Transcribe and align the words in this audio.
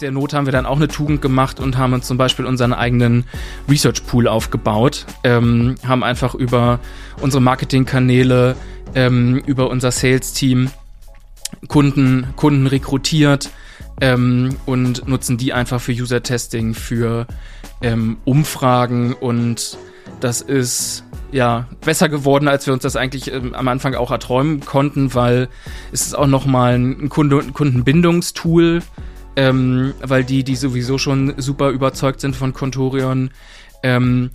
der 0.00 0.10
Not 0.10 0.32
haben 0.32 0.46
wir 0.46 0.52
dann 0.52 0.66
auch 0.66 0.76
eine 0.76 0.88
Tugend 0.88 1.22
gemacht 1.22 1.60
und 1.60 1.76
haben 1.76 1.92
uns 1.92 2.06
zum 2.06 2.16
Beispiel 2.16 2.44
unseren 2.46 2.72
eigenen 2.72 3.24
Research 3.68 4.06
Pool 4.06 4.28
aufgebaut, 4.28 5.06
ähm, 5.24 5.76
haben 5.86 6.02
einfach 6.02 6.34
über 6.34 6.80
unsere 7.20 7.42
Marketingkanäle, 7.42 8.56
ähm, 8.94 9.42
über 9.46 9.70
unser 9.70 9.90
Sales-Team 9.90 10.70
Kunden, 11.68 12.28
Kunden 12.36 12.66
rekrutiert 12.66 13.50
ähm, 14.00 14.56
und 14.66 15.06
nutzen 15.08 15.36
die 15.36 15.52
einfach 15.52 15.80
für 15.80 15.92
User-Testing, 15.92 16.74
für 16.74 17.26
ähm, 17.82 18.18
Umfragen 18.24 19.14
und 19.14 19.78
das 20.20 20.40
ist 20.40 21.04
ja 21.32 21.66
besser 21.84 22.08
geworden, 22.08 22.48
als 22.48 22.66
wir 22.66 22.74
uns 22.74 22.82
das 22.82 22.96
eigentlich 22.96 23.32
ähm, 23.32 23.54
am 23.54 23.68
Anfang 23.68 23.94
auch 23.94 24.10
erträumen 24.10 24.60
konnten, 24.60 25.14
weil 25.14 25.48
es 25.92 26.02
ist 26.02 26.16
auch 26.16 26.26
nochmal 26.26 26.74
ein 26.74 27.08
Kunde 27.08 27.42
Kundenbindungstool, 27.52 28.82
ähm, 29.36 29.94
weil 30.02 30.24
die, 30.24 30.44
die 30.44 30.56
sowieso 30.56 30.98
schon 30.98 31.34
super 31.36 31.70
überzeugt 31.70 32.20
sind 32.20 32.36
von 32.36 32.52
Contorion, 32.52 33.30
ähm, 33.82 34.30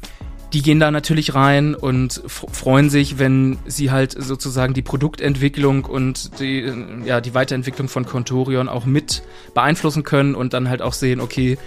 die 0.53 0.61
gehen 0.61 0.79
da 0.79 0.89
natürlich 0.89 1.35
rein 1.35 1.75
und 1.75 2.21
freuen 2.27 2.89
sich, 2.89 3.19
wenn 3.19 3.57
sie 3.65 3.91
halt 3.91 4.15
sozusagen 4.17 4.73
die 4.73 4.81
Produktentwicklung 4.81 5.83
und 5.83 6.39
die, 6.39 6.71
ja, 7.03 7.19
die 7.19 7.33
Weiterentwicklung 7.33 7.89
von 7.89 8.05
Contorion 8.05 8.69
auch 8.69 8.85
mit 8.85 9.23
beeinflussen 9.53 10.03
können 10.03 10.33
und 10.33 10.53
dann 10.53 10.69
halt 10.69 10.81
auch 10.81 10.93
sehen, 10.93 11.19
okay, 11.19 11.57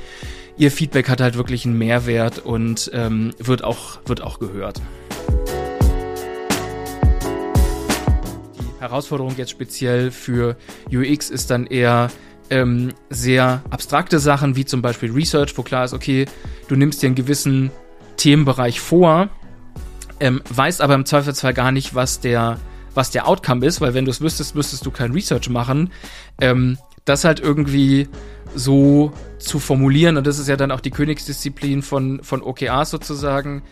ihr 0.57 0.71
Feedback 0.71 1.09
hat 1.09 1.21
halt 1.21 1.37
wirklich 1.37 1.67
einen 1.67 1.77
Mehrwert 1.77 2.39
und 2.39 2.91
ähm, 2.95 3.33
wird, 3.39 3.63
auch, 3.63 3.99
wird 4.07 4.23
auch 4.23 4.39
gehört. 4.39 4.81
Die 8.59 8.81
Herausforderung 8.81 9.35
jetzt 9.37 9.51
speziell 9.51 10.11
für 10.11 10.57
UX 10.91 11.29
ist 11.29 11.51
dann 11.51 11.67
eher 11.67 12.11
ähm, 12.51 12.93
sehr 13.11 13.63
abstrakte 13.71 14.19
Sachen, 14.19 14.57
wie 14.57 14.65
zum 14.65 14.83
Beispiel 14.83 15.13
Research, 15.13 15.57
wo 15.57 15.63
klar 15.63 15.85
ist, 15.85 15.95
okay, 15.95 16.27
du 16.69 16.77
nimmst 16.77 17.03
dir 17.03 17.07
einen 17.07 17.15
gewissen 17.15 17.71
Themenbereich 18.17 18.81
vor, 18.81 19.29
ähm, 20.21 20.43
weißt 20.49 20.81
aber 20.81 20.95
im 20.95 21.05
Zweifelsfall 21.05 21.55
gar 21.55 21.73
nicht, 21.73 21.95
was 21.95 22.21
der, 22.21 22.59
was 22.95 23.11
der 23.11 23.29
Outcome 23.29 23.65
ist, 23.65 23.81
weil 23.81 23.95
wenn 23.95 24.05
du 24.05 24.11
es 24.11 24.21
wüsstest, 24.21 24.55
müsstest 24.55 24.85
du 24.87 24.91
kein 24.91 25.13
Research 25.13 25.49
machen. 25.49 25.93
Ähm, 26.41 26.79
das 27.05 27.25
halt 27.25 27.41
irgendwie 27.41 28.09
so 28.55 29.13
zu 29.39 29.59
formulieren, 29.59 30.17
und 30.17 30.27
das 30.27 30.39
ist 30.39 30.49
ja 30.49 30.57
dann 30.57 30.71
auch 30.71 30.81
die 30.81 30.91
Königsdisziplin 30.91 31.83
von, 31.83 32.21
von 32.23 32.43
OKRs 32.43 32.91
sozusagen. 32.91 33.63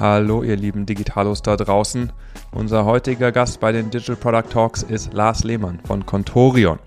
Hallo, 0.00 0.42
ihr 0.42 0.56
lieben 0.56 0.86
Digitalos 0.86 1.40
da 1.40 1.56
draußen. 1.56 2.12
Unser 2.50 2.84
heutiger 2.84 3.30
Gast 3.30 3.60
bei 3.60 3.70
den 3.70 3.90
Digital 3.90 4.16
Product 4.16 4.50
Talks 4.50 4.82
ist 4.82 5.12
Lars 5.12 5.44
Lehmann 5.44 5.78
von 5.86 6.04
Contorion. 6.04 6.80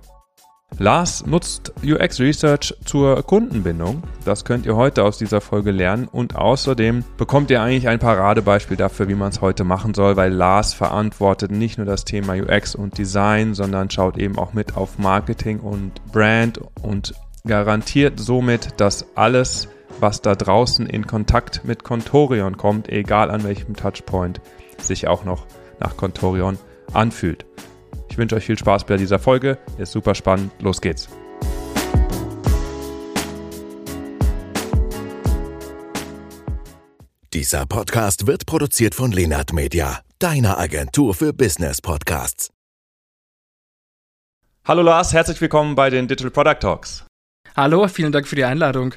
Lars 0.77 1.25
nutzt 1.25 1.71
UX 1.83 2.19
Research 2.19 2.75
zur 2.83 3.23
Kundenbindung. 3.23 4.03
Das 4.25 4.43
könnt 4.43 4.65
ihr 4.65 4.75
heute 4.75 5.05
aus 5.05 5.17
dieser 5.17 5.39
Folge 5.39 5.71
lernen 5.71 6.09
und 6.11 6.35
außerdem 6.35 7.05
bekommt 7.15 7.49
ihr 7.49 7.61
eigentlich 7.61 7.87
ein 7.87 7.99
Paradebeispiel 7.99 8.75
dafür, 8.75 9.07
wie 9.07 9.15
man 9.15 9.29
es 9.29 9.39
heute 9.39 9.63
machen 9.63 9.93
soll, 9.93 10.17
weil 10.17 10.33
Lars 10.33 10.73
verantwortet 10.73 11.49
nicht 11.49 11.77
nur 11.77 11.87
das 11.87 12.03
Thema 12.03 12.33
UX 12.33 12.75
und 12.75 12.97
Design, 12.97 13.53
sondern 13.53 13.89
schaut 13.89 14.17
eben 14.17 14.37
auch 14.37 14.51
mit 14.51 14.75
auf 14.75 14.99
Marketing 14.99 15.61
und 15.61 15.93
Brand 16.11 16.59
und 16.81 17.15
garantiert 17.47 18.19
somit, 18.19 18.81
dass 18.81 19.05
alles, 19.15 19.69
was 19.99 20.21
da 20.21 20.35
draußen 20.35 20.85
in 20.85 21.07
Kontakt 21.07 21.63
mit 21.63 21.83
Contorion 21.83 22.57
kommt, 22.57 22.89
egal 22.89 23.31
an 23.31 23.43
welchem 23.43 23.75
Touchpoint, 23.75 24.41
sich 24.77 25.07
auch 25.07 25.23
noch 25.23 25.45
nach 25.79 25.97
Contorion 25.97 26.57
anfühlt. 26.93 27.45
Ich 28.09 28.17
wünsche 28.17 28.35
euch 28.35 28.45
viel 28.45 28.57
Spaß 28.57 28.85
bei 28.85 28.97
dieser 28.97 29.19
Folge. 29.19 29.57
Ist 29.77 29.91
super 29.91 30.15
spannend. 30.15 30.51
Los 30.59 30.81
geht's. 30.81 31.09
Dieser 37.33 37.65
Podcast 37.65 38.25
wird 38.25 38.45
produziert 38.47 38.95
von 38.95 39.11
Lenart 39.11 39.53
Media, 39.53 39.99
deiner 40.17 40.57
Agentur 40.57 41.13
für 41.13 41.33
Business 41.33 41.81
Podcasts. 41.81 42.49
Hallo 44.65 44.81
Lars, 44.81 45.13
herzlich 45.13 45.39
willkommen 45.39 45.75
bei 45.75 45.89
den 45.89 46.07
Digital 46.07 46.31
Product 46.31 46.59
Talks. 46.59 47.05
Hallo, 47.55 47.87
vielen 47.87 48.11
Dank 48.11 48.27
für 48.27 48.35
die 48.35 48.43
Einladung. 48.43 48.93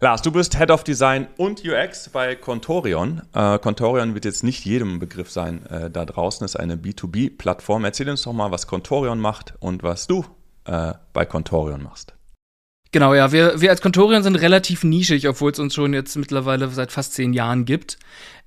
Lars, 0.00 0.22
du 0.22 0.30
bist 0.30 0.56
Head 0.56 0.70
of 0.70 0.84
Design 0.84 1.26
und 1.38 1.64
UX 1.64 2.10
bei 2.10 2.36
Contorion. 2.36 3.22
Äh, 3.34 3.58
Contorion 3.58 4.14
wird 4.14 4.24
jetzt 4.26 4.44
nicht 4.44 4.64
jedem 4.64 5.00
Begriff 5.00 5.28
sein 5.28 5.66
äh, 5.66 5.90
da 5.90 6.04
draußen, 6.04 6.44
ist 6.44 6.54
eine 6.54 6.76
B2B-Plattform. 6.76 7.84
Erzähl 7.84 8.08
uns 8.08 8.22
doch 8.22 8.32
mal, 8.32 8.52
was 8.52 8.68
Contorion 8.68 9.18
macht 9.18 9.54
und 9.58 9.82
was 9.82 10.06
du 10.06 10.24
äh, 10.66 10.94
bei 11.12 11.24
Contorion 11.24 11.82
machst. 11.82 12.14
Genau, 12.92 13.12
ja, 13.12 13.32
wir, 13.32 13.60
wir 13.60 13.70
als 13.70 13.82
Contorion 13.82 14.22
sind 14.22 14.36
relativ 14.36 14.84
nischig, 14.84 15.28
obwohl 15.28 15.50
es 15.50 15.58
uns 15.58 15.74
schon 15.74 15.92
jetzt 15.92 16.16
mittlerweile 16.16 16.68
seit 16.68 16.92
fast 16.92 17.14
zehn 17.14 17.32
Jahren 17.32 17.64
gibt. 17.64 17.98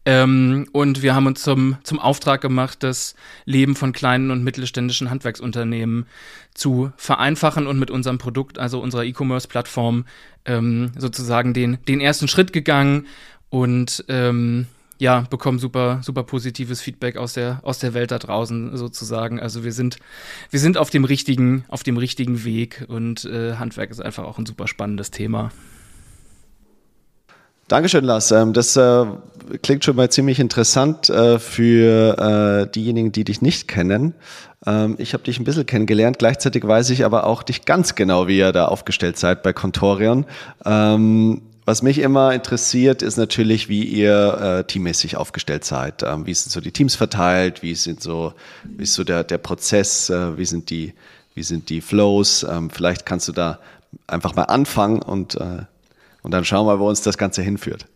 Ähm, 0.04 0.68
und 0.72 1.04
wir 1.04 1.14
haben 1.14 1.28
uns 1.28 1.44
zum, 1.44 1.78
zum 1.84 2.00
Auftrag 2.00 2.42
gemacht, 2.42 2.82
das 2.82 3.16
Leben 3.46 3.76
von 3.76 3.94
kleinen 3.94 4.32
und 4.32 4.44
mittelständischen 4.44 5.10
Handwerksunternehmen 5.10 6.08
zu 6.54 6.92
vereinfachen 6.98 7.68
und 7.68 7.78
mit 7.78 7.92
unserem 7.92 8.18
Produkt, 8.18 8.58
also 8.58 8.82
unserer 8.82 9.04
E-Commerce-Plattform, 9.04 10.06
ähm, 10.46 10.92
sozusagen 10.98 11.54
den, 11.54 11.78
den 11.88 12.02
ersten 12.02 12.28
Schritt 12.28 12.52
gegangen 12.52 13.06
und 13.50 14.04
ähm, 14.08 14.66
ja, 14.98 15.22
bekommen 15.22 15.60
super, 15.60 16.00
super 16.04 16.24
positives 16.24 16.82
Feedback 16.82 17.18
aus 17.18 17.34
der, 17.34 17.60
aus 17.64 17.80
der 17.80 17.94
Welt 17.94 18.12
da 18.12 18.20
draußen 18.20 18.78
sozusagen. 18.78 19.40
Also 19.40 19.64
wir 19.64 19.74
sind, 19.74 19.98
wir 20.52 20.60
sind 20.60 20.78
auf 20.78 20.90
dem 20.90 21.06
richtigen, 21.06 21.64
auf 21.70 21.84
dem 21.84 21.98
richtigen 21.98 22.44
Weg 22.44 22.86
und 22.88 23.26
äh, 23.26 23.56
Handwerk 23.56 23.92
ist 23.92 24.00
einfach 24.00 24.24
auch 24.24 24.38
ein 24.38 24.46
super 24.46 24.68
spannendes 24.68 25.12
Thema. 25.12 25.52
Dankeschön, 27.72 28.04
Lars. 28.04 28.32
Ähm, 28.32 28.52
das 28.52 28.76
äh, 28.76 29.06
klingt 29.64 29.86
schon 29.86 29.96
mal 29.96 30.10
ziemlich 30.10 30.42
interessant 30.42 31.10
äh, 31.10 31.40
für 31.40 32.66
äh, 32.68 32.70
diejenigen, 32.70 33.14
die 33.14 33.24
dich 33.24 33.42
nicht 33.42 33.70
kennen. 33.70 34.14
Ähm, 34.66 34.96
ich 34.98 35.14
habe 35.14 35.24
dich 35.24 35.40
ein 35.40 35.46
bisschen 35.46 35.66
kennengelernt. 35.66 36.20
Gleichzeitig 36.20 36.68
weiß 36.68 36.90
ich 36.90 37.06
aber 37.06 37.26
auch 37.26 37.44
dich 37.44 37.64
ganz 37.64 37.96
genau, 37.96 38.28
wie 38.28 38.40
ihr 38.40 38.52
da 38.52 38.66
aufgestellt 38.66 39.18
seid 39.18 39.42
bei 39.42 39.54
Contorion. 39.54 40.26
Ähm, 40.66 41.44
was 41.64 41.82
mich 41.82 42.00
immer 42.00 42.34
interessiert, 42.34 43.02
ist 43.02 43.16
natürlich, 43.16 43.70
wie 43.70 43.86
ihr 43.86 44.66
teammäßig 44.68 45.16
aufgestellt 45.16 45.64
seid. 45.64 46.02
wie 46.02 46.34
sind 46.34 46.52
so 46.52 46.60
die 46.60 46.72
Teams 46.72 46.96
verteilt? 46.96 47.62
Wie 47.62 47.76
sind 47.76 48.02
so, 48.02 48.34
wie 48.64 48.84
ist 48.84 48.96
so 48.96 49.06
der, 49.06 49.24
der 49.24 49.38
Prozess? 49.38 50.10
wie 50.10 50.44
sind 50.44 50.72
die, 50.72 50.94
wie 51.36 51.44
sind 51.44 51.70
die 51.70 51.80
Flows? 51.80 52.46
vielleicht 52.74 53.06
kannst 53.06 53.28
du 53.28 53.32
da 53.32 53.60
einfach 54.08 54.36
mal 54.36 54.46
anfangen 54.46 55.04
und 55.04 55.38
und 56.24 56.32
dann 56.32 56.46
schauen 56.46 56.68
wir, 56.68 56.80
wo 56.80 56.88
uns 56.88 57.02
das 57.02 57.18
Ganze 57.18 57.42
hinführt. 57.42 57.88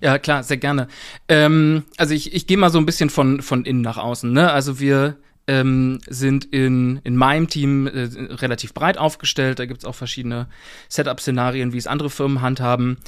Ja, 0.00 0.18
klar, 0.18 0.42
sehr 0.42 0.56
gerne. 0.56 0.88
Ähm, 1.28 1.84
also 1.96 2.12
ich, 2.12 2.34
ich 2.34 2.46
gehe 2.46 2.56
mal 2.56 2.70
so 2.70 2.78
ein 2.78 2.86
bisschen 2.86 3.08
von, 3.08 3.40
von 3.40 3.64
innen 3.64 3.82
nach 3.82 3.98
außen. 3.98 4.32
Ne? 4.32 4.50
Also 4.50 4.80
wir 4.80 5.16
ähm, 5.46 6.00
sind 6.08 6.44
in, 6.46 7.00
in 7.04 7.16
meinem 7.16 7.48
Team 7.48 7.86
äh, 7.86 8.08
relativ 8.34 8.74
breit 8.74 8.98
aufgestellt. 8.98 9.58
Da 9.58 9.66
gibt 9.66 9.80
es 9.80 9.84
auch 9.84 9.94
verschiedene 9.94 10.48
Setup-Szenarien, 10.88 11.72
wie 11.72 11.78
es 11.78 11.86
andere 11.86 12.10
Firmen 12.10 12.42
handhaben. 12.42 12.98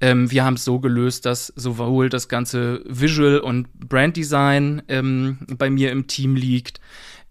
Ähm, 0.00 0.30
wir 0.30 0.44
haben 0.44 0.54
es 0.54 0.64
so 0.64 0.78
gelöst, 0.80 1.26
dass 1.26 1.52
sowohl 1.56 2.08
das 2.08 2.28
ganze 2.28 2.82
Visual 2.84 3.38
und 3.38 3.72
Brand 3.74 4.16
Design 4.16 4.82
ähm, 4.88 5.38
bei 5.56 5.70
mir 5.70 5.90
im 5.90 6.06
Team 6.06 6.36
liegt, 6.36 6.80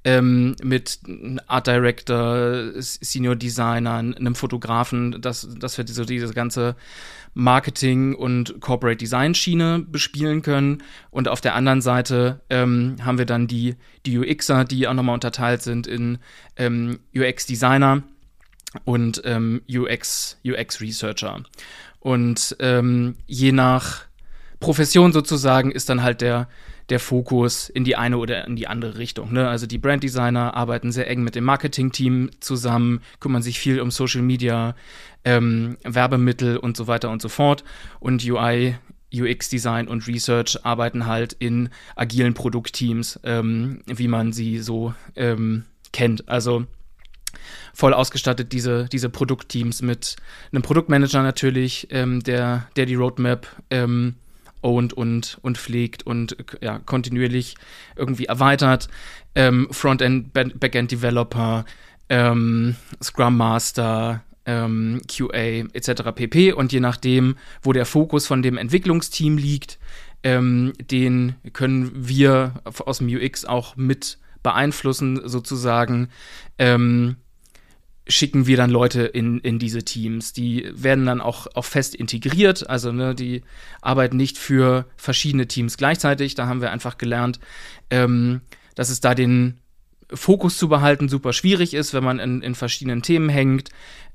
ähm, 0.04 0.56
mit 0.64 1.00
Art 1.48 1.68
Director, 1.68 2.72
Senior 2.78 3.36
Designer, 3.36 3.96
einem 3.96 4.36
Fotografen, 4.36 5.22
dass, 5.22 5.48
dass 5.60 5.78
wir 5.78 5.86
diese, 5.86 6.06
diese 6.06 6.34
ganze 6.34 6.76
Marketing- 7.34 8.16
und 8.16 8.60
Corporate 8.60 8.98
Design-Schiene 8.98 9.86
bespielen 9.88 10.42
können. 10.42 10.84
Und 11.12 11.28
auf 11.28 11.42
der 11.42 11.56
anderen 11.56 11.82
Seite 11.82 12.42
ähm, 12.50 12.98
haben 13.04 13.18
wir 13.18 13.26
dann 13.26 13.48
die, 13.48 13.76
die 14.06 14.18
UXer, 14.18 14.66
die 14.66 14.88
auch 14.88 14.94
nochmal 14.94 15.16
unterteilt 15.16 15.62
sind 15.62 15.86
in 15.86 16.18
ähm, 16.56 17.00
UX-Designer 17.16 18.04
und 18.86 19.22
ähm, 19.26 19.62
UX, 19.70 20.38
UX-Researcher. 20.46 21.44
Und 22.00 22.56
ähm, 22.60 23.16
je 23.28 23.52
nach 23.52 24.04
Profession 24.60 25.12
sozusagen 25.12 25.72
ist 25.72 25.90
dann 25.90 26.04
halt 26.04 26.22
der 26.22 26.48
der 26.90 27.00
Fokus 27.00 27.70
in 27.70 27.84
die 27.84 27.96
eine 27.96 28.18
oder 28.18 28.46
in 28.46 28.56
die 28.56 28.68
andere 28.68 28.98
Richtung. 28.98 29.32
Ne? 29.32 29.48
Also 29.48 29.68
die 29.68 29.78
Branddesigner 29.78 30.56
arbeiten 30.56 30.92
sehr 30.92 31.10
eng 31.10 31.24
mit 31.24 31.36
dem 31.36 31.44
Marketing-Team 31.44 32.32
zusammen, 32.40 33.02
kümmern 33.20 33.42
sich 33.42 33.60
viel 33.60 33.80
um 33.80 33.92
Social 33.92 34.22
Media, 34.22 34.76
ähm, 35.24 35.78
Werbemittel 35.84 36.58
und 36.58 36.78
so 36.78 36.88
weiter 36.88 37.10
und 37.10 37.22
so 37.22 37.30
fort. 37.30 37.64
Und 38.00 38.24
UI, 38.24 38.76
UX-Design 39.14 39.88
und 39.88 40.08
Research 40.08 40.60
arbeiten 40.64 41.06
halt 41.06 41.34
in 41.34 41.70
agilen 41.96 42.34
Produktteams, 42.34 43.20
ähm, 43.24 43.82
wie 43.86 44.08
man 44.08 44.34
sie 44.34 44.60
so 44.60 44.94
ähm, 45.16 45.66
kennt. 45.92 46.28
Also 46.30 46.66
voll 47.74 47.94
ausgestattet, 47.94 48.52
diese, 48.52 48.86
diese 48.86 49.10
Produktteams 49.10 49.82
mit 49.82 50.16
einem 50.52 50.64
Produktmanager 50.64 51.24
natürlich, 51.24 51.88
ähm, 51.92 52.22
der, 52.24 52.68
der 52.76 52.86
die 52.86 52.96
Roadmap 52.96 53.48
ähm, 53.70 54.16
owned 54.62 54.94
und, 54.94 55.38
und 55.42 55.58
pflegt 55.58 56.06
und 56.06 56.38
ja, 56.62 56.80
kontinuierlich 56.80 57.56
irgendwie 57.96 58.26
erweitert. 58.26 58.88
Ähm, 59.36 59.68
Frontend, 59.72 60.34
Backend 60.34 60.92
Developer, 60.92 61.66
ähm, 62.10 62.76
Scrum 63.02 63.38
Master, 63.38 64.24
ähm, 64.46 65.02
QA 65.08 65.66
etc. 65.74 66.04
pp. 66.16 66.54
Und 66.54 66.72
je 66.72 66.80
nachdem, 66.80 67.36
wo 67.62 67.74
der 67.74 67.86
Fokus 67.86 68.26
von 68.26 68.42
dem 68.42 68.58
Entwicklungsteam 68.58 69.38
liegt, 69.38 69.80
ähm, 70.24 70.74
den 70.80 71.36
können 71.54 71.92
wir 71.94 72.56
aus 72.86 72.98
dem 72.98 73.08
UX 73.08 73.46
auch 73.46 73.76
mit 73.76 74.18
beeinflussen, 74.44 75.28
sozusagen. 75.28 76.10
Ähm, 76.58 77.18
schicken 78.10 78.48
wir 78.48 78.58
dann 78.58 78.72
Leute 78.72 79.04
in, 79.04 79.40
in 79.40 79.60
diese 79.60 79.84
Teams. 79.84 80.34
Die 80.34 80.70
werden 80.74 81.06
dann 81.06 81.22
auch, 81.22 81.48
auch 81.54 81.66
fest 81.66 81.96
integriert, 81.96 82.70
also 82.70 82.92
ne, 82.92 83.16
die 83.16 83.44
arbeiten 83.82 84.18
nicht 84.18 84.38
für 84.38 84.86
verschiedene 84.98 85.48
Teams 85.48 85.78
gleichzeitig. 85.78 86.36
Da 86.36 86.48
haben 86.48 86.62
wir 86.62 86.72
einfach 86.72 86.98
gelernt, 86.98 87.40
ähm, 87.90 88.42
dass 88.76 88.90
es 88.90 89.00
da 89.00 89.14
den 89.14 89.60
Fokus 90.12 90.58
zu 90.58 90.70
behalten 90.70 91.08
super 91.08 91.34
schwierig 91.34 91.76
ist, 91.76 91.94
wenn 91.94 92.04
man 92.04 92.20
in, 92.20 92.42
in 92.42 92.56
verschiedenen 92.56 93.04
Themen 93.04 93.30
hängt. 93.30 93.70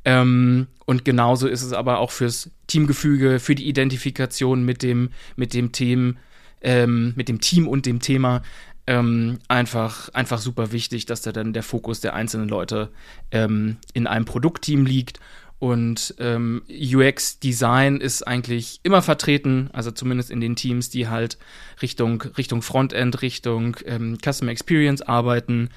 Ähm, 0.05 0.67
und 0.85 1.05
genauso 1.05 1.47
ist 1.47 1.63
es 1.63 1.73
aber 1.73 1.99
auch 1.99 2.11
fürs 2.11 2.51
Teamgefüge, 2.67 3.39
für 3.39 3.55
die 3.55 3.69
Identifikation 3.69 4.65
mit 4.65 4.83
dem, 4.83 5.11
mit 5.37 5.55
dem 5.55 5.71
Themen, 5.71 6.19
ähm, 6.63 7.13
mit 7.17 7.29
dem 7.29 7.41
Team 7.41 7.69
und 7.69 7.87
dem 7.87 8.01
Thema 8.01 8.43
ähm, 8.87 9.39
einfach, 9.49 10.09
einfach 10.11 10.39
super 10.39 10.73
wichtig, 10.73 11.07
dass 11.07 11.23
da 11.23 11.33
dann 11.33 11.53
der 11.53 11.63
Fokus 11.63 12.01
der 12.01 12.15
einzelnen 12.15 12.49
Leute 12.49 12.91
ähm, 13.31 13.79
in 13.93 14.07
einem 14.07 14.25
Produktteam 14.25 14.85
liegt. 14.87 15.21
Und 15.59 16.15
ähm, 16.19 16.63
UX-Design 16.69 17.99
ist 17.99 18.23
eigentlich 18.25 18.81
immer 18.83 19.01
vertreten, 19.01 19.71
also 19.73 19.91
zumindest 19.91 20.31
in 20.31 20.41
den 20.41 20.57
Teams, 20.57 20.91
die 20.91 21.09
halt 21.09 21.39
Richtung, 21.81 22.21
Richtung 22.37 22.61
Frontend, 22.61 23.23
Richtung 23.23 23.77
ähm, 23.87 24.19
Customer 24.23 24.51
Experience 24.51 25.01
arbeiten. 25.01 25.71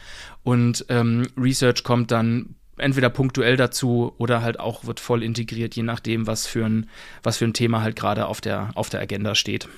Und 0.44 0.86
ähm, 0.90 1.28
Research 1.38 1.84
kommt 1.84 2.12
dann 2.12 2.56
entweder 2.78 3.10
punktuell 3.10 3.56
dazu 3.56 4.14
oder 4.18 4.42
halt 4.42 4.60
auch 4.60 4.86
wird 4.86 5.00
voll 5.00 5.24
integriert, 5.24 5.76
je 5.76 5.84
nachdem, 5.84 6.28
was 6.28 6.48
für 6.48 6.66
ein, 6.66 6.90
was 7.24 7.38
für 7.38 7.46
ein 7.46 7.54
Thema 7.54 7.82
halt 7.82 7.96
gerade 7.96 8.26
auf 8.26 8.42
der, 8.42 8.72
auf 8.76 8.90
der 8.90 9.00
Agenda 9.00 9.36
steht. 9.36 9.70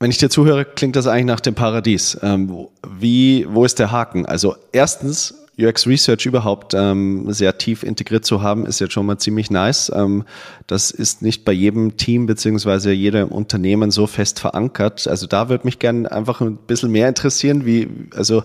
Wenn 0.00 0.10
ich 0.10 0.18
dir 0.18 0.30
zuhöre, 0.30 0.64
klingt 0.64 0.94
das 0.94 1.08
eigentlich 1.08 1.26
nach 1.26 1.40
dem 1.40 1.54
Paradies. 1.54 2.16
Ähm, 2.22 2.68
wie, 2.88 3.46
wo 3.48 3.64
ist 3.64 3.80
der 3.80 3.90
Haken? 3.90 4.26
Also 4.26 4.54
erstens, 4.70 5.34
UX 5.58 5.88
Research 5.88 6.24
überhaupt 6.24 6.72
ähm, 6.74 7.32
sehr 7.32 7.58
tief 7.58 7.82
integriert 7.82 8.24
zu 8.24 8.40
haben, 8.40 8.64
ist 8.64 8.78
jetzt 8.78 8.92
schon 8.92 9.06
mal 9.06 9.18
ziemlich 9.18 9.50
nice. 9.50 9.90
Ähm, 9.92 10.24
das 10.68 10.92
ist 10.92 11.20
nicht 11.20 11.44
bei 11.44 11.50
jedem 11.50 11.96
Team 11.96 12.26
beziehungsweise 12.26 12.92
jedem 12.92 13.28
Unternehmen 13.28 13.90
so 13.90 14.06
fest 14.06 14.38
verankert. 14.38 15.08
Also 15.08 15.26
da 15.26 15.48
würde 15.48 15.64
mich 15.64 15.80
gerne 15.80 16.10
einfach 16.12 16.40
ein 16.40 16.56
bisschen 16.56 16.92
mehr 16.92 17.08
interessieren, 17.08 17.66
wie, 17.66 17.88
also 18.14 18.44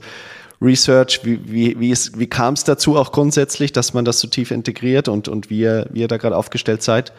Research, 0.64 1.20
wie, 1.24 1.40
wie, 1.46 1.80
wie, 1.80 1.94
wie 1.94 2.28
kam 2.28 2.54
es 2.54 2.64
dazu 2.64 2.96
auch 2.96 3.12
grundsätzlich, 3.12 3.74
dass 3.74 3.94
man 3.94 4.06
das 4.06 4.20
so 4.20 4.28
tief 4.28 4.52
integriert 4.52 5.08
und, 5.08 5.28
und 5.28 5.50
wie, 5.50 5.60
ihr, 5.60 5.88
wie 5.92 6.02
ihr 6.02 6.08
da 6.08 6.18
gerade 6.18 6.38
aufgestellt 6.38 6.82
seid? 6.82 7.12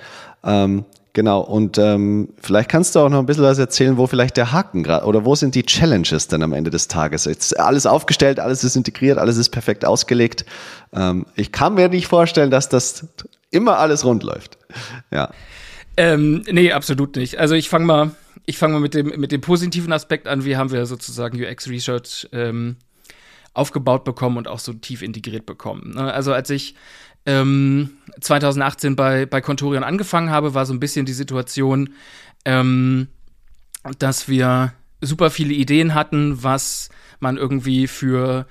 Ähm, 0.42 0.84
genau, 1.12 1.40
und 1.40 1.76
ähm, 1.76 2.30
vielleicht 2.40 2.70
kannst 2.70 2.94
du 2.94 3.00
auch 3.00 3.10
noch 3.10 3.18
ein 3.18 3.26
bisschen 3.26 3.44
was 3.44 3.58
erzählen, 3.58 3.98
wo 3.98 4.06
vielleicht 4.06 4.38
der 4.38 4.52
Haken 4.52 4.82
gerade 4.82 5.04
oder 5.04 5.24
wo 5.26 5.34
sind 5.34 5.54
die 5.54 5.62
Challenges 5.62 6.28
dann 6.28 6.42
am 6.42 6.54
Ende 6.54 6.70
des 6.70 6.88
Tages? 6.88 7.26
Jetzt 7.26 7.58
alles 7.60 7.84
aufgestellt, 7.84 8.40
alles 8.40 8.64
ist 8.64 8.76
integriert, 8.76 9.18
alles 9.18 9.36
ist 9.36 9.50
perfekt 9.50 9.84
ausgelegt. 9.84 10.46
Ähm, 10.94 11.26
ich 11.36 11.52
kann 11.52 11.74
mir 11.74 11.88
nicht 11.88 12.06
vorstellen, 12.06 12.50
dass 12.50 12.70
das 12.70 13.06
immer 13.50 13.78
alles 13.78 14.04
rund 14.04 14.22
läuft. 14.22 14.56
Ja. 15.10 15.30
Ähm, 15.96 16.42
nee, 16.50 16.72
absolut 16.72 17.14
nicht. 17.16 17.38
Also 17.38 17.54
ich 17.54 17.68
fange 17.68 17.84
mal, 17.84 18.10
ich 18.46 18.58
fange 18.58 18.74
mal 18.74 18.80
mit 18.80 18.94
dem, 18.94 19.08
mit 19.20 19.32
dem 19.32 19.42
positiven 19.42 19.92
Aspekt 19.92 20.26
an. 20.26 20.44
Wie 20.44 20.56
haben 20.56 20.72
wir 20.72 20.86
sozusagen 20.86 21.40
UX 21.40 21.68
Research 21.68 22.28
ähm, 22.32 22.76
aufgebaut 23.54 24.04
bekommen 24.04 24.36
und 24.36 24.48
auch 24.48 24.58
so 24.58 24.72
tief 24.72 25.02
integriert 25.02 25.46
bekommen. 25.46 25.94
Ne? 25.94 26.12
Also 26.12 26.32
als 26.32 26.50
ich 26.50 26.74
ähm, 27.26 27.90
2018 28.20 28.96
bei, 28.96 29.26
bei 29.26 29.40
Contorion 29.40 29.84
angefangen 29.84 30.30
habe, 30.30 30.54
war 30.54 30.66
so 30.66 30.74
ein 30.74 30.80
bisschen 30.80 31.06
die 31.06 31.12
Situation, 31.12 31.90
ähm, 32.44 33.08
dass 33.98 34.28
wir 34.28 34.74
super 35.00 35.30
viele 35.30 35.54
Ideen 35.54 35.94
hatten, 35.94 36.42
was 36.42 36.90
man 37.20 37.36
irgendwie 37.36 37.86
für 37.86 38.46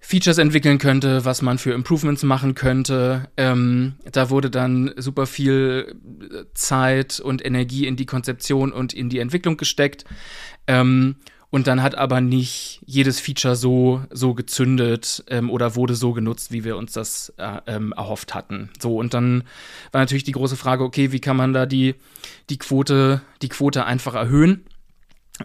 Features 0.00 0.38
entwickeln 0.38 0.78
könnte, 0.78 1.24
was 1.24 1.40
man 1.40 1.56
für 1.56 1.72
Improvements 1.72 2.22
machen 2.24 2.54
könnte. 2.54 3.30
Ähm, 3.38 3.94
da 4.12 4.28
wurde 4.28 4.50
dann 4.50 4.92
super 4.96 5.26
viel 5.26 5.96
Zeit 6.52 7.20
und 7.20 7.44
Energie 7.44 7.86
in 7.86 7.96
die 7.96 8.04
Konzeption 8.04 8.70
und 8.70 8.92
in 8.92 9.08
die 9.08 9.18
Entwicklung 9.18 9.56
gesteckt. 9.56 10.04
Ähm, 10.66 11.16
und 11.54 11.68
dann 11.68 11.84
hat 11.84 11.94
aber 11.94 12.20
nicht 12.20 12.80
jedes 12.84 13.20
Feature 13.20 13.54
so, 13.54 14.02
so 14.10 14.34
gezündet 14.34 15.22
ähm, 15.28 15.50
oder 15.50 15.76
wurde 15.76 15.94
so 15.94 16.12
genutzt, 16.12 16.50
wie 16.50 16.64
wir 16.64 16.76
uns 16.76 16.90
das 16.90 17.32
äh, 17.36 17.60
ähm, 17.68 17.94
erhofft 17.96 18.34
hatten. 18.34 18.70
So, 18.80 18.98
und 18.98 19.14
dann 19.14 19.44
war 19.92 20.00
natürlich 20.00 20.24
die 20.24 20.32
große 20.32 20.56
Frage, 20.56 20.82
okay, 20.82 21.12
wie 21.12 21.20
kann 21.20 21.36
man 21.36 21.52
da 21.52 21.64
die, 21.64 21.94
die 22.50 22.58
Quote, 22.58 23.22
die 23.40 23.50
Quote 23.50 23.84
einfach 23.84 24.14
erhöhen? 24.14 24.66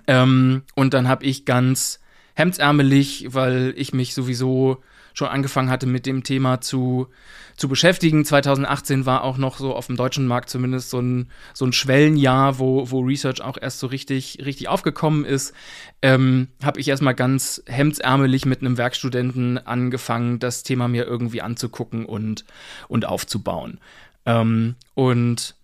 Ähm, 0.07 0.63
und 0.73 0.95
dann 0.95 1.07
habe 1.07 1.25
ich 1.25 1.45
ganz 1.45 1.99
hemdsärmelig, 2.33 3.27
weil 3.29 3.75
ich 3.77 3.93
mich 3.93 4.15
sowieso 4.15 4.81
schon 5.13 5.27
angefangen 5.27 5.69
hatte, 5.69 5.85
mit 5.85 6.05
dem 6.05 6.23
Thema 6.23 6.61
zu, 6.61 7.07
zu 7.55 7.67
beschäftigen. 7.67 8.25
2018 8.25 9.05
war 9.05 9.23
auch 9.23 9.37
noch 9.37 9.57
so 9.57 9.75
auf 9.75 9.87
dem 9.87 9.95
deutschen 9.95 10.27
Markt 10.27 10.49
zumindest 10.49 10.89
so 10.89 10.99
ein, 10.99 11.29
so 11.53 11.65
ein 11.65 11.73
Schwellenjahr, 11.73 12.59
wo, 12.59 12.89
wo 12.89 13.01
Research 13.01 13.41
auch 13.41 13.57
erst 13.59 13.79
so 13.79 13.87
richtig, 13.87 14.39
richtig 14.45 14.67
aufgekommen 14.67 15.25
ist. 15.25 15.53
Ähm, 16.01 16.47
habe 16.63 16.79
ich 16.79 16.87
erstmal 16.87 17.15
ganz 17.15 17.61
hemdsärmelig 17.67 18.45
mit 18.45 18.61
einem 18.61 18.77
Werkstudenten 18.77 19.57
angefangen, 19.57 20.39
das 20.39 20.63
Thema 20.63 20.87
mir 20.87 21.05
irgendwie 21.05 21.41
anzugucken 21.41 22.05
und, 22.05 22.45
und 22.87 23.05
aufzubauen. 23.05 23.79
Ähm, 24.25 24.75
und 24.95 25.55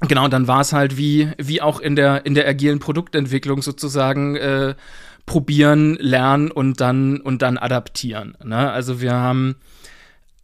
genau, 0.00 0.28
dann 0.28 0.48
war 0.48 0.60
es 0.60 0.72
halt 0.72 0.96
wie, 0.96 1.30
wie 1.38 1.60
auch 1.60 1.80
in 1.80 1.96
der, 1.96 2.24
in 2.26 2.34
der 2.34 2.48
agilen 2.48 2.78
Produktentwicklung 2.78 3.62
sozusagen, 3.62 4.36
äh, 4.36 4.74
probieren, 5.30 5.94
lernen 6.00 6.50
und 6.50 6.80
dann 6.80 7.20
und 7.20 7.40
dann 7.40 7.56
adaptieren. 7.56 8.36
Ne? 8.42 8.68
Also 8.68 9.00
wir 9.00 9.12
haben 9.12 9.54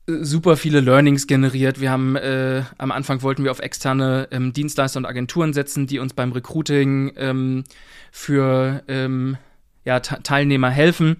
äh, 0.07 0.23
super 0.23 0.57
viele 0.57 0.79
Learnings 0.79 1.27
generiert. 1.27 1.81
Wir 1.81 1.91
haben 1.91 2.15
äh, 2.15 2.63
am 2.79 2.93
Anfang 2.93 3.21
wollten 3.23 3.43
wir 3.43 3.51
auf 3.51 3.59
externe 3.59 4.29
ähm, 4.31 4.53
Dienstleister 4.53 4.99
und 4.99 5.05
Agenturen 5.05 5.53
setzen, 5.53 5.89
die 5.89 5.99
uns 5.99 6.15
beim 6.15 6.31
Recruiting 6.31 7.15
ähm, 7.17 7.65
für 8.13 8.85
ähm, 8.87 9.39
ja, 9.85 9.99
Teilnehmer 9.99 10.71
helfen. 10.71 11.17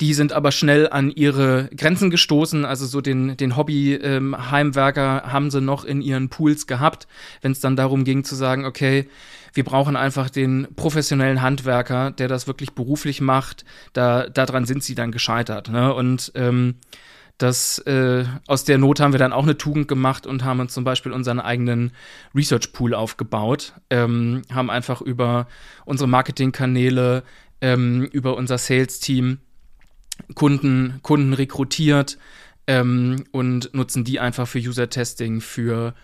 Die 0.00 0.14
sind 0.14 0.32
aber 0.32 0.52
schnell 0.52 0.88
an 0.88 1.10
ihre 1.10 1.68
Grenzen 1.76 2.10
gestoßen. 2.10 2.64
Also 2.64 2.86
so 2.86 3.00
den, 3.00 3.36
den 3.36 3.56
Hobby-Heimwerker 3.56 5.22
ähm, 5.24 5.32
haben 5.32 5.50
sie 5.50 5.60
noch 5.60 5.84
in 5.84 6.00
ihren 6.00 6.28
Pools 6.28 6.68
gehabt, 6.68 7.08
wenn 7.42 7.50
es 7.50 7.58
dann 7.58 7.74
darum 7.74 8.04
ging 8.04 8.22
zu 8.22 8.36
sagen, 8.36 8.66
okay, 8.66 9.08
wir 9.56 9.64
brauchen 9.64 9.96
einfach 9.96 10.30
den 10.30 10.68
professionellen 10.76 11.42
Handwerker, 11.42 12.10
der 12.10 12.28
das 12.28 12.46
wirklich 12.46 12.74
beruflich 12.74 13.20
macht. 13.20 13.64
Da, 13.92 14.28
daran 14.28 14.66
sind 14.66 14.84
sie 14.84 14.94
dann 14.94 15.12
gescheitert. 15.12 15.70
Ne? 15.70 15.92
Und 15.94 16.32
ähm, 16.34 16.76
das, 17.38 17.78
äh, 17.80 18.24
aus 18.46 18.64
der 18.64 18.78
Not 18.78 19.00
haben 19.00 19.12
wir 19.12 19.18
dann 19.18 19.32
auch 19.32 19.42
eine 19.42 19.58
Tugend 19.58 19.88
gemacht 19.88 20.26
und 20.26 20.44
haben 20.44 20.60
uns 20.60 20.72
zum 20.72 20.84
Beispiel 20.84 21.12
unseren 21.12 21.40
eigenen 21.40 21.92
Research 22.34 22.72
Pool 22.72 22.94
aufgebaut, 22.94 23.74
ähm, 23.90 24.42
haben 24.52 24.70
einfach 24.70 25.00
über 25.00 25.46
unsere 25.84 26.08
Marketingkanäle, 26.08 27.24
ähm, 27.60 28.04
über 28.12 28.36
unser 28.36 28.58
Sales-Team 28.58 29.38
Kunden, 30.34 31.00
Kunden 31.02 31.34
rekrutiert 31.34 32.18
ähm, 32.66 33.24
und 33.32 33.74
nutzen 33.74 34.04
die 34.04 34.18
einfach 34.18 34.48
für 34.48 34.58
User-Testing, 34.58 35.40
für 35.40 35.94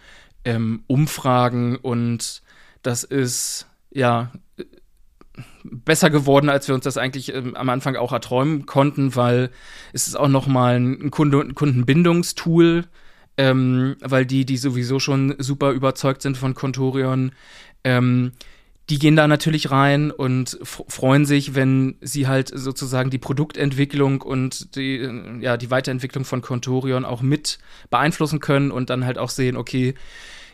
ähm, 0.44 0.84
Umfragen 0.86 1.76
und 1.76 2.42
das 2.82 3.04
ist 3.04 3.66
ja 3.90 4.32
besser 5.64 6.10
geworden, 6.10 6.48
als 6.48 6.68
wir 6.68 6.74
uns 6.74 6.84
das 6.84 6.98
eigentlich 6.98 7.34
ähm, 7.34 7.56
am 7.56 7.68
Anfang 7.68 7.96
auch 7.96 8.12
erträumen 8.12 8.66
konnten, 8.66 9.16
weil 9.16 9.50
es 9.92 10.06
ist 10.06 10.16
auch 10.16 10.28
noch 10.28 10.46
mal 10.46 10.78
ein 10.78 11.10
Kunde 11.10 11.48
Kundenbindungstool, 11.54 12.84
ähm, 13.38 13.96
weil 14.00 14.26
die, 14.26 14.44
die 14.44 14.56
sowieso 14.58 14.98
schon 14.98 15.34
super 15.38 15.70
überzeugt 15.70 16.22
sind 16.22 16.36
von 16.36 16.54
Contorion, 16.54 17.32
ähm, 17.84 18.32
die 18.90 18.98
gehen 18.98 19.16
da 19.16 19.28
natürlich 19.28 19.70
rein 19.70 20.10
und 20.10 20.58
freuen 20.62 21.24
sich, 21.24 21.54
wenn 21.54 21.96
sie 22.00 22.26
halt 22.26 22.50
sozusagen 22.52 23.10
die 23.10 23.18
Produktentwicklung 23.18 24.20
und 24.20 24.76
die, 24.76 24.96
äh, 24.96 25.40
ja, 25.40 25.56
die 25.56 25.70
Weiterentwicklung 25.70 26.24
von 26.24 26.42
Contorion 26.42 27.04
auch 27.04 27.22
mit 27.22 27.58
beeinflussen 27.90 28.40
können 28.40 28.70
und 28.70 28.90
dann 28.90 29.06
halt 29.06 29.18
auch 29.18 29.30
sehen, 29.30 29.56
okay, 29.56 29.94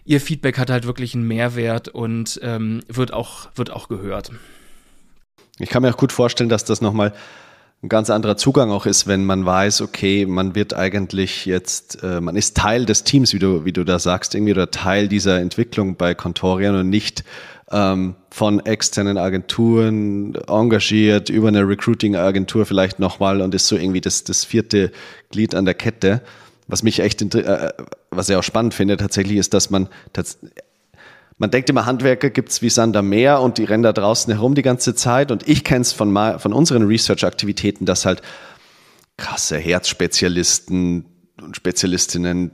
ihr 0.08 0.20
Feedback 0.20 0.58
hat 0.58 0.70
halt 0.70 0.86
wirklich 0.86 1.14
einen 1.14 1.28
Mehrwert 1.28 1.88
und 1.88 2.40
ähm, 2.42 2.82
wird, 2.88 3.12
auch, 3.12 3.48
wird 3.54 3.70
auch 3.70 3.88
gehört. 3.88 4.32
Ich 5.58 5.68
kann 5.68 5.82
mir 5.82 5.90
auch 5.90 5.98
gut 5.98 6.12
vorstellen, 6.12 6.48
dass 6.48 6.64
das 6.64 6.80
nochmal 6.80 7.12
ein 7.82 7.88
ganz 7.90 8.08
anderer 8.10 8.36
Zugang 8.36 8.70
auch 8.70 8.86
ist, 8.86 9.06
wenn 9.06 9.24
man 9.24 9.44
weiß, 9.44 9.82
okay, 9.82 10.24
man 10.26 10.54
wird 10.54 10.74
eigentlich 10.74 11.46
jetzt, 11.46 12.02
äh, 12.02 12.20
man 12.20 12.36
ist 12.36 12.56
Teil 12.56 12.86
des 12.86 13.04
Teams, 13.04 13.34
wie 13.34 13.38
du, 13.38 13.64
wie 13.66 13.72
du 13.72 13.84
da 13.84 13.98
sagst, 13.98 14.34
irgendwie 14.34 14.52
oder 14.52 14.70
Teil 14.70 15.08
dieser 15.08 15.40
Entwicklung 15.40 15.96
bei 15.96 16.14
Contorian 16.14 16.74
und 16.74 16.88
nicht 16.88 17.22
ähm, 17.70 18.16
von 18.30 18.64
externen 18.64 19.18
Agenturen 19.18 20.36
engagiert 20.48 21.28
über 21.28 21.48
eine 21.48 21.68
Recruiting-Agentur 21.68 22.64
vielleicht 22.64 22.98
nochmal 22.98 23.42
und 23.42 23.54
ist 23.54 23.68
so 23.68 23.76
irgendwie 23.76 24.00
das, 24.00 24.24
das 24.24 24.44
vierte 24.44 24.90
Glied 25.30 25.54
an 25.54 25.66
der 25.66 25.74
Kette. 25.74 26.22
Was 26.68 26.82
mich 26.82 27.00
echt, 27.00 27.34
äh, 27.34 27.72
was 28.10 28.28
ich 28.28 28.36
auch 28.36 28.42
spannend 28.42 28.74
finde 28.74 28.96
tatsächlich, 28.96 29.38
ist, 29.38 29.54
dass 29.54 29.70
man 29.70 29.88
man 31.38 31.50
denkt 31.52 31.70
immer, 31.70 31.86
Handwerker 31.86 32.30
gibt's 32.30 32.62
wie 32.62 32.70
Sander 32.70 33.02
Meer 33.02 33.40
und 33.40 33.58
die 33.58 33.64
rennen 33.64 33.84
da 33.84 33.92
draußen 33.92 34.32
herum 34.32 34.54
die 34.54 34.62
ganze 34.62 34.94
Zeit. 34.94 35.30
Und 35.30 35.48
ich 35.48 35.64
kenne 35.64 35.82
es 35.82 35.92
von, 35.92 36.12
von 36.38 36.52
unseren 36.52 36.82
Research-Aktivitäten, 36.82 37.86
dass 37.86 38.04
halt 38.04 38.22
krasse 39.16 39.56
Herzspezialisten 39.56 41.04
und 41.40 41.56
Spezialistinnen, 41.56 42.50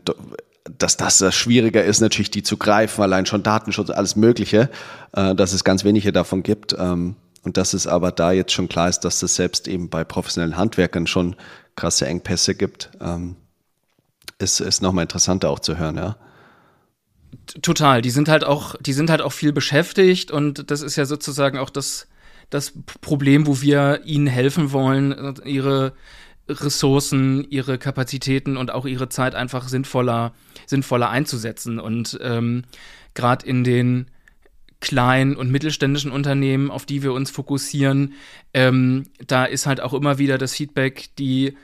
dass 0.78 0.98
das 0.98 1.34
schwieriger 1.34 1.82
ist, 1.82 2.00
natürlich 2.00 2.30
die 2.30 2.42
zu 2.42 2.58
greifen, 2.58 3.02
allein 3.02 3.24
schon 3.26 3.42
Datenschutz, 3.42 3.90
alles 3.90 4.16
Mögliche, 4.16 4.70
äh, 5.12 5.34
dass 5.34 5.54
es 5.54 5.64
ganz 5.64 5.84
wenige 5.84 6.12
davon 6.12 6.42
gibt. 6.42 6.76
Ähm, 6.78 7.16
und 7.42 7.58
dass 7.58 7.74
es 7.74 7.86
aber 7.86 8.10
da 8.10 8.32
jetzt 8.32 8.52
schon 8.52 8.68
klar 8.68 8.88
ist, 8.88 9.00
dass 9.00 9.22
es 9.22 9.34
selbst 9.34 9.68
eben 9.68 9.90
bei 9.90 10.02
professionellen 10.04 10.56
Handwerkern 10.56 11.06
schon 11.06 11.36
krasse 11.76 12.06
Engpässe 12.06 12.54
gibt, 12.54 12.90
ähm, 13.02 13.36
ist, 14.44 14.60
ist 14.60 14.82
nochmal 14.82 15.02
interessanter 15.02 15.50
auch 15.50 15.58
zu 15.58 15.76
hören, 15.76 15.96
ja. 15.96 16.16
Total, 17.62 18.00
die 18.00 18.10
sind 18.10 18.28
halt 18.28 18.44
auch, 18.44 18.76
die 18.80 18.92
sind 18.92 19.10
halt 19.10 19.20
auch 19.20 19.32
viel 19.32 19.52
beschäftigt 19.52 20.30
und 20.30 20.70
das 20.70 20.82
ist 20.82 20.96
ja 20.96 21.04
sozusagen 21.04 21.58
auch 21.58 21.70
das, 21.70 22.06
das 22.48 22.72
Problem, 23.00 23.46
wo 23.46 23.60
wir 23.60 24.02
ihnen 24.04 24.28
helfen 24.28 24.70
wollen, 24.70 25.34
ihre 25.44 25.94
Ressourcen, 26.48 27.44
ihre 27.50 27.78
Kapazitäten 27.78 28.56
und 28.56 28.70
auch 28.70 28.86
ihre 28.86 29.08
Zeit 29.08 29.34
einfach 29.34 29.68
sinnvoller, 29.68 30.32
sinnvoller 30.66 31.10
einzusetzen. 31.10 31.78
Und 31.78 32.18
ähm, 32.22 32.64
gerade 33.14 33.46
in 33.46 33.64
den 33.64 34.06
kleinen 34.80 35.36
und 35.36 35.50
mittelständischen 35.50 36.12
Unternehmen, 36.12 36.70
auf 36.70 36.84
die 36.84 37.02
wir 37.02 37.14
uns 37.14 37.30
fokussieren, 37.30 38.12
ähm, 38.52 39.04
da 39.26 39.46
ist 39.46 39.66
halt 39.66 39.80
auch 39.80 39.94
immer 39.94 40.18
wieder 40.18 40.36
das 40.36 40.54
Feedback, 40.54 41.08
die 41.18 41.56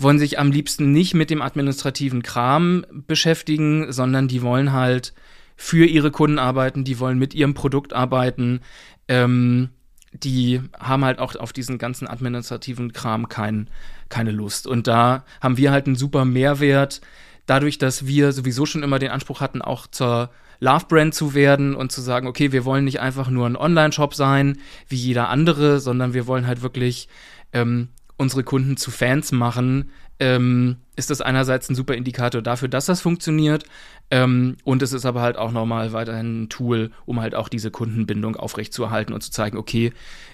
wollen 0.00 0.18
sich 0.18 0.38
am 0.38 0.52
liebsten 0.52 0.92
nicht 0.92 1.14
mit 1.14 1.30
dem 1.30 1.42
administrativen 1.42 2.22
Kram 2.22 2.84
beschäftigen, 3.06 3.92
sondern 3.92 4.28
die 4.28 4.42
wollen 4.42 4.72
halt 4.72 5.12
für 5.56 5.84
ihre 5.86 6.10
Kunden 6.10 6.38
arbeiten, 6.38 6.84
die 6.84 7.00
wollen 7.00 7.18
mit 7.18 7.34
ihrem 7.34 7.54
Produkt 7.54 7.92
arbeiten. 7.92 8.60
Ähm, 9.08 9.70
die 10.12 10.62
haben 10.78 11.04
halt 11.04 11.18
auch 11.18 11.34
auf 11.36 11.52
diesen 11.52 11.78
ganzen 11.78 12.06
administrativen 12.06 12.92
Kram 12.92 13.28
kein, 13.28 13.68
keine 14.08 14.30
Lust. 14.30 14.66
Und 14.66 14.86
da 14.86 15.24
haben 15.40 15.56
wir 15.56 15.72
halt 15.72 15.86
einen 15.86 15.96
super 15.96 16.24
Mehrwert, 16.24 17.00
dadurch, 17.46 17.78
dass 17.78 18.06
wir 18.06 18.32
sowieso 18.32 18.66
schon 18.66 18.82
immer 18.82 18.98
den 18.98 19.10
Anspruch 19.10 19.40
hatten, 19.40 19.62
auch 19.62 19.86
zur 19.86 20.30
Love-Brand 20.60 21.14
zu 21.14 21.34
werden 21.34 21.74
und 21.74 21.92
zu 21.92 22.00
sagen, 22.00 22.26
okay, 22.26 22.52
wir 22.52 22.64
wollen 22.64 22.84
nicht 22.84 23.00
einfach 23.00 23.28
nur 23.30 23.46
ein 23.46 23.56
Online-Shop 23.56 24.14
sein, 24.14 24.58
wie 24.88 24.96
jeder 24.96 25.28
andere, 25.28 25.80
sondern 25.80 26.14
wir 26.14 26.26
wollen 26.26 26.46
halt 26.46 26.62
wirklich 26.62 27.08
ähm, 27.52 27.88
unsere 28.18 28.42
Kunden 28.42 28.76
zu 28.76 28.90
Fans 28.90 29.32
machen, 29.32 29.90
ähm, 30.20 30.76
ist 30.96 31.10
das 31.10 31.20
einerseits 31.20 31.70
ein 31.70 31.74
super 31.74 31.94
Indikator 31.94 32.42
dafür, 32.42 32.68
dass 32.68 32.86
das 32.86 33.00
funktioniert. 33.00 33.64
Ähm, 34.10 34.56
und 34.64 34.82
es 34.82 34.92
ist 34.92 35.06
aber 35.06 35.22
halt 35.22 35.36
auch 35.38 35.52
nochmal 35.52 35.92
weiterhin 35.92 36.42
ein 36.42 36.48
Tool, 36.48 36.90
um 37.06 37.20
halt 37.20 37.34
auch 37.34 37.48
diese 37.48 37.70
Kundenbindung 37.70 38.36
aufrechtzuerhalten 38.36 39.14
und 39.14 39.22
zu 39.22 39.30
zeigen, 39.30 39.56
okay, 39.56 39.92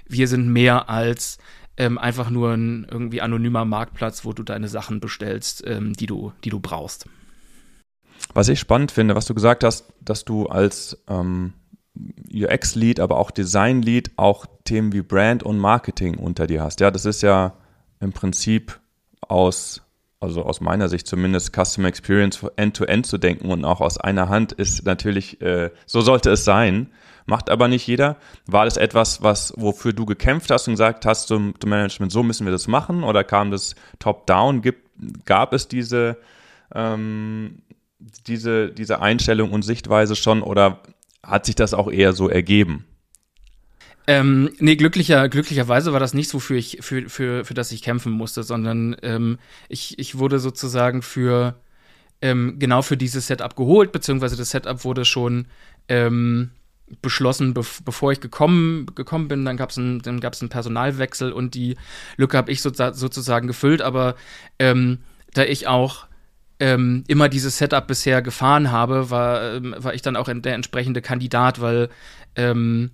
wir 0.09 0.27
sind 0.27 0.49
mehr 0.49 0.89
als 0.89 1.39
ähm, 1.77 1.99
einfach 1.99 2.31
nur 2.31 2.53
ein 2.53 2.87
irgendwie 2.91 3.21
anonymer 3.21 3.65
Marktplatz, 3.65 4.25
wo 4.25 4.33
du 4.33 4.43
deine 4.43 4.69
Sachen 4.69 5.01
bestellst, 5.01 5.63
ähm, 5.67 5.93
die, 5.93 6.07
du, 6.07 6.33
die 6.45 6.51
du 6.51 6.61
brauchst. 6.61 7.07
Was 8.33 8.49
ich 8.49 8.61
spannend 8.61 8.93
finde, 8.93 9.15
was 9.15 9.27
du 9.27 9.35
gesagt 9.35 9.65
hast, 9.65 9.93
dass 10.01 10.25
du 10.25 10.47
als 10.47 11.05
ähm, 11.09 11.53
UX-Lead, 12.33 13.01
aber 13.01 13.19
auch 13.19 13.31
Design-Lead 13.31 14.13
auch 14.17 14.47
Themen 14.65 14.93
wie 14.93 15.03
Brand 15.03 15.43
und 15.43 15.59
Marketing 15.59 16.17
unter 16.17 16.47
dir 16.47 16.63
hast. 16.63 16.81
Ja, 16.81 16.91
das 16.91 17.05
ist 17.05 17.23
ja 17.23 17.55
im 18.05 18.13
Prinzip 18.13 18.79
aus, 19.21 19.83
also 20.21 20.45
aus 20.45 20.61
meiner 20.61 20.89
Sicht 20.89 21.07
zumindest, 21.09 21.53
Customer 21.53 21.89
Experience 21.89 22.45
end-to-end 22.57 23.07
-End 23.07 23.09
zu 23.09 23.19
denken 23.19 23.51
und 23.51 23.65
auch 23.65 23.81
aus 23.81 23.99
einer 23.99 24.29
Hand 24.29 24.53
ist 24.53 24.85
natürlich, 24.85 25.41
äh, 25.41 25.71
so 25.87 26.01
sollte 26.03 26.31
es 26.31 26.45
sein. 26.45 26.91
Macht 27.27 27.49
aber 27.49 27.69
nicht 27.69 27.87
jeder. 27.87 28.19
War 28.47 28.67
das 28.67 28.77
etwas, 28.77 29.23
was, 29.23 29.55
wofür 29.57 29.95
du 29.95 30.05
gekämpft 30.05 30.51
hast 30.51 30.69
und 30.69 30.75
gesagt 30.75 31.07
hast 31.07 31.27
zum, 31.27 31.55
zum 31.59 31.71
Management, 31.71 32.13
so 32.13 32.23
müssen 32.23 32.47
wir 32.47 32.53
das 32.53 32.69
machen? 32.69 33.03
Oder 33.03 33.25
kam 33.25 33.51
das 33.51 33.75
top-down? 33.99 34.61
Gab 35.25 35.55
es 35.55 35.67
diese, 35.67 36.19
ähm, 36.75 37.63
diese, 38.27 38.71
diese 38.71 39.01
Einstellung 39.01 39.53
und 39.53 39.63
Sichtweise 39.63 40.17
schon 40.17 40.43
oder 40.43 40.81
hat 41.23 41.47
sich 41.47 41.55
das 41.55 41.73
auch 41.73 41.91
eher 41.91 42.13
so 42.13 42.29
ergeben? 42.29 42.85
Ähm, 44.07 44.51
nee, 44.59 44.77
glücklicher, 44.77 45.29
glücklicherweise 45.29 45.93
war 45.93 46.01
das 46.01 46.13
nichts, 46.13 46.35
wofür 46.35 46.57
ich, 46.57 46.79
für, 46.81 47.09
für, 47.09 47.45
für 47.45 47.55
das 47.55 47.73
ich 47.73 47.83
kämpfen 47.83 48.13
musste, 48.13 48.43
sondern 48.43 48.97
ähm, 49.03 49.39
ich, 49.69 49.99
ich 49.99 50.19
wurde 50.19 50.39
sozusagen 50.39 51.01
für 51.01 51.55
ähm, 52.21 52.57
genau 52.59 52.83
für 52.83 52.97
dieses 52.97 53.27
Setup 53.27 53.57
geholt, 53.57 53.93
beziehungsweise 53.93 54.37
das 54.37 54.51
Setup 54.51 54.85
wurde 54.85 55.05
schon 55.05 55.47
ähm, 55.89 56.51
beschlossen, 57.01 57.55
bev 57.55 57.83
bevor 57.85 58.13
ich 58.13 58.21
gekommen, 58.21 58.87
gekommen 58.95 59.29
bin. 59.29 59.45
Dann 59.45 59.57
gab 59.57 59.71
es 59.71 59.79
einen, 59.79 60.01
dann 60.03 60.21
gab's 60.21 60.43
einen 60.43 60.51
Personalwechsel 60.51 61.33
und 61.33 61.55
die 61.55 61.77
Lücke 62.17 62.37
habe 62.37 62.53
ich 62.53 62.61
so, 62.61 62.71
sozusagen 62.75 63.47
gefüllt, 63.47 63.81
aber 63.81 64.17
ähm, 64.59 64.99
da 65.33 65.45
ich 65.45 65.67
auch 65.67 66.07
ähm, 66.61 67.05
immer 67.09 67.29
dieses 67.29 67.59
Setup 67.59 67.87
bisher 67.87 68.23
gefahren 68.23 68.71
habe, 68.71 69.11
war, 69.11 69.55
ähm, 69.55 69.75
war 69.79 69.95
ich 69.95 70.03
dann 70.03 70.17
auch 70.17 70.29
der 70.29 70.55
entsprechende 70.55 71.03
Kandidat, 71.03 71.61
weil 71.61 71.89
ähm, 72.37 72.91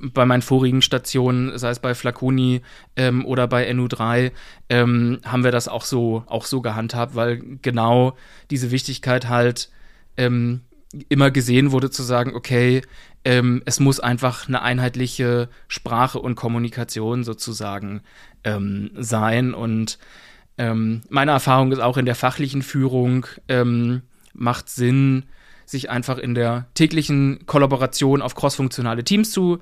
bei 0.00 0.26
meinen 0.26 0.42
vorigen 0.42 0.82
Stationen, 0.82 1.56
sei 1.58 1.70
es 1.70 1.78
bei 1.78 1.94
Flaconi 1.94 2.62
ähm, 2.96 3.24
oder 3.24 3.46
bei 3.46 3.70
NU3, 3.70 4.32
ähm, 4.68 5.20
haben 5.24 5.44
wir 5.44 5.50
das 5.50 5.68
auch 5.68 5.84
so, 5.84 6.24
auch 6.26 6.44
so 6.44 6.60
gehandhabt, 6.60 7.14
weil 7.14 7.42
genau 7.62 8.16
diese 8.50 8.70
Wichtigkeit 8.70 9.28
halt 9.28 9.70
ähm, 10.16 10.62
immer 11.08 11.30
gesehen 11.30 11.72
wurde, 11.72 11.90
zu 11.90 12.02
sagen, 12.02 12.34
okay, 12.34 12.82
ähm, 13.24 13.62
es 13.66 13.80
muss 13.80 14.00
einfach 14.00 14.48
eine 14.48 14.62
einheitliche 14.62 15.48
Sprache 15.68 16.18
und 16.18 16.34
Kommunikation 16.34 17.24
sozusagen 17.24 18.02
ähm, 18.44 18.90
sein. 18.94 19.54
Und 19.54 19.98
ähm, 20.56 21.02
meine 21.08 21.32
Erfahrung 21.32 21.72
ist 21.72 21.80
auch 21.80 21.96
in 21.96 22.06
der 22.06 22.14
fachlichen 22.14 22.62
Führung 22.62 23.26
macht 24.34 24.68
Sinn, 24.68 25.24
sich 25.68 25.90
einfach 25.90 26.18
in 26.18 26.34
der 26.34 26.66
täglichen 26.74 27.46
Kollaboration 27.46 28.22
auf 28.22 28.34
crossfunktionale 28.34 29.04
Teams 29.04 29.30
zu, 29.30 29.58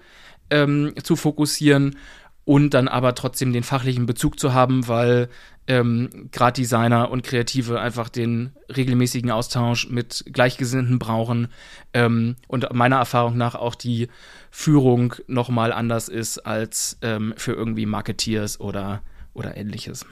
ähm, 0.51 0.95
zu 1.03 1.17
fokussieren 1.17 1.97
und 2.45 2.75
dann 2.75 2.87
aber 2.87 3.15
trotzdem 3.15 3.53
den 3.53 3.65
fachlichen 3.65 4.07
Bezug 4.07 4.39
zu 4.39 4.55
haben, 4.55 4.87
weil 4.87 5.29
ähm, 5.67 6.29
gerade 6.31 6.61
Designer 6.61 7.11
und 7.11 7.25
Kreative 7.25 7.81
einfach 7.81 8.09
den 8.09 8.53
regelmäßigen 8.75 9.33
Austausch 9.33 9.89
mit 9.91 10.25
Gleichgesinnten 10.33 11.01
brauchen 11.01 11.49
ähm, 11.93 12.37
und 12.47 12.73
meiner 12.73 12.97
Erfahrung 12.97 13.37
nach 13.37 13.57
auch 13.57 13.75
die 13.75 14.09
Führung 14.53 15.15
nochmal 15.27 15.73
anders 15.73 16.09
ist 16.09 16.39
als 16.39 16.99
ähm, 17.03 17.35
für 17.37 17.53
irgendwie 17.53 17.85
Marketeers 17.85 18.61
oder, 18.61 19.03
oder 19.35 19.57
ähnliches. 19.57 20.07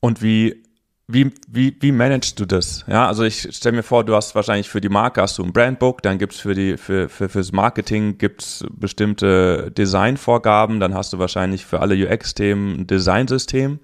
Und 0.00 0.20
wie 0.20 0.62
wie, 1.08 1.32
wie, 1.48 1.76
wie 1.80 1.92
managst 1.92 2.38
du 2.38 2.46
das? 2.46 2.84
Ja, 2.86 3.06
also 3.06 3.24
ich 3.24 3.54
stelle 3.54 3.76
mir 3.76 3.82
vor, 3.82 4.04
du 4.04 4.14
hast 4.14 4.34
wahrscheinlich 4.34 4.68
für 4.68 4.80
die 4.80 4.88
Marke 4.88 5.20
hast 5.20 5.38
du 5.38 5.44
ein 5.44 5.52
Brandbook, 5.52 6.02
dann 6.02 6.18
gibt's 6.18 6.38
für 6.40 6.54
die, 6.54 6.76
für, 6.76 7.08
für, 7.08 7.28
fürs 7.28 7.52
Marketing 7.52 8.18
gibt's 8.18 8.64
bestimmte 8.70 9.70
Designvorgaben, 9.72 10.80
dann 10.80 10.94
hast 10.94 11.12
du 11.12 11.18
wahrscheinlich 11.18 11.66
für 11.66 11.80
alle 11.80 11.94
UX-Themen 11.94 12.80
ein 12.80 12.86
Designsystem. 12.86 13.80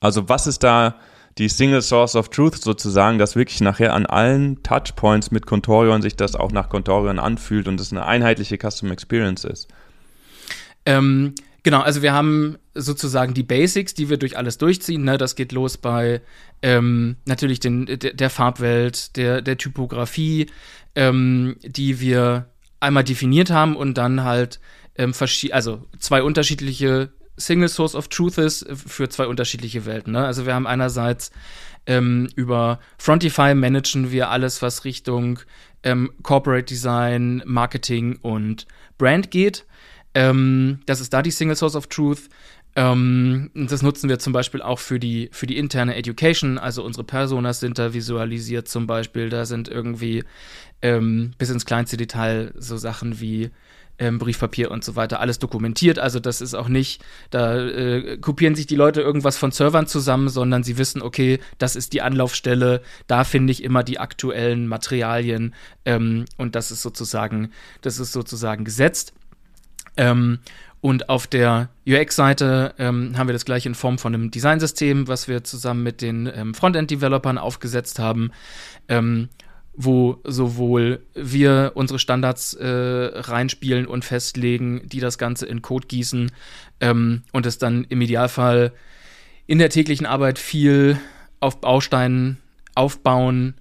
Also 0.00 0.28
was 0.28 0.46
ist 0.46 0.62
da 0.62 0.96
die 1.38 1.48
Single 1.48 1.82
Source 1.82 2.16
of 2.16 2.30
Truth 2.30 2.56
sozusagen, 2.56 3.18
dass 3.18 3.36
wirklich 3.36 3.60
nachher 3.60 3.92
an 3.92 4.06
allen 4.06 4.62
Touchpoints 4.62 5.30
mit 5.30 5.46
Contorion 5.46 6.02
sich 6.02 6.16
das 6.16 6.34
auch 6.34 6.50
nach 6.50 6.68
Contorion 6.68 7.18
anfühlt 7.18 7.68
und 7.68 7.80
es 7.80 7.92
eine 7.92 8.06
einheitliche 8.06 8.56
Custom 8.56 8.90
Experience 8.90 9.44
ist? 9.44 9.68
Ähm, 10.86 11.34
Genau, 11.66 11.80
also 11.80 12.00
wir 12.00 12.12
haben 12.12 12.58
sozusagen 12.74 13.34
die 13.34 13.42
Basics, 13.42 13.92
die 13.92 14.08
wir 14.08 14.18
durch 14.18 14.38
alles 14.38 14.56
durchziehen. 14.56 15.02
Ne? 15.02 15.18
Das 15.18 15.34
geht 15.34 15.50
los 15.50 15.76
bei 15.76 16.20
ähm, 16.62 17.16
natürlich 17.24 17.58
den, 17.58 17.86
der, 17.86 18.12
der, 18.12 18.30
Farbwelt, 18.30 19.16
der, 19.16 19.42
der 19.42 19.58
Typografie, 19.58 20.46
ähm, 20.94 21.56
die 21.64 21.98
wir 21.98 22.46
einmal 22.78 23.02
definiert 23.02 23.50
haben 23.50 23.74
und 23.74 23.98
dann 23.98 24.22
halt 24.22 24.60
ähm, 24.94 25.12
also 25.50 25.84
zwei 25.98 26.22
unterschiedliche 26.22 27.10
Single 27.36 27.68
Source 27.68 27.96
of 27.96 28.06
Truths 28.06 28.64
für 28.72 29.08
zwei 29.08 29.26
unterschiedliche 29.26 29.86
Welten. 29.86 30.12
Ne? 30.12 30.24
Also 30.24 30.46
wir 30.46 30.54
haben 30.54 30.68
einerseits 30.68 31.32
ähm, 31.86 32.28
über 32.36 32.78
Frontify 32.96 33.56
managen 33.56 34.12
wir 34.12 34.30
alles, 34.30 34.62
was 34.62 34.84
Richtung 34.84 35.40
ähm, 35.82 36.12
Corporate 36.22 36.66
Design, 36.66 37.42
Marketing 37.44 38.20
und 38.22 38.68
Brand 38.98 39.32
geht. 39.32 39.66
Ähm, 40.16 40.80
das 40.86 41.02
ist 41.02 41.12
da 41.12 41.20
die 41.20 41.30
Single 41.30 41.56
Source 41.56 41.76
of 41.76 41.88
Truth. 41.88 42.30
Ähm, 42.74 43.50
das 43.54 43.82
nutzen 43.82 44.08
wir 44.08 44.18
zum 44.18 44.32
Beispiel 44.32 44.62
auch 44.62 44.78
für 44.78 44.98
die, 44.98 45.28
für 45.30 45.46
die 45.46 45.58
interne 45.58 45.94
Education. 45.94 46.56
Also 46.56 46.82
unsere 46.82 47.04
Personas 47.04 47.60
sind 47.60 47.78
da 47.78 47.92
visualisiert 47.92 48.66
zum 48.66 48.86
Beispiel. 48.86 49.28
Da 49.28 49.44
sind 49.44 49.68
irgendwie 49.68 50.24
ähm, 50.80 51.32
bis 51.36 51.50
ins 51.50 51.66
kleinste 51.66 51.98
Detail 51.98 52.54
so 52.56 52.78
Sachen 52.78 53.20
wie 53.20 53.50
ähm, 53.98 54.18
Briefpapier 54.18 54.70
und 54.70 54.84
so 54.84 54.96
weiter, 54.96 55.20
alles 55.20 55.38
dokumentiert. 55.38 55.98
Also 55.98 56.18
das 56.18 56.40
ist 56.40 56.54
auch 56.54 56.68
nicht, 56.68 57.04
da 57.28 57.66
äh, 57.66 58.16
kopieren 58.16 58.54
sich 58.54 58.66
die 58.66 58.76
Leute 58.76 59.02
irgendwas 59.02 59.36
von 59.36 59.52
Servern 59.52 59.86
zusammen, 59.86 60.30
sondern 60.30 60.62
sie 60.62 60.78
wissen, 60.78 61.02
okay, 61.02 61.40
das 61.58 61.76
ist 61.76 61.92
die 61.92 62.00
Anlaufstelle, 62.00 62.80
da 63.06 63.24
finde 63.24 63.52
ich 63.52 63.62
immer 63.62 63.82
die 63.82 63.98
aktuellen 63.98 64.66
Materialien 64.66 65.54
ähm, 65.84 66.24
und 66.38 66.54
das 66.54 66.70
ist 66.70 66.80
sozusagen, 66.82 67.50
das 67.82 67.98
ist 67.98 68.12
sozusagen 68.12 68.64
gesetzt. 68.64 69.12
Ähm, 69.96 70.38
und 70.80 71.08
auf 71.08 71.26
der 71.26 71.70
UX-Seite 71.88 72.74
ähm, 72.78 73.18
haben 73.18 73.28
wir 73.28 73.32
das 73.32 73.44
gleich 73.44 73.66
in 73.66 73.74
Form 73.74 73.98
von 73.98 74.14
einem 74.14 74.30
Designsystem, 74.30 75.08
was 75.08 75.26
wir 75.26 75.42
zusammen 75.42 75.82
mit 75.82 76.00
den 76.00 76.30
ähm, 76.32 76.54
Frontend-Developern 76.54 77.38
aufgesetzt 77.38 77.98
haben, 77.98 78.30
ähm, 78.88 79.28
wo 79.74 80.20
sowohl 80.24 81.00
wir 81.14 81.72
unsere 81.74 81.98
Standards 81.98 82.54
äh, 82.54 82.66
reinspielen 82.66 83.86
und 83.86 84.04
festlegen, 84.04 84.82
die 84.86 85.00
das 85.00 85.18
Ganze 85.18 85.46
in 85.46 85.60
Code 85.60 85.86
gießen 85.86 86.30
ähm, 86.80 87.22
und 87.32 87.46
es 87.46 87.58
dann 87.58 87.84
im 87.88 88.00
Idealfall 88.00 88.72
in 89.46 89.58
der 89.58 89.70
täglichen 89.70 90.06
Arbeit 90.06 90.38
viel 90.38 90.98
auf 91.40 91.60
Bausteinen 91.60 92.38
aufbauen 92.74 93.54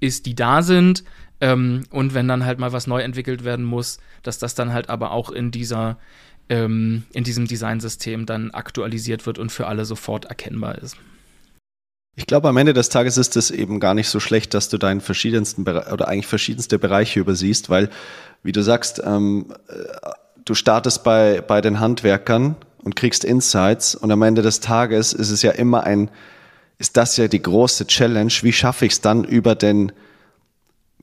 ist, 0.00 0.26
die 0.26 0.34
da 0.34 0.62
sind. 0.62 1.04
Ähm, 1.42 1.82
und 1.90 2.14
wenn 2.14 2.28
dann 2.28 2.46
halt 2.46 2.60
mal 2.60 2.72
was 2.72 2.86
neu 2.86 3.02
entwickelt 3.02 3.44
werden 3.44 3.64
muss, 3.64 3.98
dass 4.22 4.38
das 4.38 4.54
dann 4.54 4.72
halt 4.72 4.88
aber 4.88 5.10
auch 5.10 5.30
in 5.30 5.50
dieser 5.50 5.98
ähm, 6.48 7.02
in 7.12 7.24
diesem 7.24 7.48
Designsystem 7.48 8.26
dann 8.26 8.52
aktualisiert 8.52 9.26
wird 9.26 9.38
und 9.40 9.50
für 9.50 9.66
alle 9.66 9.84
sofort 9.84 10.26
erkennbar 10.26 10.78
ist. 10.78 10.96
Ich 12.14 12.26
glaube, 12.26 12.48
am 12.48 12.56
Ende 12.56 12.74
des 12.74 12.90
Tages 12.90 13.16
ist 13.16 13.36
es 13.36 13.50
eben 13.50 13.80
gar 13.80 13.94
nicht 13.94 14.08
so 14.08 14.20
schlecht, 14.20 14.54
dass 14.54 14.68
du 14.68 14.78
deinen 14.78 15.00
verschiedensten 15.00 15.64
Bere 15.64 15.92
oder 15.92 16.06
eigentlich 16.06 16.26
verschiedenste 16.28 16.78
Bereiche 16.78 17.18
übersiehst, 17.18 17.70
weil, 17.70 17.90
wie 18.44 18.52
du 18.52 18.62
sagst, 18.62 19.02
ähm, 19.04 19.52
äh, 19.68 20.10
du 20.44 20.54
startest 20.54 21.02
bei, 21.02 21.40
bei 21.40 21.60
den 21.60 21.80
Handwerkern 21.80 22.54
und 22.84 22.94
kriegst 22.94 23.24
Insights 23.24 23.96
und 23.96 24.12
am 24.12 24.22
Ende 24.22 24.42
des 24.42 24.60
Tages 24.60 25.12
ist 25.12 25.30
es 25.30 25.42
ja 25.42 25.50
immer 25.52 25.84
ein, 25.84 26.08
ist 26.78 26.96
das 26.96 27.16
ja 27.16 27.26
die 27.26 27.42
große 27.42 27.86
Challenge, 27.88 28.32
wie 28.42 28.52
schaffe 28.52 28.86
ich 28.86 28.92
es 28.92 29.00
dann 29.00 29.24
über 29.24 29.56
den 29.56 29.90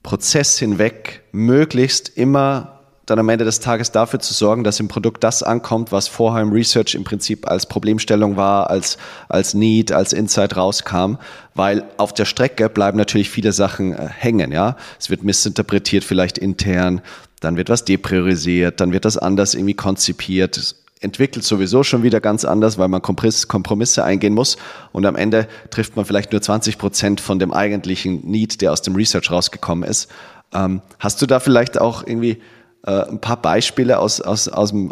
Prozess 0.04 0.58
hinweg 0.58 1.24
möglichst 1.32 2.10
immer 2.10 2.80
dann 3.10 3.20
am 3.20 3.30
Ende 3.30 3.46
des 3.46 3.60
Tages 3.60 3.92
dafür 3.92 4.20
zu 4.20 4.34
sorgen, 4.34 4.64
dass 4.64 4.80
im 4.80 4.88
Produkt 4.88 5.24
das 5.24 5.42
ankommt, 5.42 5.92
was 5.92 6.08
vorher 6.08 6.44
im 6.44 6.52
Research 6.52 6.96
im 6.96 7.04
Prinzip 7.04 7.48
als 7.48 7.66
Problemstellung 7.66 8.38
war, 8.38 8.70
als, 8.70 8.98
als 9.28 9.54
Need, 9.54 9.92
als 9.92 10.14
Insight 10.14 10.56
rauskam, 10.56 11.16
weil 11.56 11.86
auf 11.98 12.14
der 12.14 12.26
Strecke 12.26 12.70
bleiben 12.70 12.98
natürlich 12.98 13.30
viele 13.30 13.52
Sachen 13.52 13.94
äh, 13.94 14.08
hängen, 14.08 14.52
ja. 14.52 14.76
Es 15.00 15.10
wird 15.10 15.24
missinterpretiert, 15.24 16.04
vielleicht 16.04 16.38
intern, 16.38 17.02
dann 17.40 17.58
wird 17.58 17.70
was 17.70 17.86
depriorisiert, 17.86 18.80
dann 18.80 18.92
wird 18.92 19.06
das 19.06 19.18
anders 19.18 19.54
irgendwie 19.54 19.74
konzipiert, 19.74 20.76
entwickelt 21.00 21.46
sowieso 21.46 21.84
schon 21.84 22.04
wieder 22.04 22.20
ganz 22.20 22.44
anders, 22.46 22.78
weil 22.78 22.90
man 22.90 23.02
Kompromisse 23.02 24.04
eingehen 24.04 24.34
muss 24.34 24.58
und 24.92 25.06
am 25.06 25.16
Ende 25.16 25.48
trifft 25.70 25.96
man 25.96 26.06
vielleicht 26.06 26.32
nur 26.32 26.42
20 26.42 26.78
Prozent 26.78 27.22
von 27.22 27.40
dem 27.40 27.54
eigentlichen 27.54 28.22
Need, 28.30 28.62
der 28.62 28.74
aus 28.74 28.82
dem 28.82 28.96
Research 28.96 29.32
rausgekommen 29.32 29.88
ist. 29.90 30.10
Ähm, 30.54 30.82
hast 31.00 31.22
du 31.22 31.26
da 31.26 31.40
vielleicht 31.40 31.80
auch 31.80 32.06
irgendwie 32.06 32.42
äh, 32.86 33.08
ein 33.08 33.22
paar 33.22 33.42
Beispiele 33.42 34.00
aus, 34.00 34.20
aus, 34.20 34.50
aus, 34.50 34.72
dem, 34.72 34.92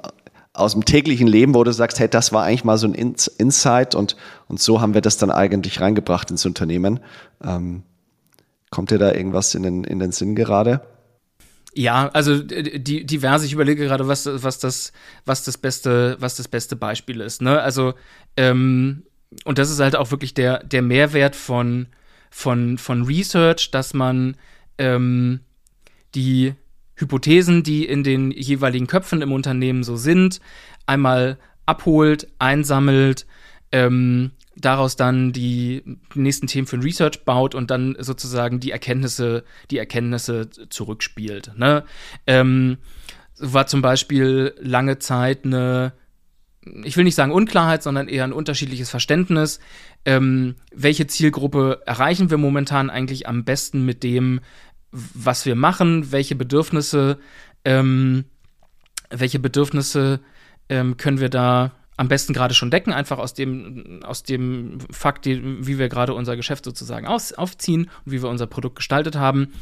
aus 0.53 0.73
dem 0.73 0.85
täglichen 0.85 1.27
Leben, 1.27 1.55
wo 1.55 1.63
du 1.63 1.73
sagst, 1.73 1.99
hey, 1.99 2.07
das 2.07 2.31
war 2.31 2.43
eigentlich 2.43 2.63
mal 2.63 2.77
so 2.77 2.87
ein 2.87 2.93
Insight 2.93 3.93
und, 3.93 4.15
und 4.47 4.61
so 4.61 4.79
haben 4.79 4.93
wir 4.93 5.01
das 5.01 5.17
dann 5.17 5.31
eigentlich 5.31 5.81
reingebracht 5.81 6.31
ins 6.31 6.45
Unternehmen. 6.45 7.01
Ähm, 7.43 7.83
kommt 8.69 8.91
dir 8.91 8.97
da 8.97 9.11
irgendwas 9.11 9.55
in 9.55 9.63
den, 9.63 9.83
in 9.83 9.99
den 9.99 10.11
Sinn 10.11 10.35
gerade? 10.35 10.81
Ja, 11.77 12.07
also 12.09 12.41
die 12.41 13.05
diverse, 13.05 13.45
ich 13.45 13.53
überlege 13.53 13.85
gerade, 13.85 14.07
was, 14.07 14.25
was, 14.25 14.59
das, 14.59 14.91
was, 15.25 15.43
das 15.43 15.57
beste, 15.57 16.17
was 16.19 16.35
das 16.35 16.47
beste 16.47 16.75
Beispiel 16.75 17.21
ist. 17.21 17.41
Ne? 17.41 17.61
Also, 17.61 17.93
ähm, 18.35 19.03
und 19.45 19.59
das 19.59 19.69
ist 19.69 19.79
halt 19.79 19.95
auch 19.95 20.09
wirklich 20.09 20.33
der, 20.33 20.63
der 20.63 20.81
Mehrwert 20.81 21.35
von, 21.35 21.87
von, 22.31 22.77
von 22.77 23.03
Research, 23.03 23.69
dass 23.69 23.93
man 23.93 24.37
ähm, 24.79 25.41
die, 26.15 26.55
Hypothesen, 26.97 27.63
die 27.63 27.85
in 27.85 28.03
den 28.03 28.31
jeweiligen 28.31 28.87
Köpfen 28.87 29.21
im 29.21 29.31
Unternehmen 29.31 29.83
so 29.83 29.95
sind, 29.95 30.41
einmal 30.87 31.37
abholt, 31.65 32.27
einsammelt, 32.39 33.27
ähm, 33.71 34.31
daraus 34.59 34.95
dann 34.95 35.33
die 35.33 35.83
nächsten 36.13 36.47
Themen 36.47 36.67
für 36.67 36.77
ein 36.77 36.83
Research 36.83 37.25
baut 37.25 37.55
und 37.55 37.71
dann 37.71 37.95
sozusagen 37.99 38.59
die 38.59 38.71
Erkenntnisse, 38.71 39.43
die 39.71 39.77
Erkenntnisse 39.77 40.49
zurückspielt. 40.69 41.51
Ne? 41.55 41.83
Ähm, 42.25 42.77
war 43.39 43.67
zum 43.67 43.81
Beispiel 43.81 44.55
lange 44.59 44.99
Zeit 44.99 45.45
eine, 45.45 45.93
ich 46.83 46.97
will 46.97 47.03
nicht 47.03 47.15
sagen 47.15 47.31
Unklarheit, 47.31 47.83
sondern 47.83 48.07
eher 48.07 48.23
ein 48.23 48.33
unterschiedliches 48.33 48.89
Verständnis. 48.89 49.59
Ähm, 50.05 50.55
welche 50.73 51.07
Zielgruppe 51.07 51.81
erreichen 51.85 52.29
wir 52.29 52.37
momentan 52.37 52.89
eigentlich 52.89 53.27
am 53.27 53.43
besten 53.43 53.85
mit 53.85 54.03
dem, 54.03 54.41
was 54.91 55.45
wir 55.45 55.55
machen, 55.55 56.11
welche 56.11 56.35
Bedürfnisse, 56.35 57.19
ähm, 57.63 58.25
welche 59.09 59.39
Bedürfnisse 59.39 60.19
ähm, 60.69 60.97
können 60.97 61.19
wir 61.19 61.29
da 61.29 61.73
am 61.97 62.07
besten 62.07 62.33
gerade 62.33 62.53
schon 62.53 62.71
decken, 62.71 62.93
einfach 62.93 63.17
aus 63.17 63.33
dem, 63.33 63.99
aus 64.03 64.23
dem 64.23 64.79
Fakt, 64.91 65.25
wie 65.25 65.77
wir 65.79 65.89
gerade 65.89 66.13
unser 66.13 66.35
Geschäft 66.35 66.63
sozusagen 66.63 67.07
aus, 67.07 67.33
aufziehen 67.33 67.89
und 68.05 68.11
wie 68.11 68.21
wir 68.21 68.29
unser 68.29 68.47
Produkt 68.47 68.77
gestaltet 68.77 69.15
haben. 69.15 69.53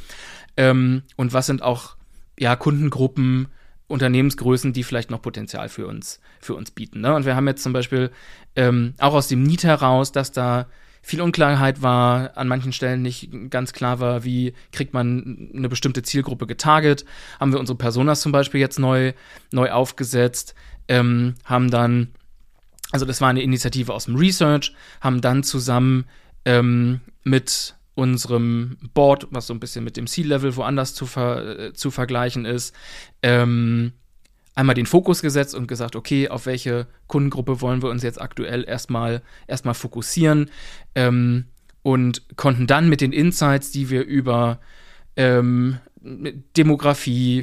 Ähm, 0.58 1.04
und 1.16 1.34
was 1.34 1.48
sind 1.48 1.62
auch 1.62 1.96
ja, 2.38 2.56
Kundengruppen, 2.56 3.48
Unternehmensgrößen, 3.88 4.74
die 4.74 4.84
vielleicht 4.84 5.12
noch 5.12 5.22
Potenzial 5.22 5.70
für 5.70 5.88
uns, 5.88 6.20
für 6.40 6.56
uns 6.56 6.72
bieten. 6.72 7.02
Ne? 7.02 7.14
Und 7.14 7.26
wir 7.26 7.36
haben 7.36 7.48
jetzt 7.48 7.64
zum 7.64 7.74
Beispiel 7.74 8.12
ähm, 8.56 8.94
auch 8.98 9.14
aus 9.14 9.28
dem 9.28 9.44
Need 9.44 9.64
heraus, 9.64 10.12
dass 10.12 10.32
da 10.32 10.68
viel 11.06 11.22
Unklarheit 11.22 11.84
war, 11.84 12.36
an 12.36 12.48
manchen 12.48 12.74
Stellen 12.74 13.04
nicht 13.04 13.30
ganz 13.52 13.74
klar 13.74 14.00
war, 14.00 14.24
wie 14.24 14.54
kriegt 14.72 14.96
man 14.96 15.52
eine 15.56 15.70
bestimmte 15.70 16.02
Zielgruppe 16.02 16.48
getarget. 16.48 17.06
Haben 17.40 17.52
wir 17.52 17.60
unsere 17.60 17.78
Personas 17.78 18.22
zum 18.22 18.32
Beispiel 18.32 18.60
jetzt 18.60 18.80
neu, 18.80 19.14
neu 19.52 19.70
aufgesetzt, 19.70 20.56
ähm, 20.88 21.36
haben 21.46 21.70
dann, 21.70 22.10
also 22.92 23.06
das 23.06 23.22
war 23.22 23.30
eine 23.30 23.42
Initiative 23.42 23.94
aus 23.94 24.06
dem 24.06 24.16
Research, 24.16 24.74
haben 25.02 25.22
dann 25.22 25.44
zusammen 25.44 26.06
ähm, 26.46 27.02
mit 27.24 27.76
unserem 27.96 28.78
Board, 28.94 29.28
was 29.32 29.48
so 29.48 29.54
ein 29.54 29.60
bisschen 29.60 29.84
mit 29.84 29.98
dem 29.98 30.08
C-Level 30.08 30.56
woanders 30.56 30.94
zu, 30.94 31.06
ver, 31.06 31.60
äh, 31.60 31.74
zu 31.74 31.92
vergleichen 31.92 32.46
ist, 32.46 32.76
ähm, 33.22 33.94
einmal 34.54 34.76
den 34.76 34.86
Fokus 34.86 35.22
gesetzt 35.22 35.56
und 35.56 35.68
gesagt, 35.68 35.96
okay, 35.96 36.30
auf 36.30 36.46
welche 36.46 36.88
Kundengruppe 37.08 37.62
wollen 37.62 37.82
wir 37.82 37.90
uns 37.90 38.04
jetzt 38.04 38.22
aktuell 38.22 38.64
erstmal, 38.68 39.22
erstmal 39.48 39.74
fokussieren 39.74 40.50
ähm, 40.94 41.46
und 41.84 42.38
konnten 42.38 42.68
dann 42.68 42.90
mit 42.90 43.02
den 43.02 43.12
Insights, 43.12 43.72
die 43.72 43.90
wir 43.90 44.04
über 44.04 44.60
ähm, 45.16 45.80
Demografie, 46.56 47.40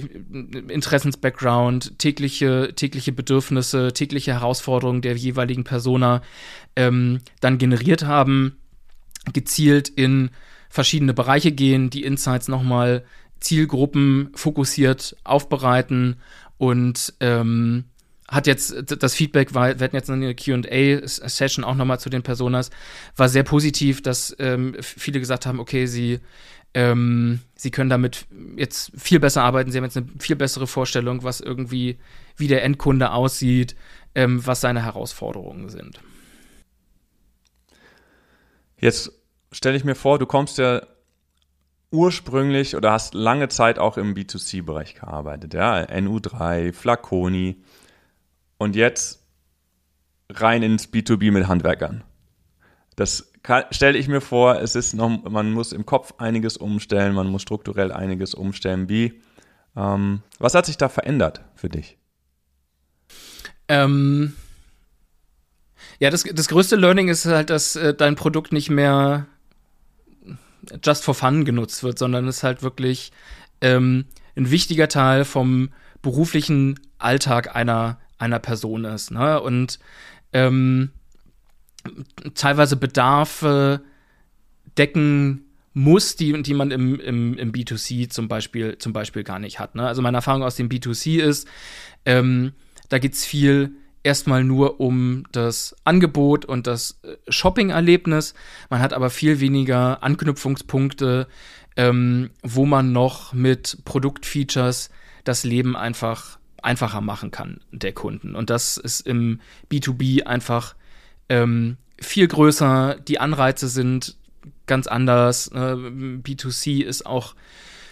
Interessensbackground, 0.68 1.98
tägliche, 1.98 2.74
tägliche 2.76 3.10
Bedürfnisse, 3.10 3.92
tägliche 3.92 4.32
Herausforderungen 4.32 5.02
der 5.02 5.16
jeweiligen 5.16 5.64
Persona 5.64 6.22
ähm, 6.76 7.20
dann 7.40 7.58
generiert 7.58 8.04
haben, 8.04 8.56
gezielt 9.32 9.88
in 9.88 10.30
verschiedene 10.68 11.12
Bereiche 11.12 11.50
gehen, 11.50 11.90
die 11.90 12.04
Insights 12.04 12.46
nochmal 12.46 13.04
Zielgruppen 13.40 14.30
fokussiert 14.34 15.16
aufbereiten 15.24 16.16
und 16.56 17.14
ähm, 17.18 17.84
hat 18.28 18.46
jetzt 18.46 18.74
das 19.02 19.14
Feedback 19.14 19.52
war, 19.54 19.78
wir 19.78 19.84
hatten 19.84 19.96
jetzt 19.96 20.08
eine 20.08 20.34
QA-Session 20.34 21.64
auch 21.64 21.74
nochmal 21.74 22.00
zu 22.00 22.08
den 22.08 22.22
Personas, 22.22 22.70
war 23.16 23.28
sehr 23.28 23.42
positiv, 23.42 24.02
dass 24.02 24.34
ähm, 24.38 24.74
viele 24.80 25.20
gesagt 25.20 25.44
haben, 25.44 25.60
okay, 25.60 25.86
sie, 25.86 26.20
ähm, 26.74 27.40
sie 27.54 27.70
können 27.70 27.90
damit 27.90 28.26
jetzt 28.56 28.92
viel 28.96 29.20
besser 29.20 29.42
arbeiten, 29.42 29.70
sie 29.70 29.78
haben 29.78 29.84
jetzt 29.84 29.96
eine 29.96 30.08
viel 30.18 30.36
bessere 30.36 30.66
Vorstellung, 30.66 31.22
was 31.22 31.40
irgendwie, 31.40 31.98
wie 32.36 32.48
der 32.48 32.64
Endkunde 32.64 33.12
aussieht, 33.12 33.76
ähm, 34.14 34.44
was 34.46 34.60
seine 34.60 34.82
Herausforderungen 34.82 35.68
sind. 35.68 36.00
Jetzt 38.78 39.12
stelle 39.52 39.76
ich 39.76 39.84
mir 39.84 39.94
vor, 39.94 40.18
du 40.18 40.26
kommst 40.26 40.58
ja 40.58 40.82
ursprünglich 41.90 42.74
oder 42.74 42.92
hast 42.92 43.14
lange 43.14 43.48
Zeit 43.48 43.78
auch 43.78 43.98
im 43.98 44.14
B2C-Bereich 44.14 44.94
gearbeitet, 44.94 45.54
ja, 45.54 45.76
NU3, 45.76 46.72
Flaconi 46.72 47.62
und 48.56 48.74
jetzt 48.74 49.22
rein 50.30 50.62
ins 50.62 50.90
B2B 50.90 51.30
mit 51.30 51.46
Handwerkern. 51.48 52.02
Das 52.96 53.31
stelle 53.70 53.98
ich 53.98 54.08
mir 54.08 54.20
vor, 54.20 54.60
es 54.60 54.74
ist 54.74 54.94
noch, 54.94 55.24
man 55.24 55.52
muss 55.52 55.72
im 55.72 55.84
Kopf 55.84 56.14
einiges 56.18 56.56
umstellen, 56.56 57.14
man 57.14 57.28
muss 57.28 57.42
strukturell 57.42 57.92
einiges 57.92 58.34
umstellen. 58.34 58.88
Wie, 58.88 59.20
ähm, 59.76 60.22
was 60.38 60.54
hat 60.54 60.66
sich 60.66 60.76
da 60.76 60.88
verändert 60.88 61.42
für 61.54 61.68
dich? 61.68 61.98
Ähm, 63.68 64.34
Ja, 65.98 66.10
das, 66.10 66.24
das 66.24 66.48
größte 66.48 66.76
Learning 66.76 67.08
ist 67.08 67.26
halt, 67.26 67.50
dass 67.50 67.76
äh, 67.76 67.94
dein 67.94 68.16
Produkt 68.16 68.52
nicht 68.52 68.70
mehr 68.70 69.26
just 70.84 71.04
for 71.04 71.14
fun 71.14 71.44
genutzt 71.44 71.82
wird, 71.82 71.98
sondern 71.98 72.26
es 72.28 72.42
halt 72.42 72.62
wirklich 72.62 73.12
ähm, 73.60 74.06
ein 74.36 74.50
wichtiger 74.50 74.88
Teil 74.88 75.24
vom 75.24 75.70
beruflichen 76.02 76.80
Alltag 76.98 77.54
einer, 77.54 77.98
einer 78.18 78.38
Person 78.38 78.84
ist. 78.84 79.10
Ne? 79.10 79.40
Und 79.40 79.78
ähm, 80.32 80.90
teilweise 82.34 82.76
Bedarfe 82.76 83.82
decken 84.78 85.44
muss, 85.74 86.16
die, 86.16 86.42
die 86.42 86.54
man 86.54 86.70
im, 86.70 87.00
im, 87.00 87.38
im 87.38 87.52
B2C 87.52 88.10
zum 88.10 88.28
Beispiel, 88.28 88.78
zum 88.78 88.92
Beispiel 88.92 89.24
gar 89.24 89.38
nicht 89.38 89.58
hat. 89.58 89.74
Ne? 89.74 89.86
Also 89.86 90.02
meine 90.02 90.18
Erfahrung 90.18 90.42
aus 90.42 90.56
dem 90.56 90.68
B2C 90.68 91.20
ist, 91.20 91.48
ähm, 92.04 92.52
da 92.88 92.98
geht 92.98 93.14
es 93.14 93.24
viel 93.24 93.72
erstmal 94.02 94.44
nur 94.44 94.80
um 94.80 95.24
das 95.32 95.76
Angebot 95.84 96.44
und 96.44 96.66
das 96.66 97.00
äh, 97.02 97.16
Shopping-Erlebnis. 97.28 98.34
Man 98.68 98.80
hat 98.80 98.92
aber 98.92 99.10
viel 99.10 99.40
weniger 99.40 100.02
Anknüpfungspunkte, 100.02 101.26
ähm, 101.76 102.30
wo 102.42 102.66
man 102.66 102.92
noch 102.92 103.32
mit 103.32 103.78
Produktfeatures 103.84 104.90
das 105.24 105.44
Leben 105.44 105.76
einfach 105.76 106.38
einfacher 106.62 107.00
machen 107.00 107.30
kann 107.30 107.60
der 107.70 107.92
Kunden. 107.92 108.34
Und 108.34 108.50
das 108.50 108.76
ist 108.76 109.00
im 109.06 109.40
B2B 109.70 110.24
einfach 110.24 110.74
ähm, 111.28 111.76
viel 111.98 112.28
größer. 112.28 112.96
Die 113.06 113.20
Anreize 113.20 113.68
sind 113.68 114.16
ganz 114.66 114.86
anders. 114.86 115.48
Äh, 115.48 115.74
B2C 115.76 116.82
ist 116.82 117.06
auch 117.06 117.34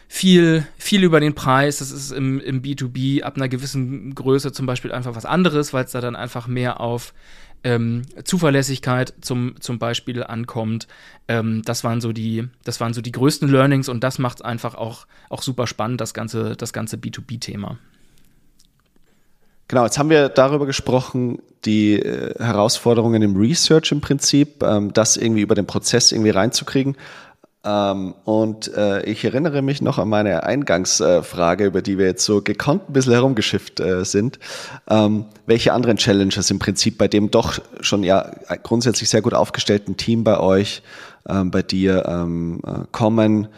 viel, 0.09 0.67
viel 0.77 1.05
über 1.05 1.21
den 1.21 1.35
Preis. 1.35 1.79
Das 1.79 1.91
ist 1.91 2.11
im, 2.11 2.41
im 2.41 2.63
B2B 2.63 3.23
ab 3.23 3.37
einer 3.37 3.49
gewissen 3.49 4.15
Größe 4.15 4.53
zum 4.53 4.67
Beispiel 4.67 4.93
einfach 4.93 5.15
was 5.15 5.25
anderes, 5.25 5.73
weil 5.73 5.85
es 5.85 5.93
da 5.93 6.01
dann 6.01 6.17
einfach 6.17 6.47
mehr 6.47 6.81
auf 6.81 7.15
ähm, 7.63 8.03
Zuverlässigkeit 8.25 9.15
zum, 9.21 9.61
zum 9.61 9.79
Beispiel 9.79 10.25
ankommt. 10.25 10.89
Ähm, 11.29 11.63
das 11.65 11.85
waren 11.85 12.01
so 12.01 12.13
die, 12.13 12.49
das 12.65 12.81
waren 12.81 12.95
so 12.95 13.03
die 13.03 13.13
größten 13.13 13.49
Learnings 13.49 13.89
und 13.89 14.03
das 14.03 14.19
macht 14.19 14.39
es 14.39 14.43
einfach 14.43 14.75
auch, 14.75 15.07
auch 15.29 15.43
super 15.43 15.67
spannend, 15.67 16.01
das 16.01 16.15
ganze, 16.15 16.57
das 16.57 16.73
ganze 16.73 16.97
B2B-Thema. 16.97 17.79
Genau, 19.71 19.85
jetzt 19.85 20.01
haben 20.01 20.11
wir 20.11 20.29
darüber 20.29 20.67
gesprochen, 20.67 21.39
die 21.65 21.95
äh, 21.95 22.35
Herausforderungen 22.43 23.23
im 23.23 23.37
Research 23.37 23.93
im 23.93 24.01
Prinzip, 24.01 24.65
ähm, 24.65 24.93
das 24.93 25.17
irgendwie 25.17 25.43
über 25.43 25.55
den 25.55 25.67
Prozess 25.67 26.11
irgendwie 26.11 26.31
reinzukriegen. 26.31 26.97
Ähm, 27.65 28.15
und 28.25 28.75
äh, 28.75 29.05
ich 29.05 29.25
erinnere 29.25 29.63
mich 29.63 29.81
noch 29.81 29.99
an 29.99 30.09
meine 30.09 30.43
Eingangsfrage, 30.43 31.67
über 31.67 31.83
die 31.83 31.99
wir 31.99 32.07
jetzt 32.07 32.25
so 32.25 32.43
gekonnt 32.43 32.89
ein 32.89 32.95
bisschen 32.95 33.13
herumgeschifft 33.13 33.79
äh, 33.79 34.05
sind. 34.05 34.41
Ähm, 34.89 35.27
welche 35.47 35.73
anderen 35.73 35.99
Challenges 35.99 36.51
im 36.51 36.59
Prinzip 36.59 36.99
bei 36.99 37.07
dem 37.07 37.31
doch 37.31 37.61
schon 37.81 38.03
ja 38.03 38.29
grundsätzlich 38.65 39.09
sehr 39.09 39.23
gut 39.23 39.35
aufgestellten 39.35 39.97
Team 39.97 40.25
bei 40.25 40.41
euch, 40.41 40.83
bei 41.25 41.63
dir 41.63 42.27
kommen? 42.91 43.49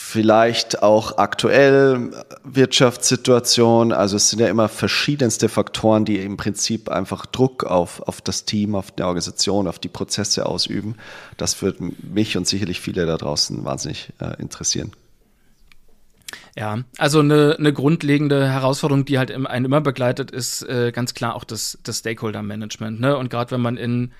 Vielleicht 0.00 0.80
auch 0.80 1.18
aktuell 1.18 2.12
Wirtschaftssituation. 2.44 3.92
Also 3.92 4.14
es 4.14 4.30
sind 4.30 4.38
ja 4.38 4.46
immer 4.46 4.68
verschiedenste 4.68 5.48
Faktoren, 5.48 6.04
die 6.04 6.18
im 6.18 6.36
Prinzip 6.36 6.88
einfach 6.88 7.26
Druck 7.26 7.64
auf, 7.64 8.00
auf 8.02 8.20
das 8.20 8.44
Team, 8.44 8.76
auf 8.76 8.92
die 8.92 9.02
Organisation, 9.02 9.66
auf 9.66 9.80
die 9.80 9.88
Prozesse 9.88 10.46
ausüben. 10.46 10.94
Das 11.36 11.60
wird 11.62 11.80
mich 11.80 12.36
und 12.36 12.46
sicherlich 12.46 12.80
viele 12.80 13.06
da 13.06 13.16
draußen 13.16 13.64
wahnsinnig 13.64 14.12
äh, 14.20 14.40
interessieren. 14.40 14.92
Ja, 16.56 16.78
also 16.96 17.18
eine, 17.18 17.56
eine 17.58 17.72
grundlegende 17.72 18.48
Herausforderung, 18.48 19.04
die 19.04 19.18
halt 19.18 19.32
einen 19.32 19.64
immer 19.64 19.80
begleitet, 19.80 20.30
ist 20.30 20.62
äh, 20.62 20.92
ganz 20.92 21.12
klar 21.14 21.34
auch 21.34 21.44
das, 21.44 21.76
das 21.82 21.98
Stakeholder-Management. 21.98 23.00
Ne? 23.00 23.16
Und 23.16 23.30
gerade 23.30 23.50
wenn 23.50 23.60
man 23.60 23.76
in 23.76 24.12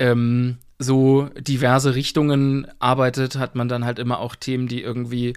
ähm, 0.00 0.58
so 0.82 1.28
diverse 1.38 1.94
Richtungen 1.94 2.66
arbeitet, 2.78 3.36
hat 3.36 3.54
man 3.54 3.68
dann 3.68 3.84
halt 3.84 3.98
immer 3.98 4.18
auch 4.18 4.36
Themen, 4.36 4.68
die 4.68 4.82
irgendwie 4.82 5.34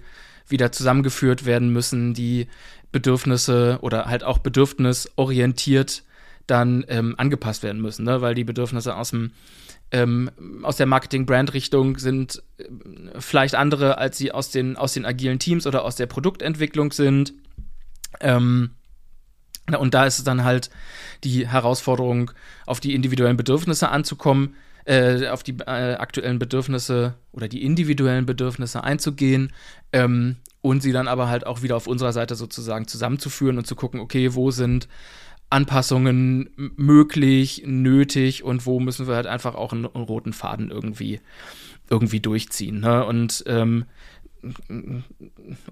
wieder 0.47 0.71
zusammengeführt 0.71 1.45
werden 1.45 1.69
müssen, 1.69 2.13
die 2.13 2.47
Bedürfnisse 2.91 3.79
oder 3.81 4.05
halt 4.05 4.23
auch 4.23 4.37
bedürfnisorientiert 4.37 6.03
dann 6.47 6.85
ähm, 6.87 7.15
angepasst 7.17 7.63
werden 7.63 7.81
müssen, 7.81 8.05
ne? 8.05 8.21
weil 8.21 8.35
die 8.35 8.43
Bedürfnisse 8.43 8.95
aus 8.95 9.09
dem 9.09 9.31
ähm, 9.91 10.31
aus 10.63 10.77
der 10.77 10.87
Marketing-Brand-Richtung 10.87 11.97
sind 11.97 12.41
äh, 12.57 12.63
vielleicht 13.19 13.55
andere, 13.55 13.97
als 13.97 14.17
sie 14.17 14.31
aus 14.31 14.49
den, 14.49 14.77
aus 14.77 14.93
den 14.93 15.05
agilen 15.05 15.39
Teams 15.39 15.67
oder 15.67 15.83
aus 15.83 15.95
der 15.95 16.07
Produktentwicklung 16.07 16.91
sind. 16.91 17.33
Ähm, 18.19 18.71
und 19.77 19.93
da 19.93 20.05
ist 20.05 20.17
es 20.17 20.23
dann 20.23 20.43
halt 20.43 20.69
die 21.23 21.47
Herausforderung, 21.47 22.31
auf 22.65 22.79
die 22.79 22.93
individuellen 22.93 23.37
Bedürfnisse 23.37 23.89
anzukommen, 23.89 24.55
äh, 24.85 25.27
auf 25.27 25.43
die 25.43 25.57
äh, 25.59 25.95
aktuellen 25.95 26.39
Bedürfnisse 26.39 27.15
oder 27.31 27.47
die 27.47 27.63
individuellen 27.63 28.25
Bedürfnisse 28.25 28.83
einzugehen 28.83 29.51
ähm, 29.91 30.37
und 30.61 30.81
sie 30.81 30.91
dann 30.91 31.07
aber 31.07 31.27
halt 31.27 31.45
auch 31.45 31.61
wieder 31.61 31.75
auf 31.75 31.87
unserer 31.87 32.13
Seite 32.13 32.35
sozusagen 32.35 32.87
zusammenzuführen 32.87 33.57
und 33.57 33.65
zu 33.65 33.75
gucken, 33.75 33.99
okay, 33.99 34.35
wo 34.35 34.51
sind 34.51 34.87
Anpassungen 35.49 36.49
möglich, 36.55 37.63
nötig 37.65 38.43
und 38.43 38.65
wo 38.65 38.79
müssen 38.79 39.07
wir 39.07 39.15
halt 39.15 39.27
einfach 39.27 39.55
auch 39.55 39.73
einen, 39.73 39.85
einen 39.85 40.03
roten 40.03 40.33
Faden 40.33 40.71
irgendwie, 40.71 41.19
irgendwie 41.89 42.19
durchziehen. 42.19 42.79
Ne? 42.79 43.05
Und 43.05 43.43
ähm, 43.47 43.85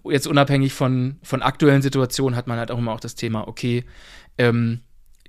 jetzt 0.06 0.28
unabhängig 0.28 0.74
von, 0.74 1.18
von 1.24 1.42
aktuellen 1.42 1.82
Situationen 1.82 2.36
hat 2.36 2.48
man 2.48 2.58
halt 2.58 2.72
auch 2.72 2.78
immer 2.78 2.94
auch 2.94 3.00
das 3.00 3.16
Thema, 3.16 3.48
okay, 3.48 3.84
ähm, 4.38 4.82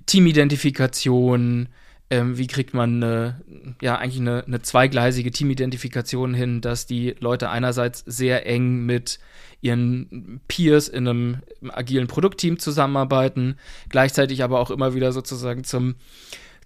Teamidentifikation, 0.05 1.69
ähm, 2.09 2.37
wie 2.37 2.47
kriegt 2.47 2.73
man 2.73 3.03
eine, 3.03 3.41
ja 3.81 3.97
eigentlich 3.97 4.21
eine, 4.21 4.43
eine 4.45 4.61
zweigleisige 4.61 5.31
Teamidentifikation 5.31 6.33
hin, 6.33 6.61
dass 6.61 6.85
die 6.85 7.15
Leute 7.19 7.49
einerseits 7.49 8.03
sehr 8.05 8.45
eng 8.45 8.85
mit 8.85 9.19
ihren 9.61 10.41
Peers 10.47 10.87
in 10.87 11.07
einem 11.07 11.37
agilen 11.69 12.07
Produktteam 12.07 12.59
zusammenarbeiten, 12.59 13.57
gleichzeitig 13.89 14.43
aber 14.43 14.59
auch 14.59 14.69
immer 14.69 14.93
wieder 14.93 15.11
sozusagen 15.11 15.63
zum 15.63 15.95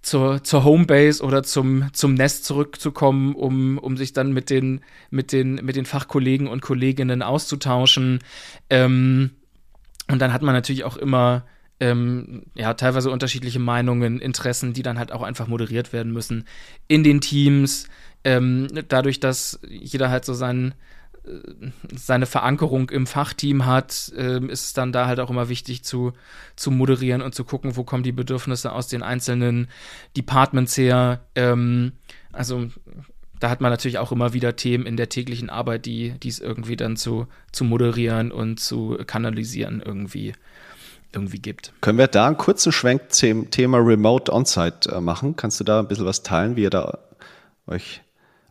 zur, 0.01 0.43
zur 0.43 0.63
Homebase 0.63 1.21
oder 1.23 1.43
zum, 1.43 1.91
zum 1.93 2.13
Nest 2.13 2.45
zurückzukommen, 2.45 3.35
um, 3.35 3.77
um 3.77 3.97
sich 3.97 4.13
dann 4.13 4.31
mit 4.31 4.49
den, 4.49 4.81
mit, 5.09 5.31
den, 5.33 5.55
mit 5.55 5.75
den 5.75 5.85
Fachkollegen 5.85 6.47
und 6.47 6.61
Kolleginnen 6.61 7.21
auszutauschen. 7.21 8.19
Ähm, 8.69 9.31
und 10.09 10.19
dann 10.19 10.31
hat 10.33 10.41
man 10.41 10.55
natürlich 10.55 10.85
auch 10.85 10.97
immer 10.97 11.45
ähm, 11.79 12.43
ja, 12.55 12.73
teilweise 12.73 13.09
unterschiedliche 13.09 13.59
Meinungen, 13.59 14.19
Interessen, 14.19 14.73
die 14.73 14.83
dann 14.83 14.99
halt 14.99 15.11
auch 15.11 15.21
einfach 15.21 15.47
moderiert 15.47 15.93
werden 15.93 16.11
müssen 16.11 16.45
in 16.87 17.03
den 17.03 17.21
Teams. 17.21 17.87
Ähm, 18.23 18.67
dadurch, 18.87 19.19
dass 19.19 19.59
jeder 19.67 20.09
halt 20.09 20.25
so 20.25 20.33
seinen, 20.33 20.73
äh, 21.23 21.69
seine 21.95 22.25
Verankerung 22.25 22.89
im 22.89 23.07
Fachteam 23.07 23.65
hat, 23.65 24.11
äh, 24.17 24.43
ist 24.45 24.65
es 24.65 24.73
dann 24.73 24.91
da 24.91 25.07
halt 25.07 25.21
auch 25.21 25.29
immer 25.29 25.47
wichtig 25.47 25.83
zu, 25.83 26.11
zu 26.57 26.69
moderieren 26.69 27.21
und 27.21 27.33
zu 27.33 27.45
gucken, 27.45 27.77
wo 27.77 27.83
kommen 27.83 28.03
die 28.03 28.11
Bedürfnisse 28.11 28.73
aus 28.73 28.87
den 28.87 29.01
einzelnen 29.01 29.69
Departments 30.17 30.77
her. 30.77 31.21
Ähm, 31.35 31.93
also 32.33 32.67
da 33.39 33.49
hat 33.49 33.61
man 33.61 33.71
natürlich 33.71 33.99
auch 33.99 34.11
immer 34.11 34.33
wieder 34.33 34.57
Themen 34.57 34.85
in 34.85 34.97
der 34.97 35.07
täglichen 35.07 35.49
Arbeit, 35.49 35.85
die 35.85 36.13
es 36.25 36.39
irgendwie 36.39 36.75
dann 36.75 36.97
zu, 36.97 37.27
zu 37.53 37.63
moderieren 37.63 38.33
und 38.33 38.59
zu 38.59 38.97
kanalisieren 39.07 39.81
irgendwie 39.83 40.33
irgendwie 41.13 41.39
gibt. 41.39 41.73
Können 41.81 41.97
wir 41.97 42.07
da 42.07 42.27
einen 42.27 42.37
kurzen 42.37 42.71
Schwenk 42.71 43.11
zum 43.11 43.49
Thema 43.51 43.77
Remote 43.79 44.31
Onsite 44.31 44.91
äh, 44.91 45.01
machen? 45.01 45.35
Kannst 45.35 45.59
du 45.59 45.63
da 45.63 45.79
ein 45.79 45.87
bisschen 45.87 46.05
was 46.05 46.23
teilen, 46.23 46.55
wie 46.55 46.63
ihr 46.63 46.69
da 46.69 46.99
euch 47.67 48.01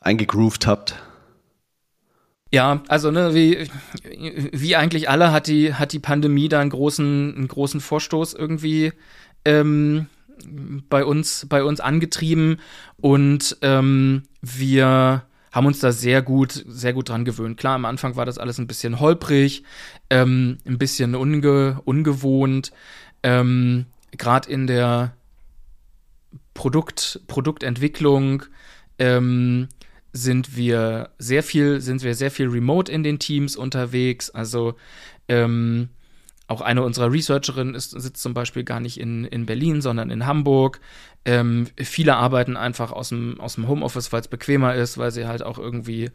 eingegroovt 0.00 0.66
habt? 0.66 0.96
Ja, 2.50 2.82
also 2.88 3.10
ne, 3.10 3.34
wie, 3.34 3.68
wie 4.52 4.76
eigentlich 4.76 5.10
alle 5.10 5.32
hat 5.32 5.48
die, 5.48 5.74
hat 5.74 5.92
die 5.92 5.98
Pandemie 5.98 6.48
da 6.48 6.60
einen 6.60 6.70
großen, 6.70 7.34
einen 7.36 7.48
großen 7.48 7.80
Vorstoß 7.80 8.32
irgendwie 8.32 8.92
ähm, 9.44 10.06
bei 10.88 11.04
uns, 11.04 11.46
bei 11.48 11.62
uns 11.62 11.80
angetrieben 11.80 12.60
und 12.96 13.58
ähm, 13.60 14.22
wir 14.40 15.24
haben 15.52 15.66
uns 15.66 15.80
da 15.80 15.92
sehr 15.92 16.22
gut, 16.22 16.64
sehr 16.66 16.92
gut 16.92 17.08
dran 17.08 17.24
gewöhnt. 17.24 17.56
Klar, 17.58 17.74
am 17.74 17.84
Anfang 17.84 18.16
war 18.16 18.26
das 18.26 18.38
alles 18.38 18.58
ein 18.58 18.66
bisschen 18.66 19.00
holprig, 19.00 19.64
ähm, 20.10 20.58
ein 20.66 20.78
bisschen 20.78 21.14
unge 21.14 21.80
ungewohnt. 21.84 22.72
Ähm, 23.22 23.86
Gerade 24.16 24.50
in 24.50 24.66
der 24.66 25.14
Produkt, 26.54 27.20
Produktentwicklung 27.26 28.44
ähm, 28.98 29.68
sind 30.12 30.56
wir 30.56 31.10
sehr 31.18 31.42
viel, 31.42 31.80
sind 31.80 32.02
wir 32.02 32.14
sehr 32.14 32.30
viel 32.30 32.48
remote 32.48 32.90
in 32.90 33.02
den 33.02 33.18
Teams 33.18 33.56
unterwegs. 33.56 34.30
Also 34.30 34.74
ähm, 35.28 35.90
auch 36.48 36.62
eine 36.62 36.82
unserer 36.82 37.12
Researcherinnen 37.12 37.74
ist, 37.74 37.90
sitzt 37.90 38.22
zum 38.22 38.32
Beispiel 38.32 38.64
gar 38.64 38.80
nicht 38.80 38.98
in, 38.98 39.24
in 39.24 39.44
Berlin, 39.44 39.82
sondern 39.82 40.10
in 40.10 40.26
Hamburg. 40.26 40.80
Ähm, 41.26 41.68
viele 41.76 42.16
arbeiten 42.16 42.56
einfach 42.56 42.90
aus 42.90 43.10
dem, 43.10 43.38
aus 43.38 43.56
dem 43.56 43.68
Homeoffice, 43.68 44.12
weil 44.12 44.22
es 44.22 44.28
bequemer 44.28 44.74
ist, 44.74 44.96
weil 44.96 45.10
sie 45.10 45.26
halt 45.26 45.42
auch 45.42 45.58
irgendwie 45.58 46.10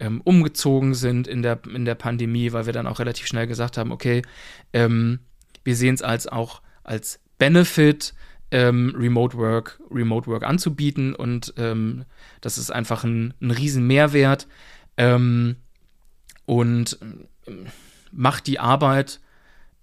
ähm, 0.00 0.22
umgezogen 0.22 0.94
sind 0.94 1.28
in 1.28 1.42
der, 1.42 1.60
in 1.72 1.84
der 1.84 1.96
Pandemie, 1.96 2.52
weil 2.52 2.64
wir 2.64 2.72
dann 2.72 2.86
auch 2.86 2.98
relativ 2.98 3.26
schnell 3.26 3.46
gesagt 3.46 3.76
haben, 3.76 3.92
okay, 3.92 4.22
ähm, 4.72 5.20
wir 5.64 5.76
sehen 5.76 5.94
es 5.94 6.02
als 6.02 6.26
auch 6.26 6.62
als 6.82 7.20
Benefit, 7.38 8.14
ähm, 8.50 8.94
Remote 8.96 9.36
Work, 9.36 9.80
Remote 9.90 10.28
Work 10.28 10.44
anzubieten 10.44 11.14
und 11.14 11.52
ähm, 11.58 12.06
das 12.40 12.56
ist 12.56 12.70
einfach 12.70 13.04
ein, 13.04 13.34
ein 13.42 13.50
riesen 13.50 13.86
Mehrwert 13.86 14.46
ähm, 14.96 15.56
und 16.46 16.98
macht 18.12 18.46
die 18.46 18.60
Arbeit 18.60 19.20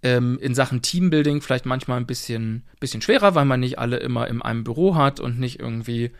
ähm, 0.03 0.39
in 0.41 0.55
Sachen 0.55 0.81
Teambuilding 0.81 1.41
vielleicht 1.41 1.65
manchmal 1.65 1.97
ein 1.97 2.07
bisschen, 2.07 2.63
bisschen 2.79 3.01
schwerer, 3.01 3.35
weil 3.35 3.45
man 3.45 3.59
nicht 3.59 3.79
alle 3.79 3.97
immer 3.97 4.27
in 4.27 4.41
einem 4.41 4.63
Büro 4.63 4.95
hat 4.95 5.19
und 5.19 5.39
nicht 5.39 5.59
irgendwie 5.59 6.11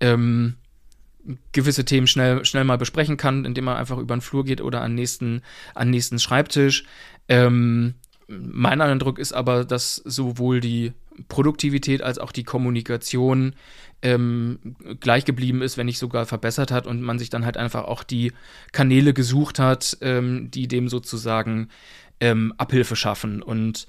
ähm, 0.00 0.56
gewisse 1.52 1.84
Themen 1.84 2.06
schnell, 2.06 2.44
schnell 2.44 2.64
mal 2.64 2.78
besprechen 2.78 3.16
kann, 3.16 3.44
indem 3.44 3.64
man 3.64 3.76
einfach 3.76 3.98
über 3.98 4.14
den 4.16 4.20
Flur 4.20 4.44
geht 4.44 4.60
oder 4.60 4.82
an 4.82 4.94
nächsten, 4.94 5.42
an 5.74 5.90
nächsten 5.90 6.18
Schreibtisch. 6.18 6.84
Ähm, 7.28 7.94
mein 8.28 8.80
Eindruck 8.80 9.18
ist 9.18 9.32
aber, 9.32 9.64
dass 9.64 9.96
sowohl 9.96 10.60
die 10.60 10.92
Produktivität 11.28 12.02
als 12.02 12.18
auch 12.18 12.32
die 12.32 12.44
Kommunikation 12.44 13.54
ähm, 14.02 14.58
gleich 15.00 15.24
geblieben 15.24 15.62
ist, 15.62 15.78
wenn 15.78 15.86
nicht 15.86 15.98
sogar 15.98 16.26
verbessert 16.26 16.70
hat 16.70 16.86
und 16.86 17.00
man 17.00 17.18
sich 17.18 17.30
dann 17.30 17.44
halt 17.44 17.56
einfach 17.56 17.84
auch 17.84 18.02
die 18.02 18.32
Kanäle 18.72 19.14
gesucht 19.14 19.58
hat, 19.58 19.96
ähm, 20.02 20.50
die 20.50 20.68
dem 20.68 20.88
sozusagen 20.88 21.68
ähm, 22.20 22.52
Abhilfe 22.56 22.96
schaffen. 22.96 23.42
Und 23.42 23.86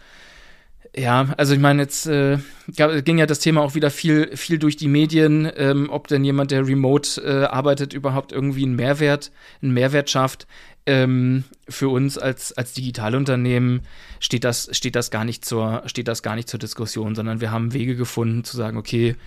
ja, 0.95 1.33
also 1.37 1.53
ich 1.53 1.59
meine, 1.59 1.83
jetzt 1.83 2.07
äh, 2.07 2.39
ging 2.67 3.17
ja 3.19 3.25
das 3.25 3.39
Thema 3.39 3.61
auch 3.61 3.75
wieder 3.75 3.91
viel, 3.91 4.35
viel 4.35 4.57
durch 4.57 4.77
die 4.77 4.87
Medien, 4.87 5.51
ähm, 5.55 5.89
ob 5.89 6.07
denn 6.07 6.23
jemand, 6.23 6.51
der 6.51 6.65
remote 6.65 7.21
äh, 7.21 7.45
arbeitet, 7.45 7.93
überhaupt 7.93 8.31
irgendwie 8.31 8.63
einen 8.63 8.75
Mehrwert, 8.75 9.31
einen 9.61 9.73
Mehrwert 9.73 10.09
schafft. 10.09 10.47
Ähm, 10.85 11.43
für 11.67 11.89
uns 11.89 12.17
als, 12.17 12.53
als 12.53 12.73
Digitalunternehmen 12.73 13.81
steht 14.21 14.45
das, 14.45 14.69
steht, 14.71 14.95
das 14.95 15.11
gar 15.11 15.25
nicht 15.25 15.43
zur, 15.43 15.83
steht 15.85 16.07
das 16.07 16.23
gar 16.23 16.35
nicht 16.35 16.47
zur 16.47 16.59
Diskussion, 16.59 17.13
sondern 17.13 17.41
wir 17.41 17.51
haben 17.51 17.73
Wege 17.73 17.97
gefunden 17.97 18.45
zu 18.45 18.55
sagen, 18.55 18.77
okay, 18.77 19.17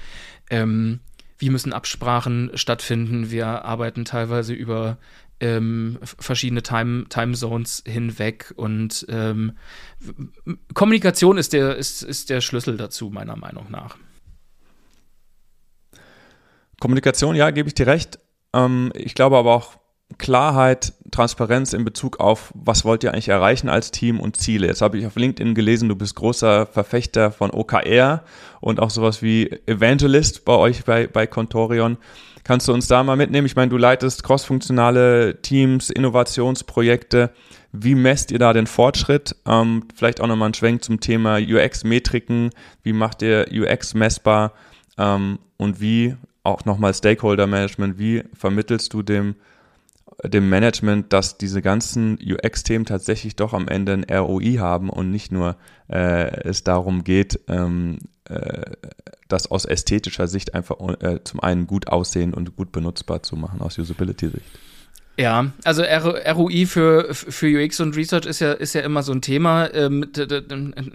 ähm, 0.49 1.01
wie 1.39 1.51
müssen 1.51 1.73
Absprachen 1.73 2.51
stattfinden? 2.55 3.31
Wir 3.31 3.65
arbeiten 3.65 4.05
teilweise 4.05 4.55
über 4.55 4.99
ähm, 5.41 5.99
verschiedene 6.03 6.63
Time, 6.63 7.07
Time 7.09 7.35
Zones 7.35 7.83
hinweg 7.87 8.53
und 8.57 9.07
ähm, 9.09 9.57
Kommunikation 10.75 11.39
ist 11.39 11.53
der, 11.53 11.77
ist, 11.77 12.03
ist 12.03 12.31
der 12.31 12.41
Schlüssel 12.41 12.77
dazu, 12.77 13.11
meiner 13.11 13.37
Meinung 13.37 13.71
nach. 13.71 13.97
Kommunikation, 16.79 17.35
ja, 17.37 17.51
gebe 17.51 17.69
ich 17.69 17.75
dir 17.75 17.87
recht. 17.87 18.19
Ähm, 18.55 18.93
ich 18.95 19.15
glaube 19.15 19.37
aber 19.37 19.55
auch 19.55 19.80
Klarheit, 20.19 20.93
Transparenz 21.11 21.73
in 21.73 21.85
Bezug 21.85 22.21
auf, 22.21 22.53
was 22.55 22.85
wollt 22.85 23.05
ihr 23.05 23.13
eigentlich 23.13 23.29
erreichen 23.29 23.69
als 23.69 23.91
Team 23.91 24.21
und 24.21 24.37
Ziele. 24.37 24.67
Jetzt 24.67 24.83
habe 24.83 24.99
ich 24.99 25.07
auf 25.07 25.17
LinkedIn 25.17 25.55
gelesen, 25.55 25.89
du 25.89 25.97
bist 25.97 26.15
großer 26.15 26.67
Verfechter 26.67 27.33
von 27.33 27.51
OKR 27.51 28.23
und 28.61 28.81
auch 28.81 28.91
sowas 28.91 29.23
wie 29.23 29.51
Evangelist 29.67 30.45
bei 30.45 30.55
euch 30.55 30.85
bei, 30.85 31.07
bei 31.07 31.27
Contorion. 31.27 31.97
Kannst 32.45 32.69
du 32.69 32.73
uns 32.73 32.89
da 32.89 33.03
mal 33.03 33.17
mitnehmen? 33.17 33.47
Ich 33.47 33.57
meine, 33.57 33.71
du 33.71 33.77
leitest 33.77 34.23
crossfunktionale 34.23 35.41
Teams, 35.43 35.91
Innovationsprojekte. 35.91 37.31
Wie 37.73 37.95
messt 37.95 38.31
ihr 38.31 38.39
da 38.39 38.53
den 38.53 38.67
Fortschritt? 38.67 39.37
Ähm, 39.47 39.85
vielleicht 39.95 40.21
auch 40.21 40.27
nochmal 40.27 40.51
ein 40.51 40.55
Schwenk 40.55 40.83
zum 40.83 41.01
Thema 41.01 41.39
UX-Metriken. 41.39 42.51
Wie 42.83 42.93
macht 42.93 43.23
ihr 43.23 43.47
UX 43.53 43.95
messbar? 43.95 44.53
Ähm, 44.99 45.39
und 45.59 45.81
wie 45.81 46.17
auch 46.43 46.65
nochmal 46.65 46.95
Stakeholder-Management, 46.95 47.99
wie 47.99 48.25
vermittelst 48.35 48.93
du 48.95 49.03
dem, 49.03 49.37
dem 50.25 50.49
Management, 50.49 51.13
dass 51.13 51.39
diese 51.39 51.63
ganzen 51.63 52.19
UX-Themen 52.21 52.85
tatsächlich 52.85 53.37
doch 53.37 53.53
am 53.55 53.69
Ende 53.69 53.93
ein 53.95 54.05
ROI 54.05 54.57
haben 54.59 54.91
und 54.91 55.11
nicht 55.11 55.33
nur 55.33 55.57
äh, 55.89 56.49
es 56.49 56.65
darum 56.65 57.05
geht, 57.05 57.41
ähm, 57.49 57.99
äh, 58.29 58.63
das 59.29 59.51
aus 59.51 59.65
ästhetischer 59.65 60.29
Sicht 60.29 60.55
einfach 60.55 60.77
äh, 61.01 61.23
zum 61.25 61.41
einen 61.41 61.67
gut 61.67 61.89
aussehen 61.89 62.35
und 62.35 62.57
gut 62.57 62.73
benutzbar 62.73 63.23
zu 63.23 63.37
machen 63.37 63.61
aus 63.61 63.79
Usability-Sicht. 63.79 64.45
Ja, 65.21 65.53
also 65.65 65.83
ROI 65.83 66.65
für, 66.65 67.13
für 67.13 67.63
UX 67.63 67.79
und 67.81 67.95
Research 67.95 68.25
ist 68.25 68.41
ja, 68.41 68.53
ist 68.53 68.73
ja 68.73 68.81
immer 68.81 69.03
so 69.03 69.13
ein 69.13 69.21
Thema. 69.21 69.71
Ähm, 69.75 70.11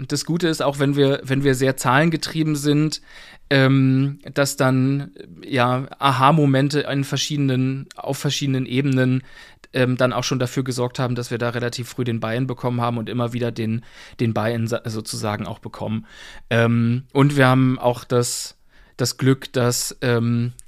das 0.07 0.25
Gute 0.25 0.47
ist 0.47 0.63
auch, 0.63 0.79
wenn 0.79 0.95
wir, 0.95 1.21
wenn 1.23 1.43
wir 1.43 1.53
sehr 1.53 1.77
zahlengetrieben 1.77 2.55
sind, 2.55 3.03
ähm, 3.51 4.17
dass 4.33 4.57
dann 4.57 5.11
ja 5.43 5.85
Aha-Momente 5.99 6.87
verschiedenen, 7.03 7.87
auf 7.95 8.17
verschiedenen 8.17 8.65
Ebenen 8.65 9.21
ähm, 9.73 9.95
dann 9.95 10.11
auch 10.11 10.23
schon 10.23 10.39
dafür 10.39 10.63
gesorgt 10.63 10.97
haben, 10.97 11.13
dass 11.13 11.29
wir 11.29 11.37
da 11.37 11.49
relativ 11.49 11.89
früh 11.89 12.03
den 12.03 12.19
Buy-in 12.19 12.47
bekommen 12.47 12.81
haben 12.81 12.97
und 12.97 13.09
immer 13.09 13.31
wieder 13.31 13.51
den, 13.51 13.85
den 14.19 14.33
Buy-in 14.33 14.65
sozusagen 14.65 15.45
auch 15.45 15.59
bekommen. 15.59 16.07
Und 16.49 17.37
wir 17.37 17.47
haben 17.47 17.77
auch 17.77 18.03
das, 18.05 18.57
das 18.97 19.17
Glück, 19.17 19.53
dass 19.53 19.95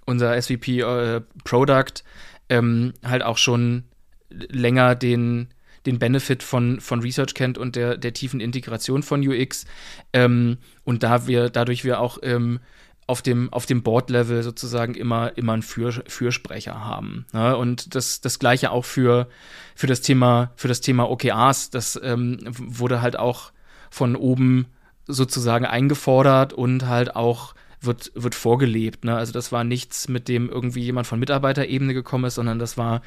unser 0.06 0.40
SVP 0.40 0.82
äh, 0.82 1.22
Product 1.44 2.04
ähm, 2.50 2.94
halt 3.04 3.24
auch 3.24 3.38
schon 3.38 3.84
länger 4.30 4.96
den 4.96 5.50
den 5.88 6.00
Benefit 6.00 6.44
von, 6.44 6.80
von 6.82 7.00
Research 7.02 7.34
kennt 7.34 7.58
und 7.58 7.76
der, 7.76 7.98
der 7.98 8.14
tiefen 8.14 8.42
Integration 8.42 9.02
von 9.04 9.26
UX. 9.26 9.66
Ähm, 10.12 10.58
und 10.84 11.02
da 11.02 11.28
wir, 11.28 11.50
dadurch 11.50 11.86
wir 11.86 12.02
auch 12.02 12.20
ähm, 12.22 12.60
auf 13.08 13.22
dem, 13.22 13.52
auf 13.54 13.66
dem 13.66 13.84
Board-Level 13.84 14.44
sozusagen 14.44 14.94
immer, 14.94 15.38
immer 15.38 15.54
einen 15.54 15.62
Für, 15.62 15.92
Fürsprecher 16.08 16.84
haben. 16.84 17.26
Ne? 17.32 17.56
Und 17.56 17.96
das, 17.96 18.20
das 18.20 18.38
gleiche 18.38 18.70
auch 18.72 18.84
für, 18.84 19.30
für 19.76 19.88
das 19.88 20.02
Thema, 20.02 20.52
für 20.58 20.68
das 20.68 20.82
Thema 20.82 21.10
OKRs. 21.10 21.70
Das 21.70 21.98
ähm, 22.04 22.40
wurde 22.44 23.02
halt 23.02 23.18
auch 23.18 23.54
von 23.90 24.18
oben 24.18 24.68
sozusagen 25.06 25.66
eingefordert 25.66 26.52
und 26.52 26.86
halt 26.86 27.16
auch 27.16 27.56
wird, 27.82 28.12
wird 28.16 28.36
vorgelebt. 28.36 29.06
Ne? 29.06 29.16
Also 29.16 29.32
das 29.34 29.52
war 29.52 29.64
nichts, 29.64 30.08
mit 30.08 30.28
dem 30.28 30.50
irgendwie 30.50 30.82
jemand 30.82 31.08
von 31.08 31.20
Mitarbeiterebene 31.20 31.94
gekommen 31.94 32.26
ist, 32.26 32.36
sondern 32.36 32.60
das 32.60 32.78
war 32.78 33.02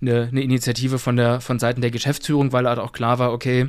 eine, 0.00 0.28
eine 0.30 0.42
Initiative 0.42 0.98
von 0.98 1.16
der 1.16 1.40
von 1.40 1.58
Seiten 1.58 1.80
der 1.80 1.90
Geschäftsführung, 1.90 2.52
weil 2.52 2.68
halt 2.68 2.78
auch 2.78 2.92
klar 2.92 3.18
war, 3.18 3.32
okay, 3.32 3.68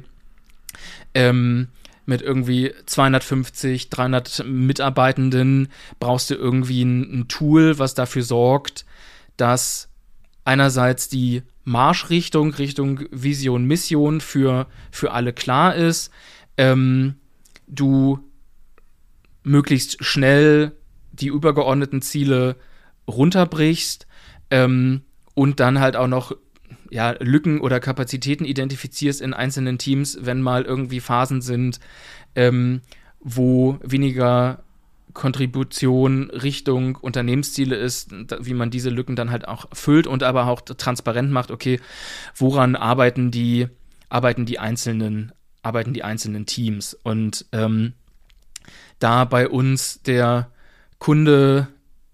ähm, 1.14 1.70
mit 2.06 2.22
irgendwie 2.22 2.74
250, 2.86 3.90
300 3.90 4.46
Mitarbeitenden 4.46 5.70
brauchst 6.00 6.30
du 6.30 6.36
irgendwie 6.36 6.84
ein, 6.84 7.22
ein 7.22 7.28
Tool, 7.28 7.80
was 7.80 7.96
dafür 7.96 8.24
sorgt, 8.24 8.86
dass 9.38 9.90
einerseits 10.44 11.10
die 11.10 11.42
Marschrichtung 11.64 12.54
Richtung 12.54 13.02
Vision, 13.12 13.66
Mission 13.66 14.22
für, 14.22 14.68
für 14.92 15.12
alle 15.12 15.34
klar 15.34 15.76
ist, 15.76 16.12
ähm, 16.58 17.16
du 17.68 18.20
möglichst 19.46 20.04
schnell 20.04 20.74
die 21.14 21.28
übergeordneten 21.28 22.02
Ziele 22.02 22.58
runterbrichst 23.08 24.08
ähm, 24.52 25.02
und 25.34 25.60
dann 25.60 25.80
halt 25.80 25.96
auch 25.96 26.08
noch 26.08 26.36
ja, 26.90 27.16
Lücken 27.20 27.62
oder 27.62 27.80
Kapazitäten 27.80 28.46
identifizierst 28.46 29.22
in 29.22 29.34
einzelnen 29.34 29.78
Teams, 29.78 30.18
wenn 30.22 30.42
mal 30.42 30.64
irgendwie 30.64 31.00
Phasen 31.00 31.42
sind, 31.42 31.80
ähm, 32.36 32.82
wo 33.20 33.80
weniger 33.82 34.64
Kontribution 35.14 36.30
Richtung 36.30 36.96
Unternehmensziele 36.98 37.76
ist, 37.76 38.12
wie 38.42 38.54
man 38.54 38.70
diese 38.70 38.90
Lücken 38.90 39.16
dann 39.16 39.32
halt 39.32 39.48
auch 39.48 39.68
füllt 39.72 40.08
und 40.08 40.24
aber 40.24 40.48
auch 40.48 40.62
transparent 40.62 41.32
macht, 41.32 41.52
okay, 41.52 41.80
woran 42.36 42.76
arbeiten 42.76 43.32
die, 43.32 43.68
arbeiten 44.10 44.46
die 44.46 44.60
einzelnen, 44.60 45.32
arbeiten 45.62 45.94
die 45.94 46.04
einzelnen 46.04 46.46
Teams. 46.46 46.94
Und 47.02 47.46
ähm, 47.54 47.94
da 49.00 49.26
bei 49.26 49.48
uns 49.48 50.02
der 50.04 50.52
Kunde 51.00 51.68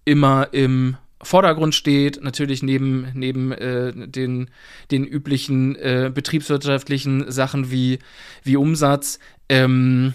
immer 0.05 0.49
im 0.53 0.97
Vordergrund 1.23 1.75
steht, 1.75 2.21
natürlich 2.23 2.63
neben, 2.63 3.07
neben 3.13 3.51
äh, 3.51 3.93
den, 4.07 4.49
den 4.89 5.05
üblichen 5.05 5.75
äh, 5.75 6.11
betriebswirtschaftlichen 6.13 7.31
Sachen 7.31 7.69
wie, 7.71 7.99
wie 8.43 8.57
Umsatz, 8.57 9.19
ähm, 9.47 10.13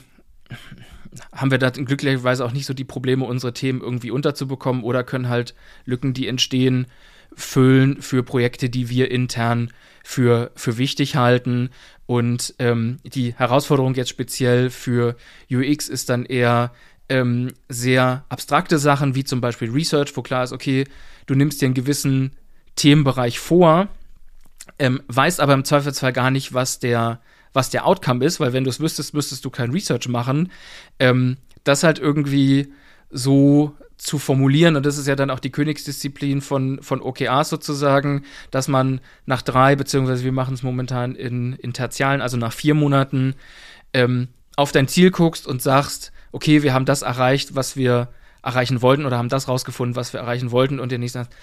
haben 1.32 1.50
wir 1.50 1.58
da 1.58 1.70
glücklicherweise 1.70 2.44
auch 2.44 2.52
nicht 2.52 2.66
so 2.66 2.74
die 2.74 2.84
Probleme, 2.84 3.24
unsere 3.24 3.52
Themen 3.52 3.80
irgendwie 3.80 4.10
unterzubekommen 4.10 4.82
oder 4.82 5.04
können 5.04 5.28
halt 5.28 5.54
Lücken, 5.84 6.12
die 6.12 6.26
entstehen, 6.26 6.86
füllen 7.34 8.02
für 8.02 8.22
Projekte, 8.22 8.68
die 8.68 8.88
wir 8.88 9.10
intern 9.10 9.70
für, 10.02 10.50
für 10.54 10.78
wichtig 10.78 11.16
halten. 11.16 11.70
Und 12.06 12.54
ähm, 12.58 12.98
die 13.04 13.34
Herausforderung 13.34 13.94
jetzt 13.94 14.10
speziell 14.10 14.70
für 14.70 15.16
UX 15.50 15.88
ist 15.88 16.08
dann 16.08 16.24
eher 16.24 16.72
ähm, 17.08 17.52
sehr 17.68 18.24
abstrakte 18.28 18.78
Sachen, 18.78 19.14
wie 19.14 19.24
zum 19.24 19.40
Beispiel 19.40 19.70
Research, 19.70 20.16
wo 20.16 20.22
klar 20.22 20.44
ist, 20.44 20.52
okay, 20.52 20.84
du 21.26 21.34
nimmst 21.34 21.60
dir 21.60 21.66
einen 21.66 21.74
gewissen 21.74 22.32
Themenbereich 22.76 23.38
vor, 23.38 23.88
ähm, 24.78 25.02
weißt 25.08 25.40
aber 25.40 25.54
im 25.54 25.64
Zweifelsfall 25.64 26.12
gar 26.12 26.30
nicht, 26.30 26.52
was 26.54 26.78
der, 26.78 27.20
was 27.52 27.70
der 27.70 27.86
Outcome 27.86 28.24
ist, 28.24 28.40
weil 28.40 28.52
wenn 28.52 28.64
du 28.64 28.70
es 28.70 28.80
wüsstest, 28.80 29.14
müsstest 29.14 29.44
du 29.44 29.50
kein 29.50 29.70
Research 29.70 30.08
machen. 30.08 30.52
Ähm, 30.98 31.38
das 31.64 31.82
halt 31.82 31.98
irgendwie 31.98 32.72
so 33.10 33.74
zu 33.96 34.18
formulieren, 34.18 34.76
und 34.76 34.84
das 34.84 34.98
ist 34.98 35.06
ja 35.06 35.16
dann 35.16 35.30
auch 35.30 35.40
die 35.40 35.50
Königsdisziplin 35.50 36.42
von, 36.42 36.82
von 36.82 37.00
OKRs 37.00 37.48
sozusagen, 37.48 38.24
dass 38.50 38.68
man 38.68 39.00
nach 39.24 39.42
drei, 39.42 39.74
beziehungsweise 39.74 40.24
wir 40.24 40.32
machen 40.32 40.54
es 40.54 40.62
momentan 40.62 41.14
in, 41.14 41.54
in 41.54 41.72
Tertialen, 41.72 42.20
also 42.20 42.36
nach 42.36 42.52
vier 42.52 42.74
Monaten, 42.74 43.34
ähm, 43.94 44.28
auf 44.56 44.72
dein 44.72 44.88
Ziel 44.88 45.10
guckst 45.10 45.46
und 45.46 45.62
sagst, 45.62 46.12
okay, 46.32 46.62
wir 46.62 46.74
haben 46.74 46.84
das 46.84 47.02
erreicht, 47.02 47.54
was 47.54 47.76
wir 47.76 48.08
erreichen 48.42 48.82
wollten 48.82 49.06
oder 49.06 49.18
haben 49.18 49.28
das 49.28 49.48
rausgefunden, 49.48 49.96
was 49.96 50.12
wir 50.12 50.20
erreichen 50.20 50.50
wollten 50.50 50.78
und 50.78 50.92
der 50.92 50.98
nächste 50.98 51.20
sagt, 51.20 51.34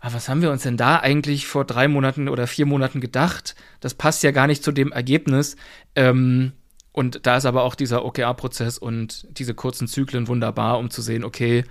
ah, 0.00 0.10
was 0.12 0.28
haben 0.28 0.42
wir 0.42 0.50
uns 0.50 0.62
denn 0.62 0.76
da 0.76 0.98
eigentlich 0.98 1.46
vor 1.46 1.64
drei 1.64 1.88
Monaten 1.88 2.28
oder 2.28 2.46
vier 2.46 2.66
Monaten 2.66 3.00
gedacht? 3.00 3.54
Das 3.80 3.94
passt 3.94 4.22
ja 4.22 4.30
gar 4.30 4.46
nicht 4.46 4.64
zu 4.64 4.72
dem 4.72 4.92
Ergebnis. 4.92 5.56
Ähm, 5.94 6.52
und 6.98 7.26
da 7.26 7.36
ist 7.36 7.44
aber 7.44 7.62
auch 7.62 7.76
dieser 7.76 8.04
OKR-Prozess 8.04 8.76
und 8.76 9.24
diese 9.38 9.54
kurzen 9.54 9.86
Zyklen 9.86 10.26
wunderbar, 10.26 10.80
um 10.80 10.90
zu 10.90 11.00
sehen, 11.00 11.22
okay, 11.22 11.62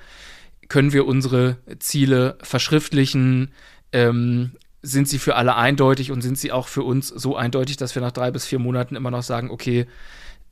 können 0.70 0.94
wir 0.94 1.06
unsere 1.06 1.58
Ziele 1.80 2.38
verschriftlichen? 2.42 3.52
Ähm, 3.92 4.54
sind 4.82 5.10
sie 5.10 5.20
für 5.20 5.36
alle 5.36 5.58
eindeutig 5.58 6.14
und 6.14 6.22
sind 6.22 6.38
sie 6.38 6.54
auch 6.54 6.70
für 6.70 6.84
uns 6.84 7.10
so 7.10 7.36
eindeutig, 7.36 7.76
dass 7.76 7.94
wir 7.94 8.02
nach 8.02 8.14
drei 8.14 8.32
bis 8.32 8.46
vier 8.46 8.60
Monaten 8.60 8.96
immer 8.96 9.12
noch 9.12 9.22
sagen, 9.22 9.52
okay, 9.52 9.86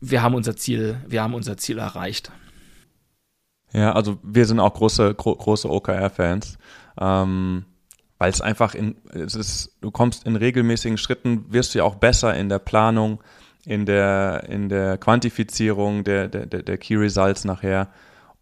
wir 0.01 0.21
haben 0.21 0.35
unser 0.35 0.57
Ziel, 0.57 0.99
wir 1.07 1.23
haben 1.23 1.35
unser 1.35 1.55
Ziel 1.55 1.77
erreicht. 1.77 2.33
Ja, 3.71 3.93
also 3.93 4.19
wir 4.23 4.45
sind 4.45 4.59
auch 4.59 4.73
große, 4.73 5.15
gro 5.15 5.37
große 5.37 5.69
OKR-Fans, 5.69 6.57
ähm, 6.99 7.63
weil 8.17 8.29
es 8.29 8.41
einfach 8.41 8.75
in, 8.75 8.97
es 9.13 9.35
ist, 9.35 9.77
du 9.79 9.89
kommst 9.89 10.25
in 10.25 10.35
regelmäßigen 10.35 10.97
Schritten, 10.97 11.45
wirst 11.53 11.73
du 11.73 11.77
ja 11.77 11.85
auch 11.85 11.95
besser 11.95 12.35
in 12.35 12.49
der 12.49 12.59
Planung, 12.59 13.21
in 13.65 13.85
der, 13.85 14.45
in 14.49 14.69
der 14.69 14.97
Quantifizierung 14.97 16.03
der, 16.03 16.27
der, 16.27 16.45
der 16.45 16.77
Key 16.77 16.95
Results 16.95 17.45
nachher. 17.45 17.89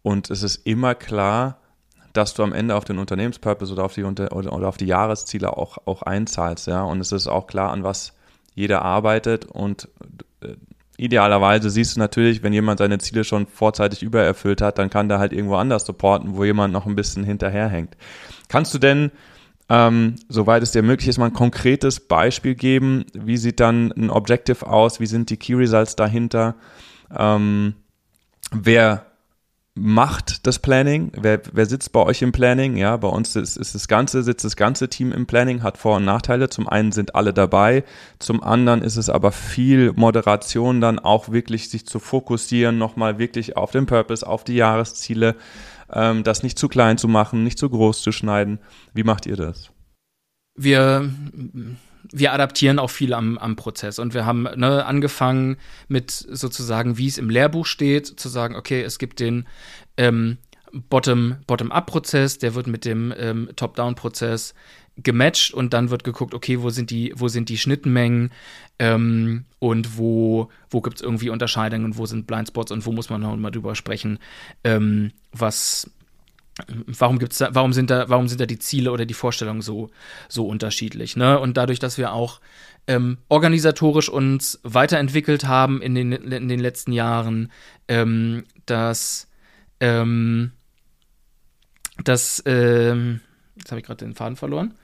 Und 0.02 0.30
es 0.30 0.42
ist 0.42 0.66
immer 0.66 0.94
klar, 0.94 1.58
dass 2.12 2.34
du 2.34 2.42
am 2.42 2.52
Ende 2.52 2.76
auf 2.76 2.84
den 2.84 2.98
Unternehmenspurpose 2.98 3.72
oder 3.72 3.84
auf 3.84 3.94
die, 3.94 4.04
oder, 4.04 4.32
oder 4.32 4.68
auf 4.68 4.76
die 4.76 4.86
Jahresziele 4.86 5.56
auch, 5.56 5.78
auch 5.86 6.02
einzahlst. 6.02 6.66
Ja? 6.66 6.82
Und 6.82 7.00
es 7.00 7.10
ist 7.12 7.26
auch 7.26 7.46
klar, 7.46 7.72
an 7.72 7.82
was 7.82 8.12
jeder 8.54 8.82
arbeitet. 8.82 9.46
Und 9.46 9.88
äh, 10.42 10.54
idealerweise 10.96 11.70
siehst 11.70 11.96
du 11.96 12.00
natürlich, 12.00 12.42
wenn 12.42 12.52
jemand 12.52 12.78
seine 12.78 12.98
Ziele 12.98 13.24
schon 13.24 13.46
vorzeitig 13.46 14.02
übererfüllt 14.02 14.60
hat, 14.60 14.78
dann 14.78 14.90
kann 14.90 15.08
der 15.08 15.18
halt 15.18 15.32
irgendwo 15.32 15.56
anders 15.56 15.84
supporten, 15.86 16.36
wo 16.36 16.44
jemand 16.44 16.72
noch 16.72 16.86
ein 16.86 16.94
bisschen 16.94 17.24
hinterherhängt. 17.24 17.96
Kannst 18.48 18.72
du 18.74 18.78
denn 18.78 19.10
ähm, 19.68 20.16
soweit 20.28 20.62
es 20.62 20.72
dir 20.72 20.82
möglich 20.82 21.08
ist, 21.08 21.18
mal 21.18 21.26
ein 21.26 21.32
konkretes 21.32 22.00
Beispiel 22.00 22.54
geben. 22.54 23.06
Wie 23.14 23.36
sieht 23.36 23.60
dann 23.60 23.92
ein 23.92 24.10
Objective 24.10 24.66
aus? 24.66 25.00
Wie 25.00 25.06
sind 25.06 25.30
die 25.30 25.36
Key 25.36 25.54
Results 25.54 25.96
dahinter? 25.96 26.54
Ähm, 27.16 27.74
wer 28.52 29.06
macht 29.74 30.46
das 30.46 30.60
Planning? 30.60 31.10
Wer, 31.20 31.40
wer 31.52 31.66
sitzt 31.66 31.92
bei 31.92 32.00
euch 32.00 32.22
im 32.22 32.30
Planning? 32.30 32.76
Ja, 32.76 32.96
bei 32.96 33.08
uns 33.08 33.34
ist, 33.34 33.56
ist 33.56 33.74
das 33.74 33.88
ganze, 33.88 34.22
sitzt 34.22 34.44
das 34.44 34.54
ganze 34.54 34.88
Team 34.88 35.12
im 35.12 35.26
Planning, 35.26 35.62
hat 35.62 35.78
Vor- 35.78 35.96
und 35.96 36.04
Nachteile. 36.04 36.48
Zum 36.48 36.68
einen 36.68 36.92
sind 36.92 37.14
alle 37.14 37.32
dabei, 37.32 37.84
zum 38.18 38.42
anderen 38.42 38.82
ist 38.82 38.96
es 38.96 39.10
aber 39.10 39.32
viel 39.32 39.92
Moderation 39.96 40.80
dann 40.80 40.98
auch 41.00 41.30
wirklich 41.30 41.70
sich 41.70 41.86
zu 41.86 41.98
fokussieren, 41.98 42.78
nochmal 42.78 43.18
wirklich 43.18 43.56
auf 43.56 43.72
den 43.72 43.86
Purpose, 43.86 44.26
auf 44.26 44.44
die 44.44 44.54
Jahresziele 44.54 45.34
ähm, 45.92 46.24
das 46.24 46.42
nicht 46.42 46.58
zu 46.58 46.68
klein 46.68 46.98
zu 46.98 47.08
machen, 47.08 47.44
nicht 47.44 47.58
zu 47.58 47.68
groß 47.68 48.02
zu 48.02 48.12
schneiden. 48.12 48.58
Wie 48.92 49.04
macht 49.04 49.26
ihr 49.26 49.36
das? 49.36 49.70
Wir 50.56 51.10
wir 52.12 52.32
adaptieren 52.32 52.78
auch 52.78 52.90
viel 52.90 53.14
am, 53.14 53.38
am 53.38 53.56
Prozess. 53.56 53.98
Und 53.98 54.14
wir 54.14 54.26
haben 54.26 54.42
ne, 54.42 54.84
angefangen 54.84 55.56
mit 55.88 56.10
sozusagen, 56.10 56.98
wie 56.98 57.06
es 57.06 57.18
im 57.18 57.30
Lehrbuch 57.30 57.66
steht, 57.66 58.06
zu 58.06 58.28
sagen, 58.28 58.56
okay, 58.56 58.82
es 58.82 58.98
gibt 58.98 59.20
den 59.20 59.46
ähm, 59.96 60.38
Bottom-up-Prozess, 60.72 62.38
der 62.38 62.54
wird 62.54 62.66
mit 62.66 62.84
dem 62.84 63.14
ähm, 63.16 63.48
Top-down-Prozess 63.56 64.54
gematcht 64.96 65.52
und 65.52 65.72
dann 65.72 65.90
wird 65.90 66.04
geguckt, 66.04 66.34
okay, 66.34 66.62
wo 66.62 66.70
sind 66.70 66.90
die, 66.90 67.12
wo 67.16 67.28
sind 67.28 67.48
die 67.48 67.58
Schnittmengen 67.58 68.30
ähm, 68.78 69.44
und 69.58 69.98
wo, 69.98 70.50
wo 70.70 70.80
gibt 70.80 70.96
es 70.96 71.02
irgendwie 71.02 71.30
Unterscheidungen, 71.30 71.96
wo 71.96 72.06
sind 72.06 72.26
Blindspots 72.26 72.70
und 72.70 72.86
wo 72.86 72.92
muss 72.92 73.10
man 73.10 73.20
noch 73.20 73.36
mal 73.36 73.50
drüber 73.50 73.74
sprechen, 73.74 74.18
ähm, 74.62 75.12
was 75.32 75.90
warum 76.86 77.18
gibt's 77.18 77.38
da, 77.38 77.52
warum 77.52 77.72
sind 77.72 77.90
da, 77.90 78.08
warum 78.08 78.28
sind 78.28 78.40
da 78.40 78.46
die 78.46 78.60
Ziele 78.60 78.92
oder 78.92 79.06
die 79.06 79.14
Vorstellungen 79.14 79.60
so, 79.60 79.90
so 80.28 80.46
unterschiedlich, 80.46 81.16
ne? 81.16 81.40
Und 81.40 81.56
dadurch, 81.56 81.80
dass 81.80 81.98
wir 81.98 82.12
auch 82.12 82.40
ähm, 82.86 83.18
organisatorisch 83.28 84.08
uns 84.08 84.60
weiterentwickelt 84.62 85.46
haben 85.46 85.82
in 85.82 85.96
den, 85.96 86.12
in 86.12 86.48
den 86.48 86.60
letzten 86.60 86.92
Jahren, 86.92 87.50
ähm, 87.88 88.44
dass, 88.66 89.28
ähm, 89.80 90.52
dass, 92.04 92.40
ähm, 92.46 93.18
jetzt 93.56 93.72
habe 93.72 93.80
ich 93.80 93.86
gerade 93.86 94.04
den 94.04 94.14
Faden 94.14 94.36
verloren 94.36 94.74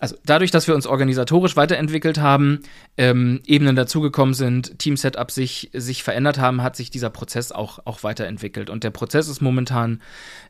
also 0.00 0.16
dadurch, 0.24 0.50
dass 0.50 0.66
wir 0.66 0.74
uns 0.74 0.86
organisatorisch 0.86 1.56
weiterentwickelt 1.56 2.18
haben, 2.18 2.60
ähm, 2.96 3.42
Ebenen 3.46 3.76
dazugekommen 3.76 4.34
sind, 4.34 4.78
Team-Setup 4.78 5.30
sich, 5.30 5.70
sich 5.74 6.02
verändert 6.02 6.38
haben, 6.38 6.62
hat 6.62 6.74
sich 6.74 6.90
dieser 6.90 7.10
Prozess 7.10 7.52
auch, 7.52 7.80
auch 7.84 8.02
weiterentwickelt. 8.02 8.70
Und 8.70 8.82
der 8.82 8.90
Prozess 8.90 9.28
ist 9.28 9.42
momentan 9.42 10.00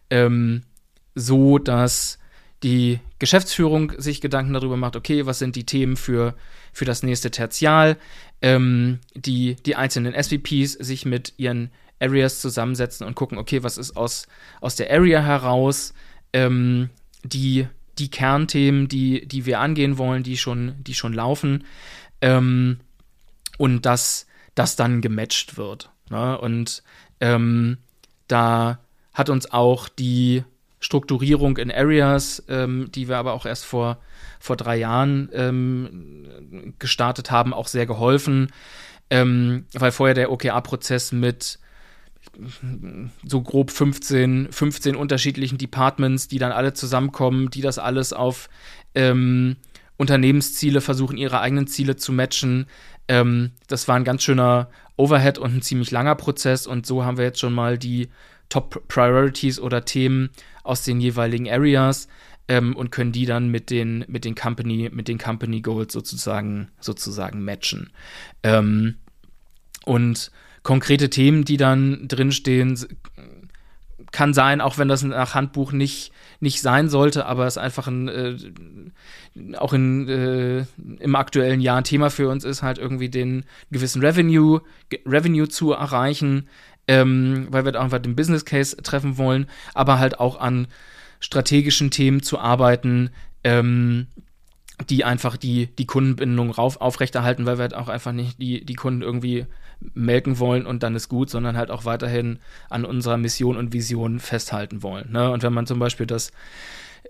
ähm, 0.08 0.62
so, 1.16 1.58
dass 1.58 2.18
die 2.62 3.00
Geschäftsführung 3.18 3.92
sich 3.98 4.20
Gedanken 4.20 4.52
darüber 4.52 4.76
macht, 4.76 4.94
okay, 4.94 5.26
was 5.26 5.40
sind 5.40 5.56
die 5.56 5.66
Themen 5.66 5.96
für, 5.96 6.36
für 6.72 6.84
das 6.84 7.02
nächste 7.02 7.32
Tertial, 7.32 7.96
ähm, 8.42 9.00
die, 9.16 9.56
die 9.56 9.74
einzelnen 9.74 10.14
SVPs 10.14 10.74
sich 10.74 11.04
mit 11.04 11.34
ihren 11.38 11.70
Areas 11.98 12.40
zusammensetzen 12.40 13.04
und 13.04 13.16
gucken, 13.16 13.36
okay, 13.36 13.64
was 13.64 13.78
ist 13.78 13.96
aus, 13.96 14.28
aus 14.60 14.76
der 14.76 14.92
Area 14.92 15.20
heraus 15.20 15.92
ähm, 16.32 16.90
die 17.24 17.66
die 18.00 18.10
Kernthemen, 18.10 18.88
die, 18.88 19.26
die 19.26 19.46
wir 19.46 19.60
angehen 19.60 19.98
wollen, 19.98 20.22
die 20.22 20.36
schon, 20.36 20.74
die 20.78 20.94
schon 20.94 21.12
laufen. 21.12 21.64
Ähm, 22.20 22.80
und 23.58 23.86
dass 23.86 24.26
das 24.54 24.76
dann 24.76 25.00
gematcht 25.00 25.56
wird. 25.56 25.90
Ne? 26.10 26.38
Und 26.38 26.82
ähm, 27.20 27.78
da 28.26 28.78
hat 29.12 29.28
uns 29.28 29.50
auch 29.52 29.88
die 29.88 30.44
Strukturierung 30.80 31.58
in 31.58 31.70
Areas, 31.70 32.42
ähm, 32.48 32.90
die 32.94 33.08
wir 33.08 33.18
aber 33.18 33.34
auch 33.34 33.44
erst 33.44 33.66
vor, 33.66 33.98
vor 34.38 34.56
drei 34.56 34.76
Jahren 34.76 35.28
ähm, 35.34 36.74
gestartet 36.78 37.30
haben, 37.30 37.52
auch 37.52 37.68
sehr 37.68 37.84
geholfen, 37.84 38.50
ähm, 39.10 39.66
weil 39.74 39.92
vorher 39.92 40.14
der 40.14 40.32
OKR-Prozess 40.32 41.12
mit 41.12 41.58
so 43.24 43.42
grob 43.42 43.70
15, 43.70 44.48
15 44.50 44.96
unterschiedlichen 44.96 45.58
Departments, 45.58 46.28
die 46.28 46.38
dann 46.38 46.52
alle 46.52 46.72
zusammenkommen, 46.72 47.50
die 47.50 47.60
das 47.60 47.78
alles 47.78 48.12
auf 48.12 48.48
ähm, 48.94 49.56
Unternehmensziele 49.96 50.80
versuchen, 50.80 51.16
ihre 51.16 51.40
eigenen 51.40 51.66
Ziele 51.66 51.96
zu 51.96 52.12
matchen. 52.12 52.66
Ähm, 53.08 53.52
das 53.68 53.88
war 53.88 53.96
ein 53.96 54.04
ganz 54.04 54.22
schöner 54.22 54.70
Overhead 54.96 55.38
und 55.38 55.56
ein 55.56 55.62
ziemlich 55.62 55.90
langer 55.90 56.14
Prozess 56.14 56.66
und 56.66 56.86
so 56.86 57.04
haben 57.04 57.16
wir 57.16 57.24
jetzt 57.24 57.40
schon 57.40 57.54
mal 57.54 57.78
die 57.78 58.08
Top 58.48 58.86
Priorities 58.88 59.60
oder 59.60 59.84
Themen 59.84 60.30
aus 60.62 60.82
den 60.82 61.00
jeweiligen 61.00 61.48
Areas 61.48 62.08
ähm, 62.48 62.76
und 62.76 62.90
können 62.90 63.12
die 63.12 63.26
dann 63.26 63.48
mit 63.48 63.70
den, 63.70 64.04
mit 64.08 64.24
den 64.24 64.34
Company, 64.34 64.90
mit 64.92 65.08
den 65.08 65.18
Company 65.18 65.60
Goals 65.60 65.92
sozusagen, 65.92 66.68
sozusagen 66.80 67.44
matchen. 67.44 67.90
Ähm, 68.42 68.96
und 69.84 70.30
konkrete 70.62 71.10
Themen, 71.10 71.44
die 71.44 71.56
dann 71.56 72.06
drinstehen. 72.08 72.78
Kann 74.12 74.34
sein, 74.34 74.60
auch 74.60 74.76
wenn 74.76 74.88
das 74.88 75.02
nach 75.04 75.34
Handbuch 75.34 75.70
nicht, 75.72 76.12
nicht 76.40 76.60
sein 76.62 76.88
sollte, 76.88 77.26
aber 77.26 77.46
es 77.46 77.58
einfach 77.58 77.86
ein, 77.86 78.08
äh, 78.08 78.36
auch 79.56 79.72
in, 79.72 80.08
äh, 80.08 80.64
im 80.98 81.14
aktuellen 81.14 81.60
Jahr 81.60 81.78
ein 81.78 81.84
Thema 81.84 82.10
für 82.10 82.28
uns 82.28 82.44
ist, 82.44 82.62
halt 82.62 82.78
irgendwie 82.78 83.08
den 83.08 83.44
gewissen 83.70 84.04
Revenue, 84.04 84.62
Revenue 85.06 85.48
zu 85.48 85.72
erreichen, 85.72 86.48
ähm, 86.88 87.46
weil 87.50 87.64
wir 87.64 87.80
einfach 87.80 88.00
den 88.00 88.16
Business 88.16 88.44
Case 88.44 88.76
treffen 88.78 89.16
wollen, 89.16 89.46
aber 89.74 90.00
halt 90.00 90.18
auch 90.18 90.40
an 90.40 90.66
strategischen 91.20 91.90
Themen 91.90 92.22
zu 92.22 92.38
arbeiten, 92.38 93.10
ähm, 93.44 94.08
die 94.88 95.04
einfach 95.04 95.36
die, 95.36 95.66
die 95.66 95.86
Kundenbindung 95.86 96.50
rauf, 96.50 96.80
aufrechterhalten, 96.80 97.46
weil 97.46 97.58
wir 97.58 97.62
halt 97.62 97.74
auch 97.74 97.88
einfach 97.88 98.12
nicht 98.12 98.40
die, 98.40 98.64
die 98.64 98.74
Kunden 98.74 99.02
irgendwie 99.02 99.46
melken 99.94 100.38
wollen 100.38 100.66
und 100.66 100.82
dann 100.82 100.94
ist 100.94 101.08
gut, 101.08 101.30
sondern 101.30 101.56
halt 101.56 101.70
auch 101.70 101.84
weiterhin 101.84 102.38
an 102.68 102.84
unserer 102.84 103.16
Mission 103.16 103.56
und 103.56 103.72
Vision 103.72 104.20
festhalten 104.20 104.82
wollen. 104.82 105.10
Ne? 105.12 105.30
Und 105.30 105.42
wenn 105.42 105.52
man 105.52 105.66
zum 105.66 105.78
Beispiel 105.78 106.06
das 106.06 106.32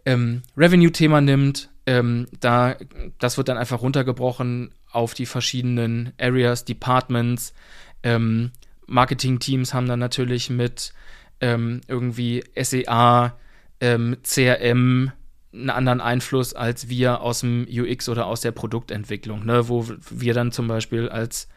ähm, 0.05 0.43
Revenue-Thema 0.57 1.21
nimmt, 1.21 1.71
ähm, 1.87 2.27
da, 2.39 2.77
das 3.19 3.37
wird 3.37 3.49
dann 3.49 3.59
einfach 3.59 3.83
runtergebrochen 3.83 4.73
auf 4.91 5.15
die 5.15 5.27
verschiedenen 5.27 6.13
Areas, 6.19 6.65
Departments. 6.65 7.55
Ähm, 8.03 8.53
Marketing-Teams 8.87 9.75
haben 9.75 9.89
dann 9.89 9.99
natürlich 9.99 10.51
mit 10.51 10.93
ähm, 11.41 11.81
irgendwie 11.89 12.45
SEA, 12.61 13.37
ähm, 13.81 14.17
CRM, 14.23 15.13
einen 15.53 15.71
anderen 15.71 16.01
Einfluss 16.01 16.55
als 16.55 16.89
wir 16.89 17.23
aus 17.23 17.41
dem 17.41 17.67
UX 17.69 18.09
oder 18.09 18.27
aus 18.27 18.41
der 18.41 18.53
Produktentwicklung, 18.53 19.45
ne? 19.45 19.69
wo 19.69 19.87
wir 20.11 20.35
dann 20.35 20.53
zum 20.53 20.69
Beispiel 20.69 21.09
als 21.09 21.49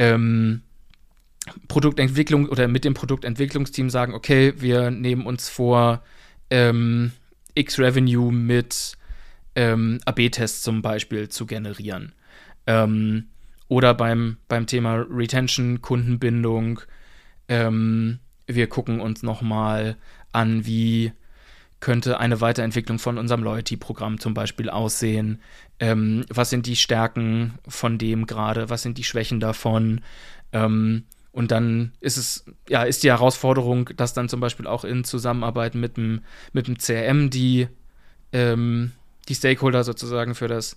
ähm, 0.00 0.62
Produktentwicklung 1.68 2.48
oder 2.48 2.68
mit 2.68 2.84
dem 2.84 2.94
Produktentwicklungsteam 2.94 3.90
sagen, 3.90 4.14
okay, 4.14 4.54
wir 4.56 4.90
nehmen 4.90 5.26
uns 5.26 5.50
vor, 5.50 6.02
ähm, 6.48 7.12
X-Revenue 7.54 8.32
mit 8.32 8.96
ähm, 9.54 10.00
AB-Tests 10.06 10.62
zum 10.62 10.80
Beispiel 10.80 11.28
zu 11.28 11.44
generieren. 11.44 12.14
Ähm, 12.66 13.26
oder 13.68 13.92
beim, 13.92 14.38
beim 14.48 14.66
Thema 14.66 15.04
Retention, 15.08 15.82
Kundenbindung, 15.82 16.80
Ähm, 17.48 18.20
wir 18.46 18.68
gucken 18.68 19.00
uns 19.00 19.22
nochmal 19.22 19.96
an, 20.32 20.64
wie 20.66 21.12
könnte 21.80 22.20
eine 22.20 22.40
Weiterentwicklung 22.40 22.98
von 22.98 23.18
unserem 23.18 23.42
Loyalty-Programm 23.42 24.20
zum 24.20 24.34
Beispiel 24.34 24.68
aussehen? 24.70 25.40
Ähm, 25.78 26.24
was 26.28 26.50
sind 26.50 26.66
die 26.66 26.76
Stärken 26.76 27.54
von 27.66 27.98
dem 27.98 28.26
gerade? 28.26 28.70
Was 28.70 28.82
sind 28.82 28.98
die 28.98 29.04
Schwächen 29.04 29.40
davon? 29.40 30.02
Ähm, 30.52 31.04
und 31.32 31.50
dann 31.50 31.92
ist 32.00 32.16
es, 32.16 32.44
ja, 32.68 32.82
ist 32.82 33.02
die 33.02 33.10
Herausforderung, 33.10 33.90
dass 33.96 34.14
dann 34.14 34.28
zum 34.28 34.40
Beispiel 34.40 34.66
auch 34.66 34.84
in 34.84 35.04
Zusammenarbeit 35.04 35.74
mit 35.74 35.96
dem, 35.96 36.22
mit 36.52 36.66
dem 36.66 36.76
CRM 36.76 37.30
die, 37.30 37.68
ähm, 38.32 38.92
die 39.28 39.34
Stakeholder 39.34 39.84
sozusagen 39.84 40.34
für 40.34 40.48
das, 40.48 40.76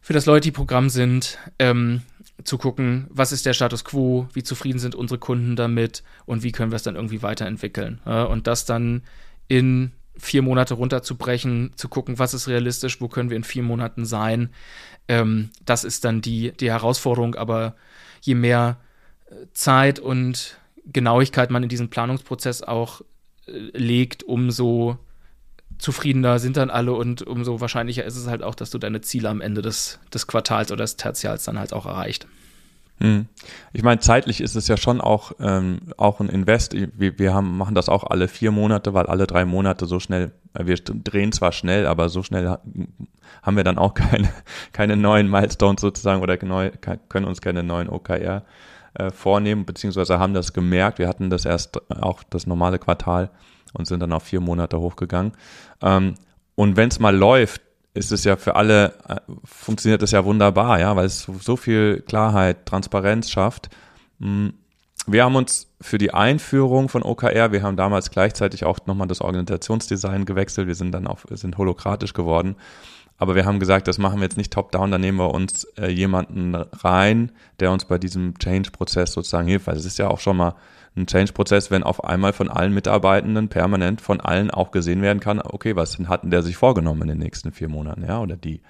für 0.00 0.14
das 0.14 0.26
Loyalty-Programm 0.26 0.88
sind, 0.88 1.38
ähm, 1.58 2.02
zu 2.42 2.58
gucken, 2.58 3.06
was 3.10 3.30
ist 3.30 3.46
der 3.46 3.52
Status 3.52 3.84
quo, 3.84 4.28
wie 4.32 4.42
zufrieden 4.42 4.78
sind 4.78 4.94
unsere 4.94 5.18
Kunden 5.18 5.54
damit 5.54 6.02
und 6.26 6.42
wie 6.42 6.50
können 6.50 6.72
wir 6.72 6.76
es 6.76 6.82
dann 6.82 6.96
irgendwie 6.96 7.22
weiterentwickeln. 7.22 8.00
Ja, 8.04 8.24
und 8.24 8.46
das 8.46 8.64
dann 8.64 9.02
in 9.46 9.92
vier 10.16 10.42
Monate 10.42 10.74
runterzubrechen, 10.74 11.72
zu 11.76 11.88
gucken, 11.88 12.18
was 12.18 12.34
ist 12.34 12.48
realistisch, 12.48 13.00
wo 13.00 13.08
können 13.08 13.30
wir 13.30 13.36
in 13.36 13.44
vier 13.44 13.62
Monaten 13.62 14.04
sein. 14.06 14.50
Ähm, 15.08 15.50
das 15.64 15.84
ist 15.84 16.04
dann 16.04 16.20
die, 16.20 16.52
die 16.52 16.70
Herausforderung, 16.70 17.34
aber 17.34 17.74
je 18.20 18.34
mehr 18.34 18.78
äh, 19.26 19.34
Zeit 19.52 19.98
und 19.98 20.58
Genauigkeit 20.86 21.50
man 21.50 21.62
in 21.62 21.68
diesen 21.68 21.90
Planungsprozess 21.90 22.62
auch 22.62 23.02
äh, 23.46 23.52
legt, 23.76 24.22
umso 24.22 24.98
zufriedener 25.78 26.38
sind 26.38 26.56
dann 26.56 26.70
alle 26.70 26.92
und 26.92 27.22
umso 27.22 27.60
wahrscheinlicher 27.60 28.04
ist 28.04 28.16
es 28.16 28.28
halt 28.28 28.42
auch, 28.42 28.54
dass 28.54 28.70
du 28.70 28.78
deine 28.78 29.00
Ziele 29.00 29.28
am 29.28 29.40
Ende 29.40 29.60
des, 29.60 29.98
des 30.12 30.26
Quartals 30.26 30.70
oder 30.70 30.84
des 30.84 30.96
Tertials 30.96 31.44
dann 31.44 31.58
halt 31.58 31.72
auch 31.72 31.86
erreicht. 31.86 32.26
Hm. 33.00 33.26
Ich 33.72 33.82
meine, 33.82 34.00
zeitlich 34.00 34.40
ist 34.40 34.54
es 34.54 34.68
ja 34.68 34.76
schon 34.76 35.00
auch, 35.00 35.32
ähm, 35.40 35.80
auch 35.96 36.20
ein 36.20 36.28
Invest. 36.28 36.74
Wir, 36.74 37.18
wir 37.18 37.34
haben, 37.34 37.56
machen 37.56 37.74
das 37.74 37.88
auch 37.88 38.04
alle 38.04 38.28
vier 38.28 38.52
Monate, 38.52 38.94
weil 38.94 39.06
alle 39.06 39.26
drei 39.26 39.44
Monate 39.44 39.86
so 39.86 39.98
schnell, 39.98 40.30
äh, 40.54 40.66
wir 40.66 40.76
drehen 40.76 41.32
zwar 41.32 41.52
schnell, 41.52 41.86
aber 41.86 42.08
so 42.08 42.22
schnell 42.22 42.56
haben 43.42 43.56
wir 43.56 43.64
dann 43.64 43.78
auch 43.78 43.94
keine, 43.94 44.28
keine 44.72 44.96
neuen 44.96 45.28
Milestones 45.28 45.80
sozusagen 45.80 46.22
oder 46.22 46.42
neu, 46.44 46.70
können 47.08 47.26
uns 47.26 47.40
keine 47.40 47.62
neuen 47.64 47.88
OKR 47.88 48.44
äh, 48.94 49.10
vornehmen, 49.10 49.64
beziehungsweise 49.64 50.20
haben 50.20 50.34
das 50.34 50.52
gemerkt. 50.52 50.98
Wir 50.98 51.08
hatten 51.08 51.30
das 51.30 51.44
erst 51.44 51.90
auch 51.90 52.22
das 52.22 52.46
normale 52.46 52.78
Quartal 52.78 53.30
und 53.72 53.86
sind 53.86 54.00
dann 54.00 54.12
auf 54.12 54.22
vier 54.22 54.40
Monate 54.40 54.78
hochgegangen. 54.78 55.32
Ähm, 55.82 56.14
und 56.54 56.76
wenn 56.76 56.88
es 56.88 57.00
mal 57.00 57.14
läuft, 57.14 57.60
ist 57.94 58.10
es 58.10 58.24
ja 58.24 58.36
für 58.36 58.56
alle, 58.56 58.94
äh, 59.08 59.16
funktioniert 59.44 60.02
das 60.02 60.10
ja 60.10 60.24
wunderbar, 60.24 60.80
ja, 60.80 60.94
weil 60.96 61.06
es 61.06 61.28
so, 61.40 61.56
viel 61.56 62.02
Klarheit, 62.06 62.66
Transparenz 62.66 63.30
schafft. 63.30 63.70
Mm, 64.18 64.48
wir 65.06 65.24
haben 65.24 65.36
uns 65.36 65.68
für 65.80 65.98
die 65.98 66.12
Einführung 66.12 66.88
von 66.88 67.02
OKR, 67.02 67.52
wir 67.52 67.62
haben 67.62 67.76
damals 67.76 68.10
gleichzeitig 68.10 68.64
auch 68.64 68.78
nochmal 68.86 69.06
das 69.06 69.20
Organisationsdesign 69.20 70.24
gewechselt, 70.24 70.66
wir 70.66 70.74
sind 70.74 70.92
dann 70.92 71.06
auf, 71.06 71.26
sind 71.30 71.56
holokratisch 71.56 72.14
geworden. 72.14 72.56
Aber 73.16 73.36
wir 73.36 73.44
haben 73.44 73.60
gesagt, 73.60 73.86
das 73.86 73.98
machen 73.98 74.18
wir 74.18 74.24
jetzt 74.24 74.36
nicht 74.36 74.52
top-down, 74.52 74.90
da 74.90 74.98
nehmen 74.98 75.18
wir 75.18 75.32
uns 75.32 75.64
äh, 75.78 75.88
jemanden 75.88 76.56
rein, 76.56 77.30
der 77.60 77.70
uns 77.70 77.84
bei 77.84 77.96
diesem 77.96 78.36
Change-Prozess 78.38 79.12
sozusagen 79.12 79.46
hilft. 79.46 79.68
Weil 79.68 79.76
es 79.76 79.84
ist 79.84 79.98
ja 79.98 80.08
auch 80.08 80.18
schon 80.18 80.36
mal 80.36 80.56
ein 80.96 81.06
Change-Prozess, 81.06 81.70
wenn 81.70 81.82
auf 81.82 82.04
einmal 82.04 82.32
von 82.32 82.48
allen 82.48 82.72
Mitarbeitenden 82.72 83.48
permanent 83.48 84.00
von 84.00 84.20
allen 84.20 84.50
auch 84.50 84.70
gesehen 84.70 85.02
werden 85.02 85.20
kann, 85.20 85.40
okay, 85.40 85.74
was 85.74 85.98
hatten 86.06 86.30
der 86.30 86.42
sich 86.42 86.56
vorgenommen 86.56 87.02
in 87.02 87.08
den 87.08 87.18
nächsten 87.18 87.50
vier 87.50 87.68
Monaten, 87.68 88.04
ja, 88.06 88.20
oder 88.20 88.36
die. 88.36 88.60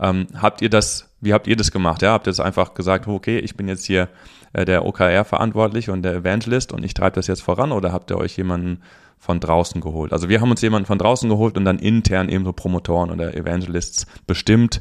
Ähm, 0.00 0.26
habt 0.34 0.62
ihr 0.62 0.70
das, 0.70 1.08
wie 1.20 1.32
habt 1.32 1.46
ihr 1.46 1.56
das 1.56 1.70
gemacht? 1.70 2.02
Ja, 2.02 2.12
habt 2.12 2.26
ihr 2.26 2.32
das 2.32 2.40
einfach 2.40 2.74
gesagt, 2.74 3.06
okay, 3.06 3.38
ich 3.38 3.56
bin 3.56 3.68
jetzt 3.68 3.84
hier 3.84 4.08
äh, 4.52 4.64
der 4.64 4.84
OKR 4.84 5.24
verantwortlich 5.24 5.90
und 5.90 6.02
der 6.02 6.14
Evangelist 6.14 6.72
und 6.72 6.84
ich 6.84 6.94
treibe 6.94 7.14
das 7.14 7.28
jetzt 7.28 7.42
voran 7.42 7.70
oder 7.70 7.92
habt 7.92 8.10
ihr 8.10 8.18
euch 8.18 8.36
jemanden 8.36 8.82
von 9.20 9.38
draußen 9.38 9.80
geholt. 9.82 10.12
Also 10.12 10.30
wir 10.30 10.40
haben 10.40 10.50
uns 10.50 10.62
jemanden 10.62 10.86
von 10.86 10.98
draußen 10.98 11.28
geholt 11.28 11.56
und 11.58 11.66
dann 11.66 11.78
intern 11.78 12.30
eben 12.30 12.44
so 12.44 12.54
Promotoren 12.54 13.10
oder 13.10 13.34
Evangelists 13.34 14.06
bestimmt, 14.26 14.80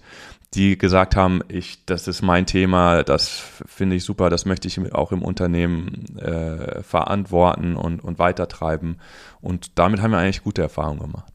die 0.56 0.78
gesagt 0.78 1.16
haben, 1.16 1.42
ich, 1.48 1.86
das 1.86 2.08
ist 2.08 2.22
mein 2.24 2.46
Thema, 2.46 3.04
das 3.04 3.44
finde 3.66 3.96
ich 3.96 4.04
super, 4.04 4.30
das 4.30 4.46
möchte 4.46 4.68
ich 4.68 4.94
auch 4.94 5.12
im 5.12 5.22
Unternehmen 5.22 6.18
äh, 6.18 6.82
verantworten 6.82 7.76
und, 7.76 8.04
und 8.04 8.18
weitertreiben. 8.18 8.98
Und 9.42 9.78
damit 9.78 10.02
haben 10.02 10.12
wir 10.12 10.18
eigentlich 10.18 10.44
gute 10.44 10.64
Erfahrungen 10.64 11.00
gemacht. 11.00 11.34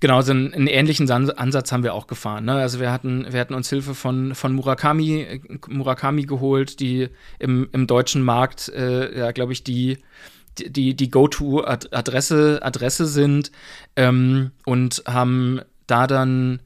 Genau, 0.00 0.20
so 0.22 0.32
einen, 0.32 0.52
einen, 0.54 0.66
ähnlichen 0.66 1.10
Ansatz 1.10 1.72
haben 1.72 1.82
wir 1.82 1.94
auch 1.94 2.06
gefahren. 2.06 2.44
Ne? 2.44 2.54
Also 2.54 2.80
wir 2.80 2.92
hatten, 2.92 3.26
wir 3.30 3.40
hatten 3.40 3.54
uns 3.54 3.68
Hilfe 3.68 3.94
von, 3.94 4.34
von 4.34 4.52
Murakami, 4.52 5.40
Murakami 5.68 6.22
geholt, 6.22 6.80
die 6.80 7.08
im, 7.38 7.68
im 7.72 7.86
deutschen 7.86 8.22
Markt, 8.22 8.68
äh, 8.68 9.18
ja, 9.18 9.32
glaube 9.32 9.52
ich, 9.52 9.64
die, 9.64 9.98
die, 10.58 10.94
die 10.94 11.10
Go-To-Adresse 11.10 12.60
Adresse 12.62 13.06
sind 13.06 13.50
ähm, 13.94 14.52
und 14.64 15.02
haben 15.06 15.60
da 15.86 16.06
dann 16.06 16.60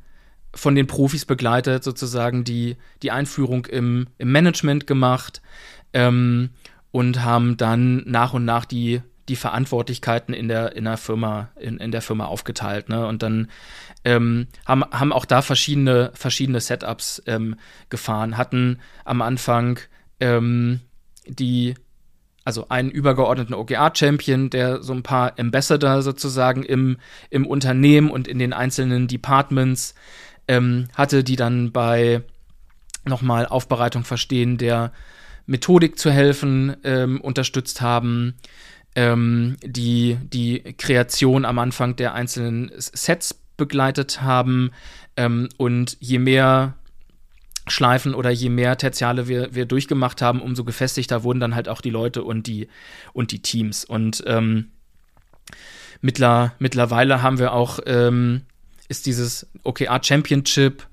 von 0.55 0.75
den 0.75 0.87
Profis 0.87 1.25
begleitet, 1.25 1.85
sozusagen 1.85 2.45
die, 2.45 2.77
die 3.03 3.11
Einführung 3.11 3.67
im, 3.67 4.09
im 4.19 4.33
Management 4.33 4.87
gemacht 4.87 5.43
ähm, 5.93 6.51
und 6.91 7.23
haben 7.23 7.57
dann 7.57 8.03
nach 8.07 8.33
und 8.33 8.45
nach 8.45 8.65
die, 8.65 9.03
die 9.29 9.37
Verantwortlichkeiten 9.37 10.35
in 10.35 10.49
der, 10.49 10.75
in 10.75 10.85
der 10.85 10.97
Firma, 10.97 11.51
in, 11.59 11.79
in 11.79 11.93
der 11.93 12.03
Firma 12.03 12.25
aufgeteilt. 12.25 12.89
Ne? 12.89 13.07
Und 13.07 13.23
dann 13.23 13.49
ähm, 14.05 14.49
haben, 14.67 14.85
haben 14.91 15.13
auch 15.13 15.25
da 15.25 15.43
verschiedene, 15.43 16.11
verschiedene 16.15 16.61
Setups 16.61 17.23
ähm, 17.27 17.57
gefahren, 17.91 18.37
hatten 18.37 18.81
am 19.05 19.23
Anfang 19.23 19.79
ähm, 20.19 20.81
die 21.27 21.75
also 22.45 22.67
einen 22.69 22.91
übergeordneten 22.91 23.55
OGA-Champion, 23.55 24.51
der 24.51 24.83
so 24.83 24.93
ein 24.93 25.03
paar 25.03 25.39
Ambassador 25.39 26.03
sozusagen 26.03 26.63
im, 26.63 26.97
im 27.29 27.47
Unternehmen 27.47 28.11
und 28.11 28.27
in 28.27 28.39
den 28.39 28.53
einzelnen 28.53 29.07
Departments 29.07 29.95
ähm, 30.51 30.89
hatte, 30.95 31.23
die 31.23 31.37
dann 31.37 31.71
bei 31.71 32.23
nochmal 33.05 33.47
Aufbereitung 33.47 34.03
verstehen 34.03 34.59
der 34.59 34.93
Methodik 35.47 35.97
zu 35.97 36.11
helfen, 36.11 36.77
ähm, 36.83 37.21
unterstützt 37.21 37.81
haben, 37.81 38.35
ähm, 38.97 39.57
die 39.63 40.19
die 40.21 40.75
Kreation 40.77 41.45
am 41.45 41.61
Anfang 41.61 41.95
der 41.95 42.15
einzelnen 42.15 42.73
Sets 42.77 43.41
begleitet 43.57 44.23
haben 44.23 44.73
ähm, 45.17 45.49
und 45.57 45.97
je 46.01 46.19
mehr 46.19 46.75
Schleifen 47.69 48.15
oder 48.15 48.31
je 48.31 48.49
mehr 48.49 48.77
Tertiale 48.77 49.29
wir, 49.29 49.55
wir 49.55 49.67
durchgemacht 49.67 50.21
haben, 50.21 50.43
umso 50.43 50.65
gefestigter 50.65 51.23
wurden 51.23 51.39
dann 51.39 51.55
halt 51.55 51.69
auch 51.69 51.81
die 51.81 51.91
Leute 51.91 52.25
und 52.25 52.49
die, 52.49 52.67
und 53.13 53.31
die 53.31 53.41
Teams. 53.41 53.85
Und 53.85 54.25
ähm, 54.27 54.73
mittler, 56.01 56.55
mittlerweile 56.59 57.23
haben 57.23 57.39
wir 57.39 57.53
auch 57.53 57.79
ähm, 57.87 58.43
ist 58.91 59.07
dieses 59.07 59.47
OKR 59.63 60.03
Championship 60.03 60.87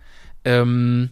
ähm, 0.45 1.09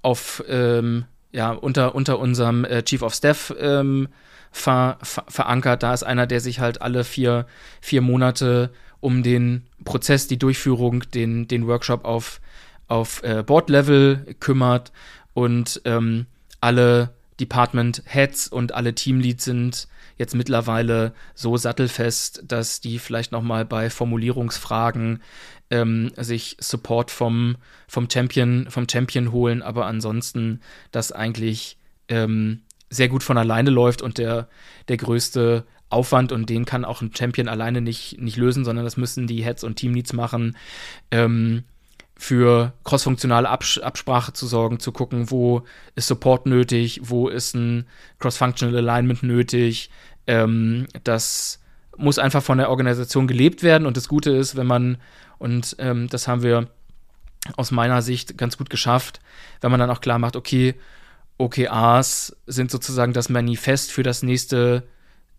auf 0.00 0.42
ähm, 0.48 1.04
ja 1.32 1.50
unter 1.50 1.94
unter 1.94 2.20
unserem 2.20 2.64
äh, 2.64 2.82
Chief 2.84 3.02
of 3.02 3.12
Staff 3.12 3.52
ähm, 3.58 4.08
ver, 4.52 4.98
ver, 5.02 5.24
verankert. 5.28 5.82
Da 5.82 5.92
ist 5.92 6.04
einer, 6.04 6.26
der 6.26 6.40
sich 6.40 6.60
halt 6.60 6.80
alle 6.80 7.02
vier 7.04 7.46
vier 7.80 8.00
Monate 8.00 8.70
um 9.00 9.22
den 9.22 9.66
Prozess, 9.84 10.28
die 10.28 10.38
Durchführung, 10.38 11.00
den 11.10 11.48
den 11.48 11.66
Workshop 11.66 12.04
auf 12.04 12.40
auf 12.86 13.22
äh, 13.24 13.42
Board 13.42 13.68
Level 13.68 14.36
kümmert 14.38 14.92
und 15.34 15.82
ähm, 15.84 16.26
alle 16.60 17.10
Department 17.40 18.02
Heads 18.06 18.48
und 18.48 18.72
alle 18.72 18.94
Teamleads 18.94 19.44
sind 19.44 19.88
jetzt 20.16 20.34
mittlerweile 20.34 21.12
so 21.34 21.56
sattelfest, 21.56 22.42
dass 22.46 22.80
die 22.80 22.98
vielleicht 22.98 23.32
noch 23.32 23.42
mal 23.42 23.64
bei 23.64 23.88
Formulierungsfragen 23.88 25.22
ähm, 25.70 26.12
sich 26.16 26.56
Support 26.60 27.10
vom, 27.10 27.56
vom, 27.86 28.08
Champion, 28.10 28.66
vom 28.70 28.88
Champion 28.88 29.32
holen, 29.32 29.62
aber 29.62 29.86
ansonsten 29.86 30.60
das 30.92 31.12
eigentlich 31.12 31.76
ähm, 32.08 32.62
sehr 32.90 33.08
gut 33.08 33.22
von 33.22 33.38
alleine 33.38 33.70
läuft 33.70 34.02
und 34.02 34.18
der, 34.18 34.48
der 34.88 34.96
größte 34.96 35.64
Aufwand 35.90 36.32
und 36.32 36.50
den 36.50 36.64
kann 36.64 36.84
auch 36.84 37.00
ein 37.00 37.14
Champion 37.14 37.48
alleine 37.48 37.80
nicht, 37.80 38.20
nicht 38.20 38.36
lösen, 38.36 38.64
sondern 38.64 38.84
das 38.84 38.96
müssen 38.96 39.26
die 39.26 39.44
Heads 39.44 39.64
und 39.64 39.76
Teamleads 39.76 40.12
machen. 40.12 40.56
Ähm, 41.10 41.64
für 42.20 42.72
crossfunktionale 42.82 43.48
Abs 43.48 43.78
Absprache 43.78 44.32
zu 44.32 44.46
sorgen, 44.46 44.80
zu 44.80 44.90
gucken, 44.90 45.30
wo 45.30 45.62
ist 45.94 46.08
Support 46.08 46.46
nötig, 46.46 47.00
wo 47.04 47.28
ist 47.28 47.54
ein 47.54 47.86
Cross-Functional 48.18 48.76
Alignment 48.76 49.22
nötig. 49.22 49.88
Ähm, 50.26 50.88
das 51.04 51.60
muss 51.96 52.18
einfach 52.18 52.42
von 52.42 52.58
der 52.58 52.70
Organisation 52.70 53.28
gelebt 53.28 53.62
werden. 53.62 53.86
Und 53.86 53.96
das 53.96 54.08
Gute 54.08 54.30
ist, 54.32 54.56
wenn 54.56 54.66
man 54.66 54.98
und 55.38 55.76
ähm, 55.78 56.08
das 56.08 56.28
haben 56.28 56.42
wir 56.42 56.68
aus 57.56 57.70
meiner 57.70 58.02
Sicht 58.02 58.36
ganz 58.36 58.58
gut 58.58 58.70
geschafft, 58.70 59.20
wenn 59.60 59.70
man 59.70 59.80
dann 59.80 59.90
auch 59.90 60.00
klar 60.00 60.18
macht, 60.18 60.36
okay, 60.36 60.74
OKRs 61.38 62.36
sind 62.46 62.70
sozusagen 62.70 63.12
das 63.12 63.28
Manifest 63.28 63.92
für 63.92 64.02
das 64.02 64.22
nächste 64.22 64.82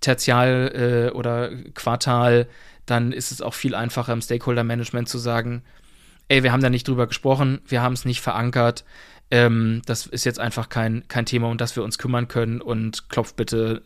Tertial 0.02 1.10
äh, 1.12 1.16
oder 1.16 1.52
Quartal, 1.74 2.48
dann 2.86 3.12
ist 3.12 3.32
es 3.32 3.42
auch 3.42 3.54
viel 3.54 3.76
einfacher 3.76 4.14
im 4.14 4.22
Stakeholder-Management 4.22 5.10
zu 5.10 5.18
sagen, 5.18 5.62
ey, 6.30 6.44
wir 6.44 6.52
haben 6.52 6.64
da 6.64 6.70
nicht 6.70 6.88
drüber 6.88 7.08
gesprochen, 7.08 7.60
wir 7.68 7.82
haben 7.82 7.94
es 7.94 8.06
nicht 8.06 8.22
verankert, 8.22 8.86
ähm, 9.32 9.82
das 9.86 10.08
ist 10.08 10.26
jetzt 10.26 10.40
einfach 10.40 10.70
kein, 10.70 11.08
kein 11.08 11.26
Thema, 11.26 11.50
um 11.50 11.58
das 11.58 11.76
wir 11.76 11.84
uns 11.84 11.98
kümmern 11.98 12.28
können 12.28 12.62
und 12.62 13.10
klopft 13.10 13.36
bitte 13.36 13.82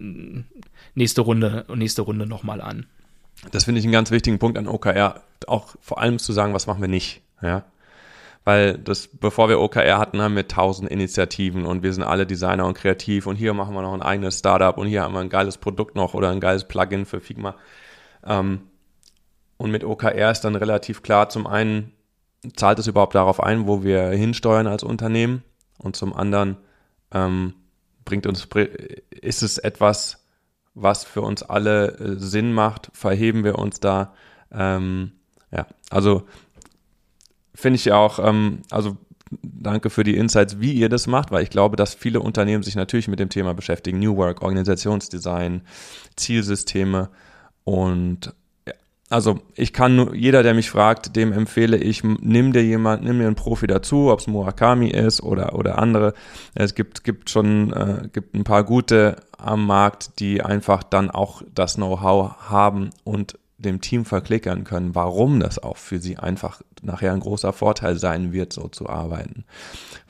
nächste 0.95 1.21
Runde 1.21 1.65
und 1.67 1.79
nächste 1.79 2.03
Runde 2.03 2.25
nochmal 2.25 2.61
an. 2.61 2.85
Das 3.51 3.65
finde 3.65 3.79
ich 3.79 3.85
einen 3.85 3.91
ganz 3.91 4.11
wichtigen 4.11 4.39
Punkt 4.39 4.57
an 4.57 4.67
OKR, 4.67 5.21
auch 5.47 5.75
vor 5.81 5.99
allem 5.99 6.19
zu 6.19 6.33
sagen, 6.33 6.53
was 6.53 6.67
machen 6.67 6.81
wir 6.81 6.87
nicht, 6.87 7.21
ja. 7.41 7.63
Weil 8.45 8.77
das, 8.77 9.07
bevor 9.07 9.47
wir 9.47 9.61
OKR 9.61 9.97
hatten, 9.97 10.21
haben 10.21 10.35
wir 10.35 10.49
tausend 10.49 10.89
Initiativen 10.89 11.65
und 11.65 11.81
wir 11.81 11.93
sind 11.93 12.03
alle 12.03 12.25
Designer 12.25 12.65
und 12.65 12.73
kreativ 12.73 13.25
und 13.25 13.37
hier 13.37 13.53
machen 13.53 13.73
wir 13.73 13.81
noch 13.81 13.93
ein 13.93 14.01
eigenes 14.01 14.39
Startup 14.39 14.77
und 14.77 14.87
hier 14.87 15.03
haben 15.03 15.13
wir 15.13 15.21
ein 15.21 15.29
geiles 15.29 15.57
Produkt 15.57 15.95
noch 15.95 16.13
oder 16.13 16.29
ein 16.29 16.41
geiles 16.41 16.65
Plugin 16.65 17.05
für 17.05 17.21
Figma. 17.21 17.55
Ähm, 18.25 18.63
und 19.55 19.71
mit 19.71 19.85
OKR 19.85 20.29
ist 20.29 20.41
dann 20.41 20.55
relativ 20.55 21.03
klar, 21.03 21.29
zum 21.29 21.47
einen 21.47 21.93
zahlt 22.57 22.79
es 22.79 22.87
überhaupt 22.87 23.15
darauf 23.15 23.41
ein, 23.41 23.65
wo 23.65 23.83
wir 23.83 24.09
hinsteuern 24.09 24.67
als 24.67 24.83
Unternehmen 24.83 25.43
und 25.77 25.95
zum 25.95 26.13
anderen 26.13 26.57
ähm, 27.13 27.53
bringt 28.03 28.27
uns, 28.27 28.47
ist 29.09 29.43
es 29.43 29.57
etwas, 29.57 30.25
was 30.73 31.03
für 31.03 31.21
uns 31.21 31.43
alle 31.43 31.97
äh, 31.97 32.15
Sinn 32.17 32.53
macht, 32.53 32.89
verheben 32.93 33.43
wir 33.43 33.59
uns 33.59 33.79
da. 33.79 34.13
Ähm, 34.51 35.13
ja, 35.53 35.67
also 35.89 36.23
finde 37.53 37.75
ich 37.75 37.85
ja 37.85 37.97
auch, 37.97 38.19
ähm, 38.19 38.63
also 38.71 38.97
danke 39.41 39.89
für 39.89 40.03
die 40.03 40.17
Insights, 40.17 40.59
wie 40.59 40.73
ihr 40.73 40.89
das 40.89 41.07
macht, 41.07 41.31
weil 41.31 41.43
ich 41.43 41.49
glaube, 41.49 41.75
dass 41.75 41.93
viele 41.93 42.19
Unternehmen 42.19 42.63
sich 42.63 42.75
natürlich 42.75 43.07
mit 43.07 43.19
dem 43.19 43.29
Thema 43.29 43.53
beschäftigen. 43.53 43.99
New 43.99 44.17
Work, 44.17 44.41
Organisationsdesign, 44.41 45.61
Zielsysteme 46.15 47.09
und 47.63 48.33
also 49.09 49.39
ich 49.53 49.73
kann 49.73 49.95
nur, 49.95 50.15
jeder, 50.15 50.41
der 50.41 50.55
mich 50.55 50.71
fragt, 50.71 51.15
dem 51.15 51.33
empfehle 51.33 51.77
ich, 51.77 52.03
nimm 52.03 52.51
dir 52.51 52.63
jemand, 52.63 53.03
nimm 53.03 53.19
dir 53.19 53.27
einen 53.27 53.35
Profi 53.35 53.67
dazu, 53.67 54.09
ob 54.11 54.19
es 54.19 54.25
Murakami 54.27 54.87
ist 54.89 55.21
oder, 55.21 55.53
oder 55.53 55.77
andere. 55.77 56.15
Es 56.55 56.73
gibt, 56.73 57.03
gibt 57.03 57.29
schon, 57.29 57.71
äh, 57.73 58.09
gibt 58.11 58.33
ein 58.33 58.43
paar 58.43 58.63
gute 58.63 59.17
am 59.37 59.67
Markt, 59.67 60.19
die 60.19 60.41
einfach 60.41 60.81
dann 60.81 61.11
auch 61.11 61.43
das 61.53 61.75
Know-how 61.75 62.49
haben 62.49 62.89
und 63.03 63.37
dem 63.65 63.81
Team 63.81 64.05
verklickern 64.05 64.63
können, 64.63 64.95
warum 64.95 65.39
das 65.39 65.61
auch 65.61 65.77
für 65.77 65.99
sie 65.99 66.17
einfach 66.17 66.61
nachher 66.81 67.13
ein 67.13 67.19
großer 67.19 67.53
Vorteil 67.53 67.97
sein 67.97 68.33
wird, 68.33 68.53
so 68.53 68.67
zu 68.67 68.89
arbeiten. 68.89 69.45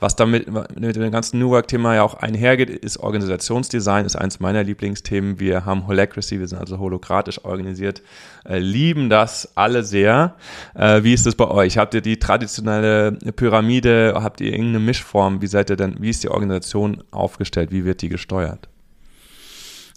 Was 0.00 0.16
damit 0.16 0.48
mit 0.50 0.96
dem 0.96 1.10
ganzen 1.10 1.38
New 1.38 1.50
Work-Thema 1.50 1.94
ja 1.94 2.02
auch 2.02 2.14
einhergeht, 2.14 2.68
ist 2.68 2.98
Organisationsdesign, 2.98 4.04
ist 4.04 4.16
eins 4.16 4.40
meiner 4.40 4.62
Lieblingsthemen. 4.62 5.40
Wir 5.40 5.64
haben 5.64 5.86
Holacracy, 5.86 6.40
wir 6.40 6.48
sind 6.48 6.58
also 6.58 6.78
holokratisch 6.78 7.44
organisiert, 7.44 8.02
äh, 8.44 8.58
lieben 8.58 9.08
das 9.08 9.52
alle 9.54 9.84
sehr. 9.84 10.34
Äh, 10.74 11.04
wie 11.04 11.14
ist 11.14 11.26
das 11.26 11.36
bei 11.36 11.48
euch? 11.48 11.78
Habt 11.78 11.94
ihr 11.94 12.02
die 12.02 12.18
traditionelle 12.18 13.12
Pyramide? 13.36 14.14
Habt 14.16 14.40
ihr 14.40 14.52
irgendeine 14.52 14.80
Mischform? 14.80 15.40
Wie 15.40 15.46
seid 15.46 15.70
ihr 15.70 15.76
denn, 15.76 15.96
wie 16.00 16.10
ist 16.10 16.24
die 16.24 16.28
Organisation 16.28 17.02
aufgestellt? 17.10 17.70
Wie 17.70 17.84
wird 17.84 18.02
die 18.02 18.08
gesteuert? 18.08 18.68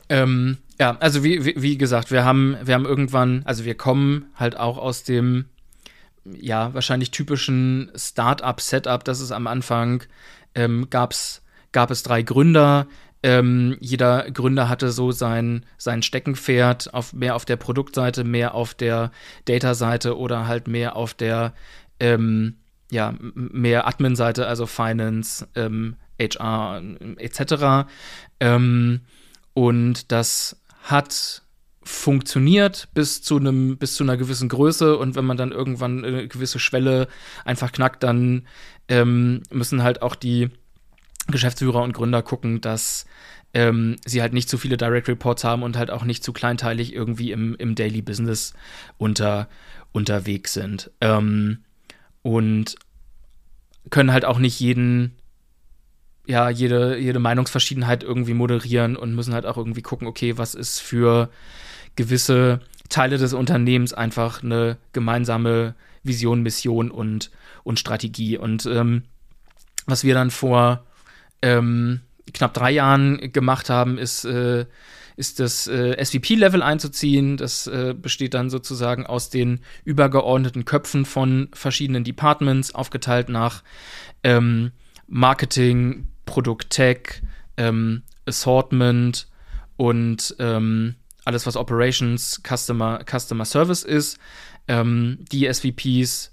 Ähm, 0.09 0.57
ja, 0.79 0.97
also 0.99 1.23
wie, 1.23 1.43
wie, 1.45 1.61
wie 1.61 1.77
gesagt, 1.77 2.11
wir 2.11 2.23
haben, 2.23 2.57
wir 2.63 2.73
haben 2.73 2.85
irgendwann, 2.85 3.41
also 3.45 3.65
wir 3.65 3.75
kommen 3.75 4.25
halt 4.35 4.57
auch 4.57 4.77
aus 4.77 5.03
dem, 5.03 5.45
ja, 6.23 6.73
wahrscheinlich 6.73 7.11
typischen 7.11 7.91
Start-up-Setup, 7.95 9.03
das 9.03 9.19
ist 9.21 9.31
am 9.31 9.47
Anfang, 9.47 10.03
ähm, 10.55 10.87
gab's, 10.89 11.41
gab 11.71 11.91
es 11.91 12.03
drei 12.03 12.21
Gründer. 12.21 12.87
Ähm, 13.23 13.77
jeder 13.79 14.29
Gründer 14.29 14.69
hatte 14.69 14.91
so 14.91 15.11
sein, 15.11 15.65
sein 15.77 16.03
Steckenpferd, 16.03 16.93
auf, 16.93 17.13
mehr 17.13 17.35
auf 17.35 17.45
der 17.45 17.55
Produktseite, 17.55 18.23
mehr 18.23 18.53
auf 18.53 18.75
der 18.75 19.11
Data-Seite 19.45 20.17
oder 20.17 20.47
halt 20.47 20.67
mehr 20.67 20.95
auf 20.95 21.13
der 21.13 21.53
ähm, 21.99 22.57
ja, 22.91 23.13
mehr 23.33 23.87
Admin-Seite, 23.87 24.47
also 24.47 24.65
Finance, 24.65 25.47
ähm, 25.55 25.95
HR 26.19 26.81
etc. 27.17 27.89
Ähm, 28.39 29.01
und 29.57 30.11
das 30.11 30.61
hat 30.83 31.41
funktioniert 31.81 32.89
bis 32.93 33.23
zu 33.23 33.37
einem 33.37 33.77
bis 33.77 33.95
zu 33.95 34.03
einer 34.03 34.15
gewissen 34.15 34.49
Größe 34.49 34.95
und 34.95 35.15
wenn 35.15 35.25
man 35.25 35.35
dann 35.35 35.51
irgendwann 35.51 36.05
eine 36.05 36.27
gewisse 36.27 36.59
Schwelle 36.59 37.07
einfach 37.43 37.71
knackt, 37.71 38.03
dann 38.03 38.45
ähm, 38.87 39.41
müssen 39.49 39.81
halt 39.81 40.03
auch 40.03 40.13
die 40.13 40.51
Geschäftsführer 41.25 41.81
und 41.81 41.93
Gründer 41.93 42.21
gucken, 42.21 42.61
dass 42.61 43.07
ähm, 43.55 43.95
sie 44.05 44.21
halt 44.21 44.31
nicht 44.31 44.47
zu 44.47 44.59
viele 44.59 44.77
Direct 44.77 45.07
Reports 45.07 45.43
haben 45.43 45.63
und 45.63 45.75
halt 45.75 45.89
auch 45.89 46.03
nicht 46.03 46.23
zu 46.23 46.33
kleinteilig 46.33 46.93
irgendwie 46.93 47.31
im, 47.31 47.55
im 47.55 47.73
Daily 47.73 48.03
Business 48.03 48.53
unter, 48.99 49.49
unterwegs 49.91 50.53
sind. 50.53 50.91
Ähm, 51.01 51.63
und 52.21 52.75
können 53.89 54.11
halt 54.13 54.25
auch 54.25 54.37
nicht 54.37 54.59
jeden 54.59 55.15
ja, 56.27 56.49
jede, 56.49 56.97
jede 56.97 57.19
Meinungsverschiedenheit 57.19 58.03
irgendwie 58.03 58.33
moderieren 58.33 58.95
und 58.97 59.15
müssen 59.15 59.33
halt 59.33 59.45
auch 59.45 59.57
irgendwie 59.57 59.81
gucken, 59.81 60.07
okay, 60.07 60.37
was 60.37 60.55
ist 60.55 60.79
für 60.79 61.29
gewisse 61.95 62.59
Teile 62.89 63.17
des 63.17 63.33
Unternehmens 63.33 63.93
einfach 63.93 64.43
eine 64.43 64.77
gemeinsame 64.91 65.73
Vision, 66.03 66.43
Mission 66.43 66.91
und, 66.91 67.31
und 67.63 67.79
Strategie. 67.79 68.37
Und 68.37 68.65
ähm, 68.65 69.03
was 69.85 70.03
wir 70.03 70.13
dann 70.13 70.29
vor 70.29 70.83
ähm, 71.41 72.01
knapp 72.33 72.53
drei 72.53 72.71
Jahren 72.71 73.31
gemacht 73.31 73.69
haben, 73.69 73.97
ist, 73.97 74.25
äh, 74.25 74.65
ist 75.15 75.39
das 75.39 75.67
äh, 75.67 76.03
SVP-Level 76.03 76.61
einzuziehen. 76.61 77.37
Das 77.37 77.67
äh, 77.67 77.95
besteht 77.99 78.33
dann 78.33 78.49
sozusagen 78.49 79.05
aus 79.05 79.29
den 79.29 79.61
übergeordneten 79.85 80.65
Köpfen 80.65 81.05
von 81.05 81.47
verschiedenen 81.53 82.03
Departments, 82.03 82.75
aufgeteilt 82.75 83.29
nach 83.29 83.63
ähm, 84.23 84.71
Marketing, 85.07 86.07
Produkt 86.27 86.69
Tech, 86.69 87.23
ähm, 87.57 88.03
Assortment 88.27 89.27
und 89.77 90.35
ähm, 90.37 90.95
alles, 91.25 91.47
was 91.47 91.57
Operations, 91.57 92.41
Customer, 92.47 93.03
Customer 93.09 93.45
Service 93.45 93.83
ist. 93.83 94.19
Ähm, 94.67 95.25
die 95.31 95.51
SVPs 95.51 96.31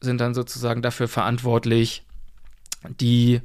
sind 0.00 0.20
dann 0.20 0.34
sozusagen 0.34 0.82
dafür 0.82 1.08
verantwortlich, 1.08 2.04
die 3.00 3.40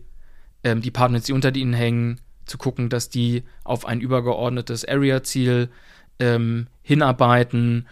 ähm, 0.64 0.82
Departments, 0.82 1.28
die 1.28 1.34
unter 1.34 1.56
ihnen 1.56 1.74
hängen, 1.74 2.20
zu 2.46 2.58
gucken, 2.58 2.90
dass 2.90 3.10
die 3.10 3.44
auf 3.64 3.86
ein 3.86 4.02
übergeordnetes 4.02 4.86
Area-Ziel 4.86 5.70
ähm, 6.20 6.68
hinarbeiten, 6.82 7.88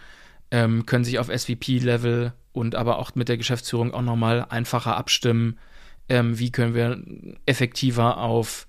ähm, 0.50 0.84
können 0.86 1.04
sich 1.04 1.18
auf 1.18 1.28
SVP-Level 1.28 2.34
und 2.52 2.74
aber 2.74 2.98
auch 2.98 3.14
mit 3.14 3.28
der 3.28 3.38
Geschäftsführung 3.38 3.94
auch 3.94 4.02
nochmal 4.02 4.46
einfacher 4.48 4.96
abstimmen, 4.96 5.58
ähm, 6.12 6.38
wie 6.38 6.52
können 6.52 6.74
wir 6.74 7.02
effektiver 7.46 8.18
auf 8.18 8.68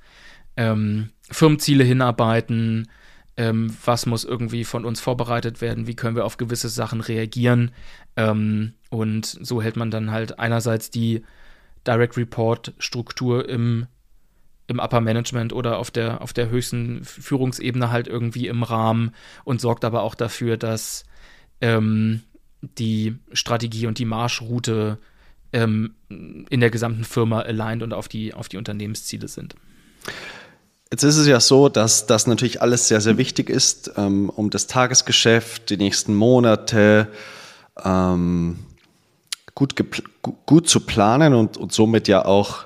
ähm, 0.56 1.10
Firmenziele 1.30 1.84
hinarbeiten, 1.84 2.88
ähm, 3.36 3.76
was 3.84 4.06
muss 4.06 4.24
irgendwie 4.24 4.64
von 4.64 4.86
uns 4.86 5.02
vorbereitet 5.02 5.60
werden, 5.60 5.86
wie 5.86 5.96
können 5.96 6.16
wir 6.16 6.24
auf 6.24 6.38
gewisse 6.38 6.70
Sachen 6.70 7.02
reagieren. 7.02 7.72
Ähm, 8.16 8.76
und 8.90 9.26
so 9.26 9.62
hält 9.62 9.76
man 9.76 9.92
dann 9.92 10.12
halt 10.12 10.40
einerseits 10.40 10.90
die 10.90 11.26
Direct 11.86 12.16
Report 12.16 12.74
Struktur 12.78 13.50
im, 13.50 13.88
im 14.68 14.80
Upper 14.80 15.02
Management 15.02 15.52
oder 15.52 15.80
auf 15.80 15.92
der, 15.92 16.22
auf 16.22 16.32
der 16.32 16.50
höchsten 16.50 17.04
Führungsebene 17.04 17.92
halt 17.92 18.08
irgendwie 18.08 18.48
im 18.48 18.64
Rahmen 18.64 19.12
und 19.44 19.60
sorgt 19.60 19.84
aber 19.84 20.02
auch 20.04 20.16
dafür, 20.16 20.56
dass 20.56 21.04
ähm, 21.60 22.22
die 22.62 23.18
Strategie 23.34 23.86
und 23.86 24.00
die 24.00 24.06
Marschroute 24.06 24.98
ähm, 25.54 25.94
in 26.10 26.60
der 26.60 26.70
gesamten 26.70 27.04
Firma 27.04 27.42
aligned 27.42 27.84
und 27.84 27.94
auf 27.94 28.08
die, 28.08 28.34
auf 28.34 28.50
die 28.50 28.58
Unternehmensziele 28.58 29.28
sind. 29.28 29.56
Jetzt 30.92 31.04
ist 31.04 31.18
es 31.18 31.26
ja 31.26 31.40
so, 31.40 31.70
dass 31.70 32.06
das 32.06 32.28
natürlich 32.28 32.62
alles 32.62 32.88
sehr, 32.88 33.02
sehr 33.02 33.18
wichtig 33.18 33.50
ist, 33.50 33.94
ähm, 33.98 34.30
um 34.30 34.50
das 34.50 34.68
Tagesgeschäft, 34.68 35.70
die 35.70 35.78
nächsten 35.78 36.14
Monate 36.14 37.08
ähm, 37.84 38.60
gut, 39.56 39.74
gut 40.46 40.70
zu 40.70 40.82
planen 40.82 41.34
und, 41.34 41.58
und 41.58 41.72
somit 41.74 42.08
ja 42.08 42.26
auch 42.26 42.66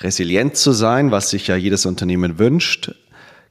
resilient 0.00 0.56
zu 0.56 0.72
sein, 0.72 1.10
was 1.10 1.30
sich 1.30 1.46
ja 1.46 1.56
jedes 1.56 1.86
Unternehmen 1.86 2.38
wünscht. 2.38 2.92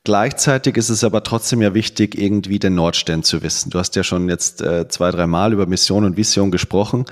Gleichzeitig 0.04 0.76
ist 0.76 0.90
es 0.90 1.06
aber 1.06 1.24
trotzdem 1.24 1.62
ja 1.62 1.74
wichtig, 1.74 2.18
irgendwie 2.18 2.60
den 2.60 2.76
Nordstern 2.76 3.24
zu 3.24 3.42
wissen. 3.42 3.70
Du 3.70 3.80
hast 3.80 3.96
ja 3.96 4.04
schon 4.04 4.28
jetzt 4.28 4.62
äh, 4.62 4.90
zwei, 4.90 5.12
drei 5.12 5.28
Mal 5.28 5.54
über 5.54 5.66
Mission 5.66 6.04
und 6.04 6.18
Vision 6.18 6.52
gesprochen. 6.52 7.06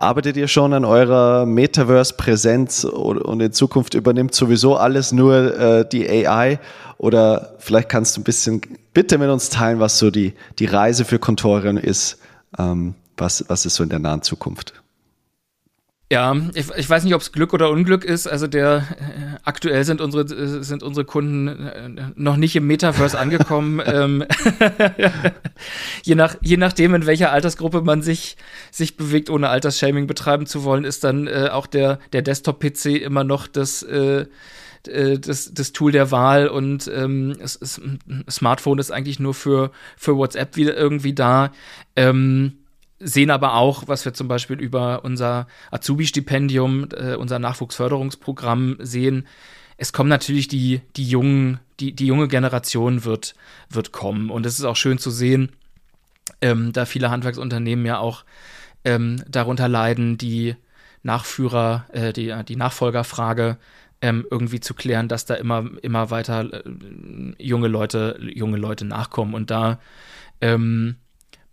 Arbeitet 0.00 0.36
ihr 0.36 0.46
schon 0.46 0.74
an 0.74 0.84
eurer 0.84 1.44
Metaverse-Präsenz 1.44 2.84
und 2.84 3.40
in 3.40 3.52
Zukunft 3.52 3.94
übernimmt 3.94 4.32
sowieso 4.32 4.76
alles 4.76 5.10
nur 5.10 5.58
äh, 5.58 5.88
die 5.88 6.08
AI? 6.08 6.60
Oder 6.98 7.56
vielleicht 7.58 7.88
kannst 7.88 8.16
du 8.16 8.20
ein 8.20 8.24
bisschen 8.24 8.60
bitte 8.94 9.18
mit 9.18 9.28
uns 9.28 9.50
teilen, 9.50 9.80
was 9.80 9.98
so 9.98 10.12
die, 10.12 10.34
die 10.60 10.66
Reise 10.66 11.04
für 11.04 11.18
Contorion 11.18 11.76
ist. 11.76 12.18
Ähm, 12.56 12.94
was, 13.16 13.44
was 13.48 13.66
ist 13.66 13.74
so 13.74 13.82
in 13.82 13.88
der 13.88 13.98
nahen 13.98 14.22
Zukunft? 14.22 14.72
Ja, 16.10 16.34
ich, 16.54 16.70
ich, 16.74 16.88
weiß 16.88 17.04
nicht, 17.04 17.14
ob 17.14 17.20
es 17.20 17.32
Glück 17.32 17.52
oder 17.52 17.68
Unglück 17.68 18.02
ist. 18.02 18.26
Also 18.26 18.46
der 18.46 18.86
äh, 18.98 19.38
aktuell 19.44 19.84
sind 19.84 20.00
unsere 20.00 20.22
äh, 20.22 20.62
sind 20.62 20.82
unsere 20.82 21.04
Kunden 21.04 21.48
äh, 21.66 21.90
noch 22.14 22.36
nicht 22.36 22.56
im 22.56 22.66
Metaverse 22.66 23.18
angekommen. 23.18 23.82
ähm, 23.84 24.24
je 26.02 26.14
nach 26.14 26.36
je 26.40 26.56
nachdem, 26.56 26.94
in 26.94 27.04
welcher 27.04 27.30
Altersgruppe 27.30 27.82
man 27.82 28.00
sich 28.00 28.38
sich 28.70 28.96
bewegt, 28.96 29.28
ohne 29.28 29.50
Altersshaming 29.50 30.06
betreiben 30.06 30.46
zu 30.46 30.64
wollen, 30.64 30.84
ist 30.84 31.04
dann 31.04 31.26
äh, 31.26 31.50
auch 31.52 31.66
der 31.66 31.98
der 32.14 32.22
Desktop-PC 32.22 32.86
immer 33.02 33.24
noch 33.24 33.46
das 33.46 33.82
äh, 33.82 34.24
äh, 34.86 35.18
das, 35.18 35.52
das 35.52 35.72
Tool 35.72 35.92
der 35.92 36.10
Wahl 36.10 36.48
und 36.48 36.90
ähm, 36.94 37.36
es, 37.38 37.56
es, 37.60 37.80
Smartphone 38.30 38.78
ist 38.78 38.90
eigentlich 38.90 39.20
nur 39.20 39.34
für, 39.34 39.72
für 39.96 40.16
WhatsApp 40.16 40.56
wieder 40.56 40.76
irgendwie 40.76 41.12
da. 41.12 41.52
Ähm, 41.96 42.54
sehen 43.00 43.30
aber 43.30 43.54
auch, 43.54 43.84
was 43.86 44.04
wir 44.04 44.14
zum 44.14 44.28
Beispiel 44.28 44.60
über 44.60 45.04
unser 45.04 45.46
Azubi-Stipendium, 45.70 46.88
äh, 46.96 47.14
unser 47.14 47.38
Nachwuchsförderungsprogramm 47.38 48.76
sehen. 48.80 49.26
Es 49.76 49.92
kommen 49.92 50.08
natürlich 50.08 50.48
die, 50.48 50.80
die 50.96 51.08
jungen, 51.08 51.60
die, 51.78 51.92
die 51.92 52.06
junge 52.06 52.28
Generation 52.28 53.04
wird, 53.04 53.34
wird 53.70 53.92
kommen. 53.92 54.30
Und 54.30 54.46
es 54.46 54.58
ist 54.58 54.64
auch 54.64 54.76
schön 54.76 54.98
zu 54.98 55.10
sehen, 55.10 55.50
ähm, 56.40 56.72
da 56.72 56.84
viele 56.84 57.10
Handwerksunternehmen 57.10 57.86
ja 57.86 57.98
auch 57.98 58.24
ähm, 58.84 59.22
darunter 59.28 59.68
leiden, 59.68 60.18
die 60.18 60.56
Nachführer, 61.02 61.86
äh, 61.92 62.12
die, 62.12 62.34
die 62.46 62.56
Nachfolgerfrage 62.56 63.58
ähm, 64.00 64.26
irgendwie 64.30 64.60
zu 64.60 64.74
klären, 64.74 65.08
dass 65.08 65.24
da 65.24 65.34
immer, 65.34 65.68
immer 65.82 66.10
weiter 66.10 66.52
äh, 66.52 66.62
junge 67.38 67.68
Leute, 67.68 68.18
junge 68.20 68.56
Leute 68.56 68.84
nachkommen. 68.84 69.34
Und 69.34 69.50
da 69.50 69.78
ähm, 70.40 70.96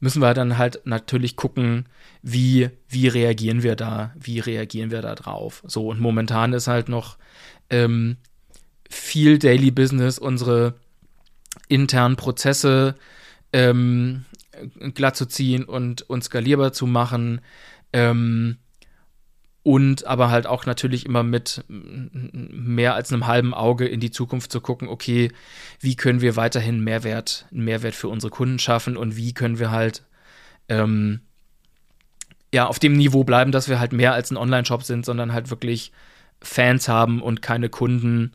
müssen 0.05 0.21
wir 0.21 0.35
dann 0.35 0.59
halt 0.59 0.81
natürlich 0.85 1.35
gucken, 1.35 1.87
wie, 2.21 2.69
wie 2.87 3.07
reagieren 3.07 3.63
wir 3.63 3.75
da, 3.75 4.13
wie 4.13 4.39
reagieren 4.39 4.91
wir 4.91 5.01
da 5.01 5.15
drauf. 5.15 5.63
So, 5.65 5.87
und 5.87 5.99
momentan 5.99 6.53
ist 6.53 6.67
halt 6.67 6.89
noch 6.89 7.17
ähm, 7.71 8.17
viel 8.87 9.39
Daily 9.39 9.71
Business, 9.71 10.19
unsere 10.19 10.75
internen 11.69 12.17
Prozesse 12.17 12.93
ähm, 13.51 14.25
glatt 14.93 15.15
zu 15.15 15.25
ziehen 15.25 15.63
und, 15.63 16.07
und 16.07 16.23
skalierbar 16.23 16.71
zu 16.71 16.85
machen. 16.85 17.41
Ähm, 17.91 18.57
und 19.65 20.05
aber 20.05 20.29
halt 20.29 20.45
auch 20.45 20.67
natürlich 20.67 21.07
immer 21.07 21.23
mit 21.23 21.65
mehr 21.67 22.93
als 22.93 23.11
einem 23.11 23.25
halben 23.25 23.55
Auge 23.55 23.87
in 23.87 23.99
die 23.99 24.11
Zukunft 24.11 24.51
zu 24.51 24.61
gucken, 24.61 24.87
okay, 24.87 25.31
wie 25.79 25.95
können 25.95 26.21
wir 26.21 26.35
weiterhin 26.35 26.83
Mehrwert, 26.83 27.47
Mehrwert 27.49 27.95
für 27.95 28.07
unsere 28.07 28.29
Kunden 28.29 28.59
schaffen 28.59 28.95
und 28.95 29.17
wie 29.17 29.33
können 29.33 29.57
wir 29.57 29.71
halt 29.71 30.03
ähm, 30.69 31.21
ja 32.53 32.67
auf 32.67 32.77
dem 32.77 32.93
Niveau 32.93 33.23
bleiben, 33.23 33.51
dass 33.51 33.67
wir 33.67 33.79
halt 33.79 33.91
mehr 33.91 34.13
als 34.13 34.29
ein 34.29 34.37
Online-Shop 34.37 34.83
sind, 34.83 35.03
sondern 35.03 35.33
halt 35.33 35.49
wirklich 35.49 35.91
Fans 36.39 36.87
haben 36.87 37.19
und 37.19 37.41
keine 37.41 37.69
Kunden 37.69 38.33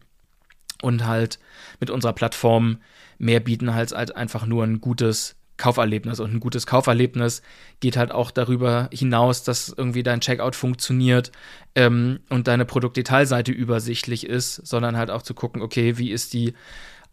und 0.82 1.06
halt 1.06 1.38
mit 1.78 1.90
unserer 1.90 2.12
Plattform 2.12 2.78
mehr 3.18 3.38
bieten 3.38 3.68
als, 3.68 3.92
als 3.92 4.10
einfach 4.10 4.46
nur 4.46 4.64
ein 4.64 4.80
gutes 4.80 5.36
Kauferlebnis. 5.60 6.18
Und 6.18 6.34
ein 6.34 6.40
gutes 6.40 6.66
Kauferlebnis 6.66 7.42
geht 7.78 7.96
halt 7.96 8.10
auch 8.10 8.32
darüber 8.32 8.88
hinaus, 8.92 9.44
dass 9.44 9.68
irgendwie 9.68 10.02
dein 10.02 10.20
Checkout 10.20 10.56
funktioniert 10.56 11.30
ähm, 11.76 12.20
und 12.28 12.48
deine 12.48 12.64
Produktdetailseite 12.64 13.52
übersichtlich 13.52 14.26
ist, 14.26 14.54
sondern 14.66 14.96
halt 14.96 15.10
auch 15.10 15.22
zu 15.22 15.34
gucken, 15.34 15.62
okay, 15.62 15.98
wie 15.98 16.10
ist 16.10 16.32
die 16.32 16.54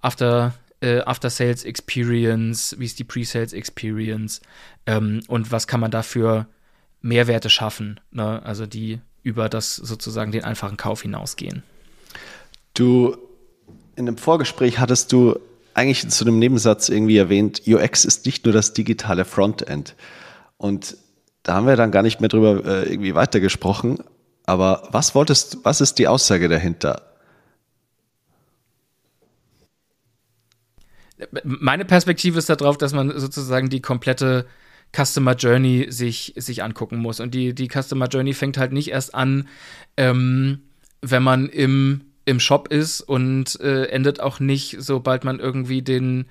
After, 0.01 0.55
äh, 0.81 1.01
After 1.01 1.29
Sales 1.29 1.63
Experience, 1.63 2.75
wie 2.79 2.85
ist 2.85 2.97
die 2.97 3.03
Pre-Sales 3.03 3.53
Experience 3.53 4.41
ähm, 4.85 5.21
und 5.27 5.51
was 5.51 5.67
kann 5.67 5.79
man 5.79 5.91
dafür 5.91 6.47
Mehrwerte 7.01 7.49
schaffen, 7.49 7.99
ne? 8.11 8.41
also 8.43 8.65
die 8.65 8.99
über 9.23 9.49
das 9.49 9.75
sozusagen 9.75 10.31
den 10.31 10.43
einfachen 10.43 10.77
Kauf 10.77 11.01
hinausgehen. 11.01 11.63
Du, 12.73 13.17
in 13.95 14.07
einem 14.07 14.17
Vorgespräch 14.17 14.79
hattest 14.79 15.11
du 15.11 15.39
eigentlich 15.78 16.09
zu 16.09 16.25
einem 16.25 16.39
Nebensatz 16.39 16.89
irgendwie 16.89 17.17
erwähnt, 17.17 17.61
UX 17.67 18.03
ist 18.03 18.25
nicht 18.25 18.45
nur 18.45 18.53
das 18.53 18.73
digitale 18.73 19.25
Frontend. 19.25 19.95
Und 20.57 20.97
da 21.43 21.53
haben 21.53 21.67
wir 21.67 21.75
dann 21.75 21.91
gar 21.91 22.01
nicht 22.01 22.19
mehr 22.19 22.30
drüber 22.30 22.65
äh, 22.65 22.91
irgendwie 22.91 23.13
weitergesprochen. 23.13 23.99
Aber 24.45 24.88
was 24.91 25.13
wolltest, 25.13 25.59
was 25.63 25.80
ist 25.80 25.99
die 25.99 26.07
Aussage 26.07 26.49
dahinter? 26.49 27.03
Meine 31.43 31.86
Perspektive 31.86 32.39
ist 32.39 32.49
darauf, 32.49 32.78
dass 32.78 32.93
man 32.93 33.17
sozusagen 33.19 33.69
die 33.69 33.82
komplette 33.82 34.47
Customer 34.95 35.36
Journey 35.36 35.88
sich, 35.89 36.34
sich 36.38 36.63
angucken 36.63 36.97
muss. 36.97 37.19
Und 37.19 37.36
die, 37.36 37.53
die 37.53 37.67
Customer 37.67 38.07
Journey 38.07 38.34
fängt 38.34 38.57
halt 38.57 38.71
nicht 38.71 38.89
erst 38.89 39.13
an, 39.13 39.47
ähm, 39.95 40.61
wenn 41.01 41.23
man 41.23 41.49
im 41.49 42.01
im 42.28 42.41
Shop 42.41 42.67
ist 42.67 42.99
und 42.99 43.57
äh, 43.61 43.86
endet 43.86 44.19
auch 44.19 44.41
nicht, 44.41 44.75
sobald 44.80 45.23
man 45.23 45.39
irgendwie 45.39 45.82
den, 45.82 46.25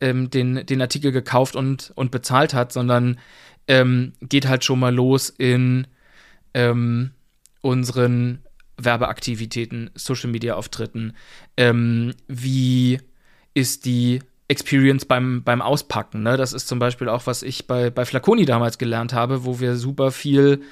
ähm, 0.00 0.30
den, 0.30 0.64
den 0.64 0.80
Artikel 0.80 1.10
gekauft 1.10 1.56
und, 1.56 1.92
und 1.96 2.12
bezahlt 2.12 2.54
hat, 2.54 2.72
sondern 2.72 3.18
ähm, 3.66 4.12
geht 4.20 4.46
halt 4.46 4.62
schon 4.62 4.78
mal 4.78 4.94
los 4.94 5.30
in 5.30 5.88
ähm, 6.54 7.10
unseren 7.60 8.38
Werbeaktivitäten, 8.76 9.90
Social 9.96 10.30
Media 10.30 10.54
Auftritten. 10.54 11.14
Ähm, 11.56 12.14
wie 12.28 13.00
ist 13.52 13.84
die 13.84 14.20
Experience 14.46 15.06
beim, 15.06 15.42
beim 15.42 15.60
Auspacken? 15.60 16.22
Ne? 16.22 16.36
Das 16.36 16.52
ist 16.52 16.68
zum 16.68 16.78
Beispiel 16.78 17.08
auch, 17.08 17.26
was 17.26 17.42
ich 17.42 17.66
bei, 17.66 17.90
bei 17.90 18.04
Flaconi 18.04 18.44
damals 18.44 18.78
gelernt 18.78 19.12
habe, 19.12 19.44
wo 19.44 19.58
wir 19.58 19.74
super 19.74 20.12
viel 20.12 20.62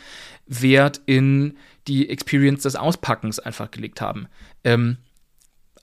Wert 0.47 1.01
in 1.07 1.57
die 1.89 2.09
Experience 2.09 2.63
des 2.63 2.77
Auspackens 2.77 3.39
einfach 3.39 3.71
gelegt 3.71 4.01
haben. 4.01 4.29
Ähm, 4.65 4.99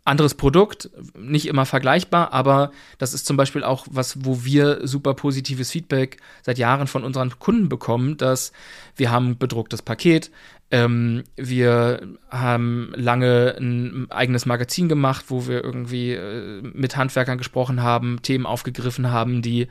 anderes 0.07 0.35
Produkt, 0.35 0.89
nicht 1.17 1.47
immer 1.47 1.65
vergleichbar, 1.65 2.31
aber 2.31 2.71
das 2.97 3.13
ist 3.13 3.25
zum 3.25 3.35
Beispiel 3.35 3.63
auch 3.63 3.85
was, 3.89 4.25
wo 4.25 4.45
wir 4.45 4.87
super 4.87 5.13
positives 5.13 5.71
Feedback 5.71 6.17
seit 6.43 6.57
Jahren 6.57 6.87
von 6.87 7.03
unseren 7.03 7.37
Kunden 7.39 7.67
bekommen, 7.67 8.15
dass 8.15 8.53
wir 8.95 9.11
haben 9.11 9.37
bedrucktes 9.37 9.81
Paket, 9.81 10.31
ähm, 10.69 11.23
wir 11.37 12.17
haben 12.29 12.91
lange 12.95 13.55
ein 13.57 14.07
eigenes 14.11 14.45
Magazin 14.45 14.89
gemacht, 14.89 15.25
wo 15.29 15.47
wir 15.47 15.63
irgendwie 15.63 16.11
äh, 16.11 16.61
mit 16.61 16.97
Handwerkern 16.97 17.37
gesprochen 17.37 17.81
haben, 17.81 18.21
Themen 18.21 18.45
aufgegriffen 18.45 19.09
haben, 19.09 19.41
die 19.41 19.67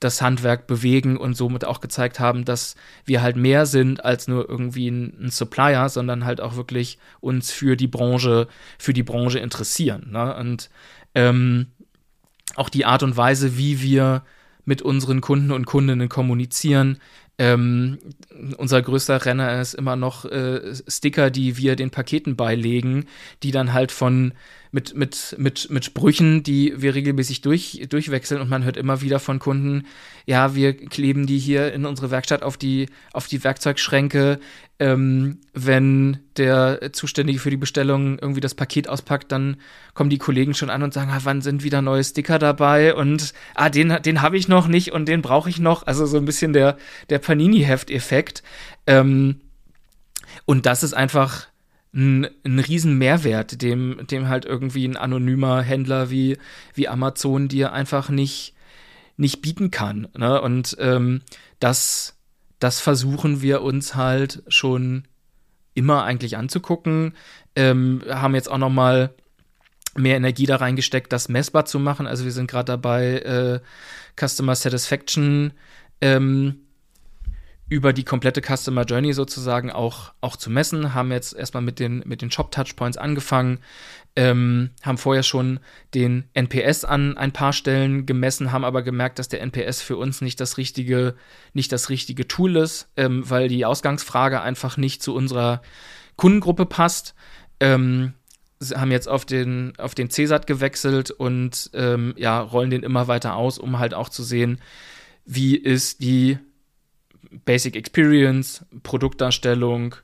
das 0.00 0.20
Handwerk 0.20 0.66
bewegen 0.66 1.16
und 1.16 1.36
somit 1.36 1.64
auch 1.64 1.80
gezeigt 1.80 2.18
haben, 2.18 2.44
dass 2.44 2.74
wir 3.04 3.22
halt 3.22 3.36
mehr 3.36 3.66
sind 3.66 4.04
als 4.04 4.26
nur 4.26 4.48
irgendwie 4.48 4.88
ein, 4.90 5.26
ein 5.26 5.30
Supplier, 5.30 5.88
sondern 5.88 6.24
halt 6.24 6.40
auch 6.40 6.56
wirklich 6.56 6.98
uns 7.20 7.52
für 7.52 7.76
die 7.76 7.88
Branche, 7.88 8.48
für 8.78 8.92
die 8.92 9.04
Branche 9.04 9.38
interessieren. 9.38 10.08
Ne? 10.10 10.34
Und 10.34 10.70
ähm, 11.14 11.68
auch 12.56 12.68
die 12.68 12.84
Art 12.84 13.04
und 13.04 13.16
Weise, 13.16 13.56
wie 13.56 13.80
wir 13.80 14.24
mit 14.64 14.82
unseren 14.82 15.20
Kunden 15.20 15.52
und 15.52 15.66
Kundinnen 15.66 16.08
kommunizieren, 16.08 16.98
ähm, 17.42 17.98
unser 18.56 18.80
größter 18.80 19.24
Renner 19.24 19.60
ist 19.60 19.74
immer 19.74 19.96
noch 19.96 20.24
äh, 20.24 20.74
Sticker, 20.86 21.28
die 21.28 21.56
wir 21.56 21.74
den 21.74 21.90
Paketen 21.90 22.36
beilegen, 22.36 23.06
die 23.42 23.50
dann 23.50 23.72
halt 23.72 23.90
von 23.90 24.32
mit, 24.72 24.96
mit, 24.96 25.36
mit, 25.38 25.68
mit 25.70 25.84
Sprüchen, 25.84 26.42
die 26.42 26.74
wir 26.76 26.94
regelmäßig 26.94 27.42
durch, 27.42 27.86
durchwechseln 27.90 28.40
und 28.40 28.48
man 28.48 28.64
hört 28.64 28.78
immer 28.78 29.02
wieder 29.02 29.20
von 29.20 29.38
Kunden, 29.38 29.84
ja, 30.24 30.54
wir 30.54 30.74
kleben 30.74 31.26
die 31.26 31.38
hier 31.38 31.72
in 31.74 31.84
unsere 31.84 32.10
Werkstatt 32.10 32.42
auf 32.42 32.56
die, 32.56 32.88
auf 33.12 33.26
die 33.26 33.44
Werkzeugschränke. 33.44 34.40
Ähm, 34.78 35.38
wenn 35.52 36.20
der 36.38 36.92
Zuständige 36.92 37.38
für 37.38 37.50
die 37.50 37.58
Bestellung 37.58 38.18
irgendwie 38.18 38.40
das 38.40 38.54
Paket 38.54 38.88
auspackt, 38.88 39.30
dann 39.30 39.58
kommen 39.92 40.10
die 40.10 40.18
Kollegen 40.18 40.54
schon 40.54 40.70
an 40.70 40.82
und 40.82 40.94
sagen, 40.94 41.10
ah, 41.12 41.20
wann 41.22 41.42
sind 41.42 41.62
wieder 41.62 41.82
neue 41.82 42.02
Sticker 42.02 42.38
dabei 42.38 42.94
und 42.94 43.34
ah, 43.54 43.68
den, 43.68 43.98
den 44.02 44.22
habe 44.22 44.38
ich 44.38 44.48
noch 44.48 44.68
nicht 44.68 44.92
und 44.92 45.06
den 45.06 45.20
brauche 45.20 45.50
ich 45.50 45.60
noch. 45.60 45.86
Also 45.86 46.06
so 46.06 46.16
ein 46.16 46.24
bisschen 46.24 46.54
der, 46.54 46.78
der 47.10 47.18
Panini-Heft-Effekt. 47.18 48.42
Ähm, 48.86 49.42
und 50.46 50.64
das 50.64 50.82
ist 50.82 50.94
einfach 50.94 51.51
ein, 51.94 52.26
ein 52.44 52.58
riesen 52.58 52.96
Mehrwert, 52.96 53.60
dem, 53.62 54.06
dem 54.06 54.28
halt 54.28 54.44
irgendwie 54.44 54.86
ein 54.86 54.96
anonymer 54.96 55.62
Händler 55.62 56.10
wie, 56.10 56.38
wie 56.74 56.88
Amazon 56.88 57.48
dir 57.48 57.72
einfach 57.72 58.08
nicht, 58.08 58.54
nicht 59.16 59.42
bieten 59.42 59.70
kann. 59.70 60.08
Ne? 60.16 60.40
Und 60.40 60.76
ähm, 60.80 61.20
das, 61.60 62.16
das 62.58 62.80
versuchen 62.80 63.42
wir 63.42 63.62
uns 63.62 63.94
halt 63.94 64.42
schon 64.48 65.04
immer 65.74 66.04
eigentlich 66.04 66.36
anzugucken. 66.36 67.14
Ähm, 67.56 68.02
haben 68.08 68.34
jetzt 68.34 68.50
auch 68.50 68.58
noch 68.58 68.70
mal 68.70 69.14
mehr 69.94 70.16
Energie 70.16 70.46
da 70.46 70.56
reingesteckt, 70.56 71.12
das 71.12 71.28
messbar 71.28 71.66
zu 71.66 71.78
machen. 71.78 72.06
Also 72.06 72.24
wir 72.24 72.32
sind 72.32 72.50
gerade 72.50 72.66
dabei, 72.66 73.18
äh, 73.18 73.60
Customer 74.18 74.54
Satisfaction 74.54 75.52
ähm, 76.00 76.61
über 77.72 77.94
die 77.94 78.04
komplette 78.04 78.42
Customer 78.42 78.84
Journey 78.84 79.14
sozusagen 79.14 79.70
auch, 79.70 80.12
auch 80.20 80.36
zu 80.36 80.50
messen. 80.50 80.92
Haben 80.92 81.10
jetzt 81.10 81.32
erstmal 81.32 81.62
mit 81.62 81.80
den, 81.80 82.02
mit 82.04 82.20
den 82.20 82.30
Shop-Touchpoints 82.30 82.98
angefangen, 82.98 83.60
ähm, 84.14 84.68
haben 84.82 84.98
vorher 84.98 85.22
schon 85.22 85.58
den 85.94 86.24
NPS 86.34 86.84
an 86.84 87.16
ein 87.16 87.32
paar 87.32 87.54
Stellen 87.54 88.04
gemessen, 88.04 88.52
haben 88.52 88.66
aber 88.66 88.82
gemerkt, 88.82 89.18
dass 89.18 89.30
der 89.30 89.40
NPS 89.40 89.80
für 89.80 89.96
uns 89.96 90.20
nicht 90.20 90.38
das 90.38 90.58
richtige, 90.58 91.14
nicht 91.54 91.72
das 91.72 91.88
richtige 91.88 92.28
Tool 92.28 92.56
ist, 92.56 92.88
ähm, 92.98 93.28
weil 93.30 93.48
die 93.48 93.64
Ausgangsfrage 93.64 94.42
einfach 94.42 94.76
nicht 94.76 95.02
zu 95.02 95.14
unserer 95.14 95.62
Kundengruppe 96.16 96.66
passt. 96.66 97.14
Ähm, 97.58 98.12
haben 98.74 98.92
jetzt 98.92 99.08
auf 99.08 99.24
den, 99.24 99.72
auf 99.78 99.94
den 99.94 100.10
CSAT 100.10 100.46
gewechselt 100.46 101.10
und 101.10 101.70
ähm, 101.72 102.12
ja, 102.18 102.38
rollen 102.38 102.68
den 102.68 102.82
immer 102.82 103.08
weiter 103.08 103.34
aus, 103.34 103.58
um 103.58 103.78
halt 103.78 103.94
auch 103.94 104.10
zu 104.10 104.22
sehen, 104.22 104.60
wie 105.24 105.56
ist 105.56 106.02
die 106.02 106.38
Basic 107.44 107.76
Experience, 107.76 108.64
Produktdarstellung, 108.82 109.94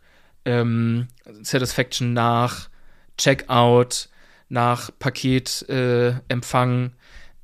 ähm, 0.45 1.09
Satisfaction 1.43 2.13
nach 2.13 2.69
Checkout, 3.17 4.09
nach 4.49 4.91
Paketempfang, 4.99 6.87
äh, 6.87 6.91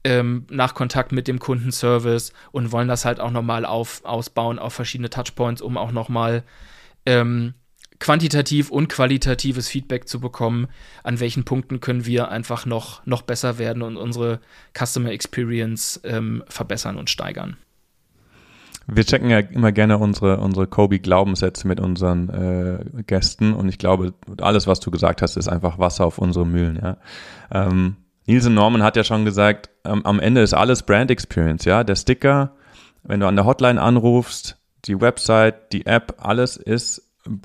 ähm, 0.04 0.46
nach 0.50 0.74
Kontakt 0.74 1.12
mit 1.12 1.28
dem 1.28 1.38
Kundenservice 1.38 2.32
und 2.52 2.72
wollen 2.72 2.88
das 2.88 3.04
halt 3.04 3.20
auch 3.20 3.30
nochmal 3.30 3.64
auf, 3.64 4.04
ausbauen 4.04 4.58
auf 4.58 4.74
verschiedene 4.74 5.10
Touchpoints, 5.10 5.62
um 5.62 5.76
auch 5.76 5.92
nochmal 5.92 6.44
ähm, 7.06 7.54
quantitativ 8.00 8.70
und 8.70 8.88
qualitatives 8.88 9.68
Feedback 9.68 10.08
zu 10.08 10.20
bekommen, 10.20 10.66
an 11.02 11.20
welchen 11.20 11.44
Punkten 11.44 11.80
können 11.80 12.06
wir 12.06 12.28
einfach 12.28 12.66
noch, 12.66 13.04
noch 13.06 13.22
besser 13.22 13.58
werden 13.58 13.82
und 13.82 13.96
unsere 13.96 14.40
Customer 14.76 15.10
Experience 15.10 16.00
ähm, 16.04 16.44
verbessern 16.48 16.96
und 16.96 17.08
steigern. 17.08 17.56
Wir 18.86 19.04
checken 19.04 19.30
ja 19.30 19.38
immer 19.38 19.72
gerne 19.72 19.98
unsere, 19.98 20.38
unsere 20.38 20.66
Kobe-Glaubenssätze 20.66 21.66
mit 21.66 21.80
unseren 21.80 22.28
äh, 22.28 23.02
Gästen 23.04 23.54
und 23.54 23.68
ich 23.68 23.78
glaube, 23.78 24.12
alles, 24.40 24.66
was 24.66 24.80
du 24.80 24.90
gesagt 24.90 25.22
hast, 25.22 25.36
ist 25.36 25.48
einfach 25.48 25.78
Wasser 25.78 26.04
auf 26.04 26.18
unsere 26.18 26.46
Mühlen, 26.46 26.78
ja. 26.82 26.96
Ähm, 27.50 27.96
Nielsen 28.26 28.54
Norman 28.54 28.82
hat 28.82 28.96
ja 28.96 29.04
schon 29.04 29.24
gesagt, 29.24 29.70
ähm, 29.84 30.04
am 30.04 30.18
Ende 30.18 30.40
ist 30.40 30.54
alles 30.54 30.82
Brand 30.82 31.10
Experience, 31.10 31.64
ja. 31.64 31.84
Der 31.84 31.96
Sticker, 31.96 32.52
wenn 33.02 33.20
du 33.20 33.26
an 33.26 33.36
der 33.36 33.44
Hotline 33.44 33.80
anrufst, 33.80 34.58
die 34.86 35.00
Website, 35.00 35.72
die 35.72 35.86
App, 35.86 36.16
alles 36.18 36.56
ist, 36.56 37.02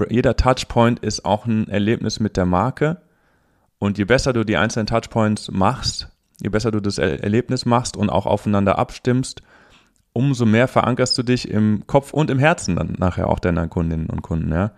jeder 0.10 0.36
Touchpoint 0.36 1.00
ist 1.00 1.26
auch 1.26 1.46
ein 1.46 1.68
Erlebnis 1.70 2.20
mit 2.20 2.38
der 2.38 2.46
Marke. 2.46 3.02
Und 3.78 3.98
je 3.98 4.04
besser 4.04 4.34
du 4.34 4.44
die 4.44 4.58
einzelnen 4.58 4.88
Touchpoints 4.88 5.52
machst, 5.52 6.10
je 6.42 6.50
besser 6.50 6.72
du 6.72 6.82
das 6.82 6.98
Erlebnis 6.98 7.66
machst 7.66 7.96
und 7.96 8.10
auch 8.10 8.26
aufeinander 8.26 8.78
abstimmst, 8.78 9.42
umso 10.14 10.46
mehr 10.46 10.68
verankerst 10.68 11.18
du 11.18 11.24
dich 11.24 11.50
im 11.50 11.86
Kopf 11.88 12.14
und 12.14 12.30
im 12.30 12.40
Herzen 12.40 12.76
dann 12.76 12.96
nachher 12.98 13.30
auch 13.30 13.40
deiner 13.40 13.68
Kundinnen 13.68 14.08
und 14.08 14.22
Kunden, 14.22 14.52
ja. 14.52 14.72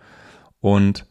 Und 0.60 1.06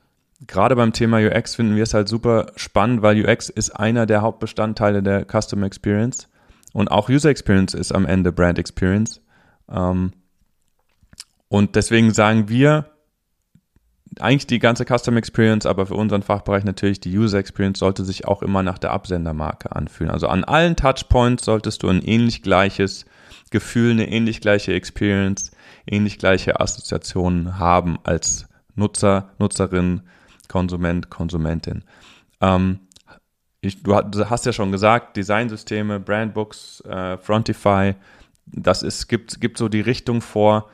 gerade 0.47 0.75
beim 0.75 0.93
Thema 0.93 1.17
UX 1.17 1.55
finden 1.55 1.75
wir 1.75 1.83
es 1.83 1.93
halt 1.93 2.07
super 2.07 2.47
spannend, 2.55 3.01
weil 3.01 3.23
UX 3.23 3.49
ist 3.49 3.71
einer 3.71 4.05
der 4.05 4.21
Hauptbestandteile 4.21 5.03
der 5.03 5.25
Customer 5.25 5.65
Experience 5.65 6.27
und 6.73 6.89
auch 6.89 7.09
User 7.09 7.29
Experience 7.29 7.73
ist 7.73 7.93
am 7.93 8.05
Ende 8.05 8.31
Brand 8.31 8.57
Experience. 8.57 9.21
Ähm, 9.69 10.13
und 11.49 11.75
deswegen 11.75 12.13
sagen 12.13 12.47
wir, 12.47 12.85
eigentlich 14.19 14.47
die 14.47 14.59
ganze 14.59 14.85
Customer 14.85 15.17
Experience, 15.17 15.65
aber 15.65 15.85
für 15.85 15.95
unseren 15.95 16.21
Fachbereich 16.21 16.63
natürlich 16.63 16.99
die 16.99 17.17
User 17.17 17.39
Experience 17.39 17.79
sollte 17.79 18.03
sich 18.03 18.25
auch 18.25 18.41
immer 18.41 18.63
nach 18.63 18.77
der 18.77 18.91
Absendermarke 18.91 19.73
anfühlen. 19.73 20.11
Also 20.11 20.27
an 20.27 20.43
allen 20.43 20.75
Touchpoints 20.75 21.45
solltest 21.45 21.83
du 21.83 21.89
ein 21.89 22.01
ähnlich 22.01 22.41
gleiches 22.41 23.05
Gefühl, 23.51 23.91
eine 23.91 24.09
ähnlich 24.09 24.41
gleiche 24.41 24.73
Experience, 24.73 25.51
ähnlich 25.85 26.17
gleiche 26.17 26.59
Assoziationen 26.59 27.59
haben 27.59 27.99
als 28.03 28.47
Nutzer, 28.75 29.29
Nutzerin, 29.37 30.01
Konsument, 30.47 31.09
Konsumentin. 31.09 31.83
Ähm, 32.41 32.79
ich, 33.61 33.83
du 33.83 33.95
hast 33.95 34.45
ja 34.45 34.53
schon 34.53 34.71
gesagt, 34.71 35.15
Designsysteme, 35.17 35.99
Brandbooks, 35.99 36.81
äh, 36.81 37.17
Frontify, 37.17 37.93
das 38.47 38.83
ist, 38.83 39.07
gibt, 39.07 39.39
gibt 39.39 39.57
so 39.57 39.69
die 39.69 39.81
Richtung 39.81 40.21
vor. 40.21 40.69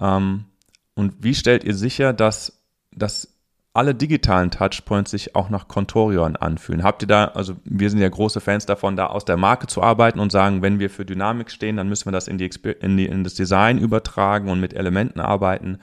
Ähm, 0.00 0.46
und 0.94 1.22
wie 1.22 1.34
stellt 1.34 1.64
ihr 1.64 1.74
sicher, 1.74 2.12
dass, 2.12 2.62
dass 2.90 3.38
alle 3.74 3.94
digitalen 3.94 4.50
Touchpoints 4.50 5.10
sich 5.10 5.34
auch 5.34 5.48
nach 5.48 5.66
Contorion 5.66 6.36
anfühlen. 6.36 6.82
Habt 6.82 7.02
ihr 7.02 7.08
da, 7.08 7.26
also 7.26 7.54
wir 7.64 7.88
sind 7.88 8.00
ja 8.00 8.08
große 8.08 8.40
Fans 8.40 8.66
davon, 8.66 8.96
da 8.96 9.06
aus 9.06 9.24
der 9.24 9.38
Marke 9.38 9.66
zu 9.66 9.82
arbeiten 9.82 10.20
und 10.20 10.30
sagen, 10.30 10.60
wenn 10.60 10.78
wir 10.78 10.90
für 10.90 11.06
Dynamik 11.06 11.50
stehen, 11.50 11.78
dann 11.78 11.88
müssen 11.88 12.06
wir 12.06 12.12
das 12.12 12.28
in, 12.28 12.36
die, 12.36 12.50
in, 12.80 12.96
die, 12.98 13.06
in 13.06 13.24
das 13.24 13.34
Design 13.34 13.78
übertragen 13.78 14.50
und 14.50 14.60
mit 14.60 14.74
Elementen 14.74 15.20
arbeiten, 15.20 15.78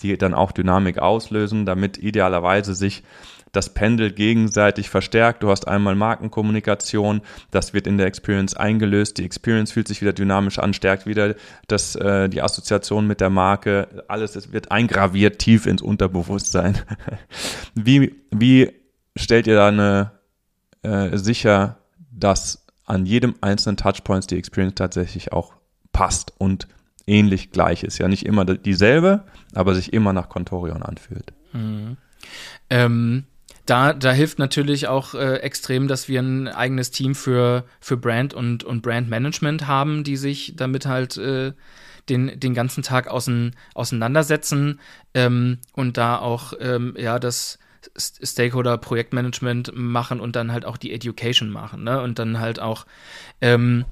die 0.00 0.16
dann 0.16 0.32
auch 0.32 0.52
Dynamik 0.52 0.98
auslösen, 0.98 1.66
damit 1.66 1.98
idealerweise 1.98 2.74
sich 2.74 3.02
das 3.54 3.70
Pendel 3.70 4.12
gegenseitig 4.12 4.90
verstärkt. 4.90 5.42
Du 5.42 5.50
hast 5.50 5.66
einmal 5.68 5.94
Markenkommunikation, 5.94 7.22
das 7.50 7.72
wird 7.72 7.86
in 7.86 7.98
der 7.98 8.06
Experience 8.06 8.54
eingelöst. 8.54 9.18
Die 9.18 9.24
Experience 9.24 9.72
fühlt 9.72 9.88
sich 9.88 10.00
wieder 10.02 10.12
dynamisch 10.12 10.58
an, 10.58 10.74
stärkt 10.74 11.06
wieder 11.06 11.34
das, 11.68 11.94
äh, 11.96 12.28
die 12.28 12.42
Assoziation 12.42 13.06
mit 13.06 13.20
der 13.20 13.30
Marke. 13.30 14.04
Alles 14.08 14.36
es 14.36 14.52
wird 14.52 14.70
eingraviert 14.70 15.38
tief 15.38 15.66
ins 15.66 15.82
Unterbewusstsein. 15.82 16.78
wie, 17.74 18.14
wie 18.30 18.72
stellt 19.16 19.46
ihr 19.46 19.54
da 19.54 19.68
eine, 19.68 20.12
äh, 20.82 21.16
sicher, 21.16 21.78
dass 22.10 22.66
an 22.86 23.06
jedem 23.06 23.34
einzelnen 23.40 23.76
Touchpoints 23.76 24.26
die 24.26 24.36
Experience 24.36 24.74
tatsächlich 24.74 25.32
auch 25.32 25.54
passt 25.92 26.32
und 26.38 26.68
ähnlich 27.06 27.50
gleich 27.50 27.82
ist. 27.82 27.98
Ja, 27.98 28.08
nicht 28.08 28.26
immer 28.26 28.44
dieselbe, 28.44 29.24
aber 29.54 29.74
sich 29.74 29.92
immer 29.92 30.12
nach 30.12 30.28
Contorion 30.28 30.82
anfühlt. 30.82 31.32
Mhm. 31.52 31.96
Ähm, 32.70 33.24
da, 33.66 33.92
da 33.92 34.12
hilft 34.12 34.38
natürlich 34.38 34.88
auch 34.88 35.14
äh, 35.14 35.36
extrem, 35.36 35.88
dass 35.88 36.08
wir 36.08 36.20
ein 36.20 36.48
eigenes 36.48 36.90
Team 36.90 37.14
für, 37.14 37.64
für 37.80 37.96
Brand 37.96 38.34
und, 38.34 38.64
und 38.64 38.82
Brandmanagement 38.82 39.66
haben, 39.66 40.04
die 40.04 40.16
sich 40.16 40.54
damit 40.56 40.86
halt 40.86 41.16
äh, 41.16 41.52
den, 42.08 42.38
den 42.38 42.54
ganzen 42.54 42.82
Tag 42.82 43.08
außen, 43.08 43.56
auseinandersetzen 43.74 44.80
ähm, 45.14 45.58
und 45.72 45.96
da 45.96 46.18
auch 46.18 46.52
ähm, 46.60 46.94
ja 46.98 47.18
das 47.18 47.58
Stakeholder-Projektmanagement 47.96 49.72
machen 49.74 50.20
und 50.20 50.36
dann 50.36 50.52
halt 50.52 50.64
auch 50.64 50.76
die 50.76 50.92
Education 50.92 51.50
machen. 51.50 51.84
Ne? 51.84 52.00
Und 52.00 52.18
dann 52.18 52.40
halt 52.40 52.60
auch, 52.60 52.86
ähm, 53.40 53.84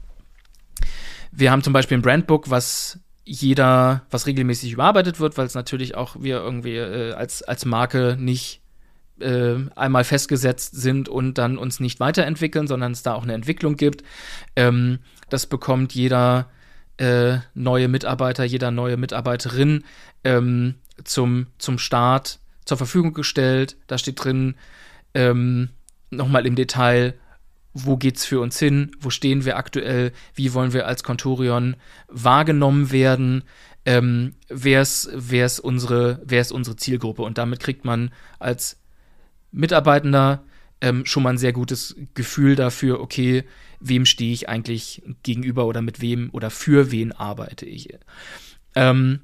wir 1.31 1.51
haben 1.51 1.63
zum 1.63 1.73
Beispiel 1.73 1.99
ein 1.99 2.03
Brandbook, 2.03 2.51
was 2.51 3.01
jeder, 3.25 4.03
was 4.11 4.27
regelmäßig 4.27 4.73
überarbeitet 4.73 5.21
wird, 5.21 5.39
weil 5.39 5.47
es 5.47 5.55
natürlich 5.55 5.95
auch 5.95 6.17
wir 6.19 6.39
irgendwie 6.39 6.77
äh, 6.77 7.13
als, 7.13 7.43
als 7.43 7.65
Marke 7.65 8.17
nicht 8.19 8.62
äh, 9.23 9.71
einmal 9.77 10.05
festgesetzt 10.05 10.75
sind 10.77 11.09
und 11.09 11.39
dann 11.39 11.59
uns 11.59 11.81
nicht 11.81 12.01
weiterentwickeln, 12.01 12.67
sondern 12.67 12.93
es 12.93 13.03
da 13.03 13.15
auch 13.15 13.23
eine 13.23 13.35
Entwicklung 13.35 13.77
gibt. 13.77 14.03
Ähm, 14.57 14.99
das 15.31 15.47
bekommt 15.47 15.95
jeder 15.95 16.51
äh, 16.99 17.39
neue 17.55 17.89
Mitarbeiter, 17.89 18.45
jeder 18.45 18.71
neue 18.71 18.97
Mitarbeiterin 18.97 19.85
ähm, 20.25 20.75
zum, 21.05 21.47
zum 21.59 21.79
Start 21.79 22.39
zur 22.65 22.77
Verfügung 22.77 23.13
gestellt. 23.13 23.77
Da 23.87 23.99
steht 23.99 24.23
drin 24.23 24.55
ähm, 25.15 25.71
nochmal 26.11 26.47
im 26.47 26.55
Detail, 26.55 27.15
wo 27.75 27.97
geht's 27.97 28.25
für 28.25 28.41
uns 28.41 28.59
hin, 28.59 28.93
wo 29.01 29.11
stehen 29.11 29.45
wir 29.45 29.57
aktuell, 29.57 30.13
wie 30.35 30.53
wollen 30.53 30.75
wir 30.75 30.87
als 30.87 31.03
Contorion 31.03 31.77
wahrgenommen 32.09 32.93
werden, 32.93 33.45
ähm, 33.85 34.35
wer, 34.49 34.83
ist 34.83 35.59
unsere, 35.59 36.21
wer 36.25 36.41
ist 36.41 36.53
unsere 36.53 36.77
Zielgruppe 36.77 37.23
und 37.23 37.39
damit 37.39 37.61
kriegt 37.61 37.85
man 37.85 38.13
als 38.39 38.82
Mitarbeitender 39.53 40.43
ähm, 40.81 41.07
schon 41.07 41.23
mal 41.23 41.31
ein 41.31 41.39
sehr 41.39 41.53
gutes 41.53 41.95
Gefühl 42.15 42.57
dafür, 42.57 43.01
okay, 43.01 43.45
wem 43.79 44.05
stehe 44.05 44.33
ich 44.33 44.49
eigentlich 44.49 45.03
gegenüber 45.23 45.67
oder 45.67 45.81
mit 45.81 46.01
wem 46.01 46.31
oder 46.33 46.51
für 46.51 46.91
wen 46.91 47.13
arbeite 47.13 47.67
ich. 47.67 47.89
Ähm, 48.75 49.21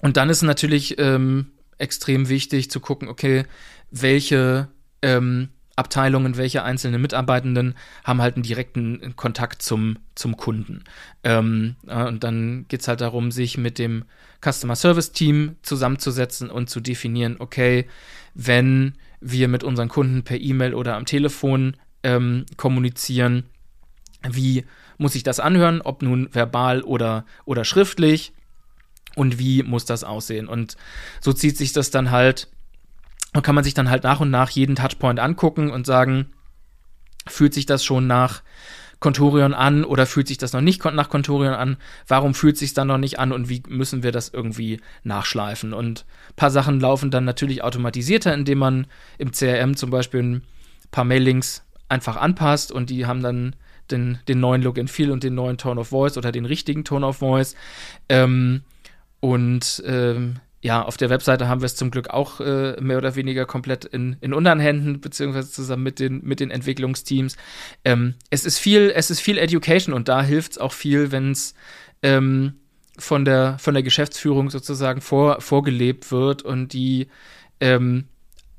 und 0.00 0.16
dann 0.16 0.30
ist 0.30 0.42
natürlich 0.42 0.98
ähm, 0.98 1.48
extrem 1.76 2.28
wichtig 2.28 2.70
zu 2.70 2.80
gucken, 2.80 3.08
okay, 3.08 3.44
welche 3.90 4.68
ähm, 5.02 5.50
Abteilungen, 5.76 6.36
welche 6.36 6.64
einzelnen 6.64 7.00
Mitarbeitenden 7.00 7.74
haben 8.02 8.20
halt 8.20 8.34
einen 8.34 8.42
direkten 8.42 9.14
Kontakt 9.14 9.62
zum, 9.62 9.98
zum 10.14 10.36
Kunden. 10.36 10.84
Ähm, 11.22 11.76
äh, 11.86 12.04
und 12.04 12.24
dann 12.24 12.66
geht 12.68 12.80
es 12.80 12.88
halt 12.88 13.00
darum, 13.00 13.30
sich 13.30 13.58
mit 13.58 13.78
dem 13.78 14.04
Customer 14.44 14.74
Service 14.74 15.12
Team 15.12 15.56
zusammenzusetzen 15.62 16.50
und 16.50 16.68
zu 16.68 16.80
definieren, 16.80 17.36
okay, 17.38 17.86
wenn 18.34 18.94
wir 19.20 19.48
mit 19.48 19.64
unseren 19.64 19.88
Kunden 19.88 20.22
per 20.22 20.40
E-Mail 20.40 20.74
oder 20.74 20.96
am 20.96 21.06
Telefon 21.06 21.76
ähm, 22.02 22.46
kommunizieren. 22.56 23.44
Wie 24.28 24.64
muss 24.96 25.14
ich 25.14 25.22
das 25.22 25.40
anhören, 25.40 25.80
ob 25.80 26.02
nun 26.02 26.28
verbal 26.32 26.82
oder, 26.82 27.24
oder 27.44 27.64
schriftlich 27.64 28.32
und 29.14 29.38
wie 29.38 29.62
muss 29.62 29.84
das 29.84 30.04
aussehen? 30.04 30.48
Und 30.48 30.76
so 31.20 31.32
zieht 31.32 31.56
sich 31.56 31.72
das 31.72 31.90
dann 31.90 32.10
halt, 32.10 32.48
und 33.34 33.42
kann 33.42 33.54
man 33.54 33.64
sich 33.64 33.74
dann 33.74 33.90
halt 33.90 34.04
nach 34.04 34.20
und 34.20 34.30
nach 34.30 34.50
jeden 34.50 34.76
Touchpoint 34.76 35.20
angucken 35.20 35.70
und 35.70 35.86
sagen, 35.86 36.32
fühlt 37.26 37.54
sich 37.54 37.66
das 37.66 37.84
schon 37.84 38.06
nach 38.06 38.42
Contorion 39.00 39.54
an 39.54 39.84
oder 39.84 40.06
fühlt 40.06 40.26
sich 40.26 40.38
das 40.38 40.52
noch 40.52 40.60
nicht 40.60 40.84
nach 40.84 41.08
Contorion 41.08 41.54
an? 41.54 41.76
Warum 42.06 42.34
fühlt 42.34 42.58
sich 42.58 42.74
dann 42.74 42.88
noch 42.88 42.98
nicht 42.98 43.18
an 43.18 43.32
und 43.32 43.48
wie 43.48 43.62
müssen 43.68 44.02
wir 44.02 44.12
das 44.12 44.28
irgendwie 44.28 44.80
nachschleifen? 45.04 45.72
Und 45.72 46.04
ein 46.30 46.34
paar 46.36 46.50
Sachen 46.50 46.80
laufen 46.80 47.10
dann 47.10 47.24
natürlich 47.24 47.62
automatisierter, 47.62 48.34
indem 48.34 48.58
man 48.58 48.86
im 49.18 49.30
CRM 49.32 49.76
zum 49.76 49.90
Beispiel 49.90 50.22
ein 50.22 50.42
paar 50.90 51.04
Mailings 51.04 51.62
einfach 51.88 52.16
anpasst 52.16 52.72
und 52.72 52.90
die 52.90 53.06
haben 53.06 53.22
dann 53.22 53.54
den, 53.90 54.18
den 54.28 54.40
neuen 54.40 54.62
Look 54.62 54.78
and 54.78 54.90
Feel 54.90 55.10
und 55.10 55.22
den 55.22 55.34
neuen 55.34 55.58
Tone 55.58 55.80
of 55.80 55.88
Voice 55.88 56.18
oder 56.18 56.32
den 56.32 56.44
richtigen 56.44 56.84
Tone 56.84 57.06
of 57.06 57.18
Voice. 57.18 57.54
Ähm, 58.08 58.62
und 59.20 59.82
ähm, 59.86 60.36
ja, 60.60 60.82
auf 60.82 60.96
der 60.96 61.08
Webseite 61.08 61.48
haben 61.48 61.60
wir 61.60 61.66
es 61.66 61.76
zum 61.76 61.90
Glück 61.90 62.10
auch 62.10 62.40
äh, 62.40 62.80
mehr 62.80 62.98
oder 62.98 63.14
weniger 63.14 63.46
komplett 63.46 63.84
in, 63.84 64.16
in 64.20 64.34
unseren 64.34 64.58
Händen, 64.58 65.00
beziehungsweise 65.00 65.50
zusammen 65.50 65.84
mit 65.84 66.00
den, 66.00 66.20
mit 66.24 66.40
den 66.40 66.50
Entwicklungsteams. 66.50 67.36
Ähm, 67.84 68.14
es 68.30 68.44
ist 68.44 68.58
viel, 68.58 68.92
es 68.94 69.10
ist 69.10 69.20
viel 69.20 69.38
Education 69.38 69.94
und 69.94 70.08
da 70.08 70.22
hilft 70.22 70.52
es 70.52 70.58
auch 70.58 70.72
viel, 70.72 71.12
wenn 71.12 71.30
es 71.30 71.54
ähm, 72.02 72.54
von 72.98 73.24
der, 73.24 73.56
von 73.58 73.74
der 73.74 73.84
Geschäftsführung 73.84 74.50
sozusagen 74.50 75.00
vor, 75.00 75.40
vorgelebt 75.40 76.10
wird 76.10 76.42
und 76.42 76.72
die, 76.72 77.06
ähm, 77.60 78.08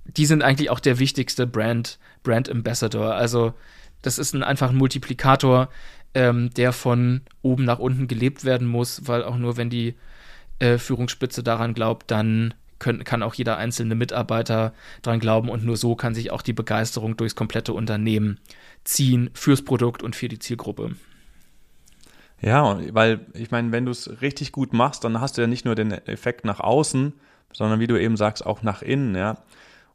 die 0.06 0.26
sind 0.26 0.42
eigentlich 0.42 0.70
auch 0.70 0.80
der 0.80 1.00
wichtigste 1.00 1.46
Brand, 1.46 2.00
Brand 2.24 2.50
Ambassador. 2.50 3.14
Also, 3.14 3.54
das 4.02 4.18
ist 4.18 4.34
ein, 4.34 4.44
einfach 4.44 4.70
ein 4.70 4.78
Multiplikator, 4.78 5.70
ähm, 6.14 6.50
der 6.52 6.72
von 6.72 7.22
oben 7.42 7.66
nach 7.66 7.80
unten 7.80 8.08
gelebt 8.08 8.46
werden 8.46 8.68
muss, 8.68 9.02
weil 9.06 9.24
auch 9.24 9.38
nur 9.38 9.58
wenn 9.58 9.70
die 9.70 9.96
äh, 10.60 10.78
Führungsspitze 10.78 11.44
daran 11.44 11.74
glaubt, 11.74 12.12
dann 12.12 12.54
können, 12.80 13.04
kann 13.04 13.24
auch 13.24 13.34
jeder 13.34 13.58
einzelne 13.58 13.96
Mitarbeiter 13.96 14.74
daran 15.02 15.20
glauben 15.20 15.50
und 15.50 15.66
nur 15.66 15.78
so 15.78 15.96
kann 15.96 16.16
sich 16.16 16.32
auch 16.32 16.42
die 16.42 16.54
Begeisterung 16.54 17.18
durchs 17.18 17.36
komplette 17.36 17.74
Unternehmen 17.74 18.40
ziehen 18.84 19.30
fürs 19.34 19.62
Produkt 19.62 20.02
und 20.02 20.16
für 20.16 20.30
die 20.30 20.40
Zielgruppe. 20.40 20.96
Ja, 22.42 22.80
weil 22.94 23.26
ich 23.34 23.52
meine, 23.52 23.74
wenn 23.74 23.86
du 23.86 23.92
es 23.92 24.22
richtig 24.22 24.54
gut 24.54 24.72
machst, 24.72 25.04
dann 25.04 25.20
hast 25.20 25.38
du 25.38 25.42
ja 25.42 25.48
nicht 25.48 25.66
nur 25.66 25.76
den 25.76 25.92
Effekt 25.92 26.46
nach 26.46 26.62
außen, 26.62 27.14
sondern 27.52 27.82
wie 27.82 27.88
du 27.88 28.00
eben 28.00 28.16
sagst, 28.16 28.46
auch 28.46 28.64
nach 28.64 28.82
innen, 28.82 29.16
ja. 29.16 29.44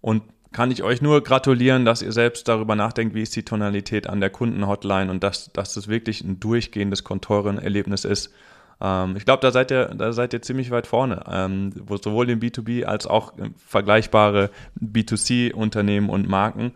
Und 0.03 0.23
kann 0.53 0.71
ich 0.71 0.83
euch 0.83 1.03
nur 1.03 1.23
gratulieren, 1.23 1.85
dass 1.85 2.03
ihr 2.03 2.13
selbst 2.13 2.47
darüber 2.47 2.77
nachdenkt, 2.77 3.15
wie 3.15 3.23
ist 3.23 3.35
die 3.35 3.45
Tonalität 3.45 4.07
an 4.07 4.21
der 4.21 4.31
Kundenhotline 4.31 5.11
und 5.11 5.25
dass, 5.25 5.53
dass 5.53 5.75
das 5.75 5.89
wirklich 5.89 6.23
ein 6.23 6.39
durchgehendes 6.39 7.03
Kontorenerlebnis 7.03 8.05
ist 8.05 8.33
ähm, 8.81 9.17
ich 9.17 9.25
glaube, 9.25 9.41
da 9.41 9.51
seid 9.51 9.71
ihr, 9.71 9.87
da 9.87 10.13
seid 10.13 10.33
ihr 10.33 10.43
ziemlich 10.43 10.71
weit 10.71 10.87
vorne, 10.87 11.23
ähm, 11.31 11.73
wo 11.85 11.97
sowohl 11.97 12.31
im 12.31 12.41
B2B 12.41 12.85
als 12.85 13.07
auch 13.07 13.33
vergleichbare 13.67 14.51
B2C-Unternehmen 14.81 16.09
und 16.09 16.29
Marken. 16.29 16.73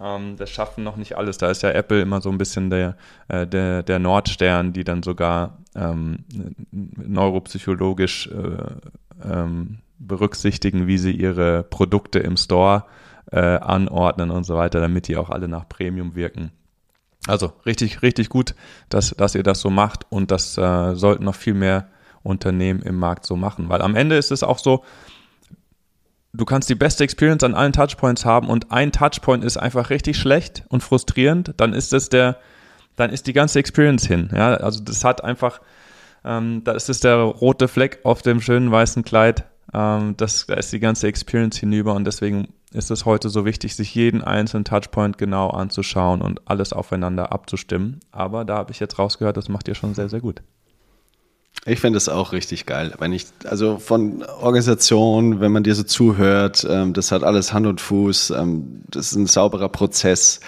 Ähm, 0.00 0.36
das 0.36 0.50
schaffen 0.50 0.84
noch 0.84 0.96
nicht 0.96 1.16
alles. 1.16 1.38
Da 1.38 1.50
ist 1.50 1.62
ja 1.62 1.70
Apple 1.70 2.00
immer 2.00 2.20
so 2.20 2.30
ein 2.30 2.38
bisschen 2.38 2.70
der, 2.70 2.96
äh, 3.28 3.46
der, 3.46 3.82
der 3.82 3.98
Nordstern, 3.98 4.72
die 4.72 4.84
dann 4.84 5.02
sogar 5.02 5.58
ähm, 5.74 6.24
neuropsychologisch 6.72 8.28
äh, 8.28 9.28
ähm, 9.28 9.78
berücksichtigen, 9.98 10.86
wie 10.86 10.98
sie 10.98 11.12
ihre 11.12 11.62
Produkte 11.64 12.20
im 12.20 12.36
Store 12.36 12.84
äh, 13.30 13.40
anordnen 13.40 14.30
und 14.30 14.44
so 14.44 14.56
weiter, 14.56 14.80
damit 14.80 15.08
die 15.08 15.16
auch 15.16 15.30
alle 15.30 15.48
nach 15.48 15.68
Premium 15.68 16.14
wirken. 16.14 16.52
Also 17.28 17.52
richtig, 17.66 18.02
richtig 18.02 18.30
gut, 18.30 18.54
dass, 18.88 19.10
dass 19.10 19.34
ihr 19.34 19.42
das 19.42 19.60
so 19.60 19.70
macht 19.70 20.06
und 20.10 20.30
das 20.30 20.56
äh, 20.56 20.94
sollten 20.94 21.24
noch 21.24 21.34
viel 21.34 21.54
mehr 21.54 21.88
Unternehmen 22.22 22.82
im 22.82 22.96
Markt 22.96 23.26
so 23.26 23.36
machen. 23.36 23.68
Weil 23.68 23.82
am 23.82 23.94
Ende 23.94 24.16
ist 24.16 24.32
es 24.32 24.42
auch 24.42 24.58
so, 24.58 24.84
du 26.32 26.44
kannst 26.44 26.68
die 26.70 26.74
beste 26.74 27.04
Experience 27.04 27.44
an 27.44 27.54
allen 27.54 27.72
Touchpoints 27.72 28.24
haben 28.24 28.48
und 28.48 28.72
ein 28.72 28.92
Touchpoint 28.92 29.44
ist 29.44 29.56
einfach 29.56 29.90
richtig 29.90 30.16
schlecht 30.16 30.64
und 30.68 30.82
frustrierend, 30.82 31.54
dann 31.58 31.74
ist 31.74 31.92
es 31.92 32.08
der, 32.08 32.38
dann 32.96 33.10
ist 33.10 33.26
die 33.26 33.32
ganze 33.32 33.58
Experience 33.58 34.06
hin. 34.06 34.30
Ja, 34.34 34.54
also 34.54 34.82
das 34.82 35.04
hat 35.04 35.22
einfach, 35.22 35.60
ähm, 36.24 36.62
da 36.64 36.72
ist 36.72 36.88
es 36.88 37.00
der 37.00 37.16
rote 37.16 37.68
Fleck 37.68 38.00
auf 38.04 38.22
dem 38.22 38.40
schönen 38.40 38.70
weißen 38.70 39.04
Kleid. 39.04 39.44
Ähm, 39.74 40.16
das, 40.16 40.46
da 40.46 40.54
ist 40.54 40.72
die 40.72 40.80
ganze 40.80 41.08
Experience 41.08 41.58
hinüber 41.58 41.94
und 41.94 42.04
deswegen 42.04 42.48
ist 42.72 42.90
es 42.90 43.04
heute 43.04 43.30
so 43.30 43.44
wichtig, 43.44 43.74
sich 43.74 43.94
jeden 43.94 44.22
einzelnen 44.22 44.64
Touchpoint 44.64 45.18
genau 45.18 45.50
anzuschauen 45.50 46.20
und 46.20 46.48
alles 46.48 46.72
aufeinander 46.72 47.32
abzustimmen. 47.32 48.00
Aber 48.10 48.44
da 48.44 48.56
habe 48.56 48.72
ich 48.72 48.80
jetzt 48.80 48.98
rausgehört, 48.98 49.36
das 49.36 49.48
macht 49.48 49.68
ihr 49.68 49.74
schon 49.74 49.94
sehr, 49.94 50.08
sehr 50.08 50.20
gut. 50.20 50.42
Ich 51.64 51.80
finde 51.80 51.96
es 51.96 52.08
auch 52.08 52.32
richtig 52.32 52.66
geil. 52.66 52.94
Wenn 52.98 53.12
ich, 53.12 53.26
also 53.44 53.78
von 53.78 54.22
Organisation, 54.22 55.40
wenn 55.40 55.52
man 55.52 55.64
dir 55.64 55.74
so 55.74 55.82
zuhört, 55.82 56.66
ähm, 56.68 56.92
das 56.92 57.10
hat 57.10 57.24
alles 57.24 57.52
Hand 57.52 57.66
und 57.66 57.80
Fuß, 57.80 58.30
ähm, 58.30 58.82
das 58.88 59.06
ist 59.06 59.16
ein 59.16 59.26
sauberer 59.26 59.68
Prozess. 59.68 60.40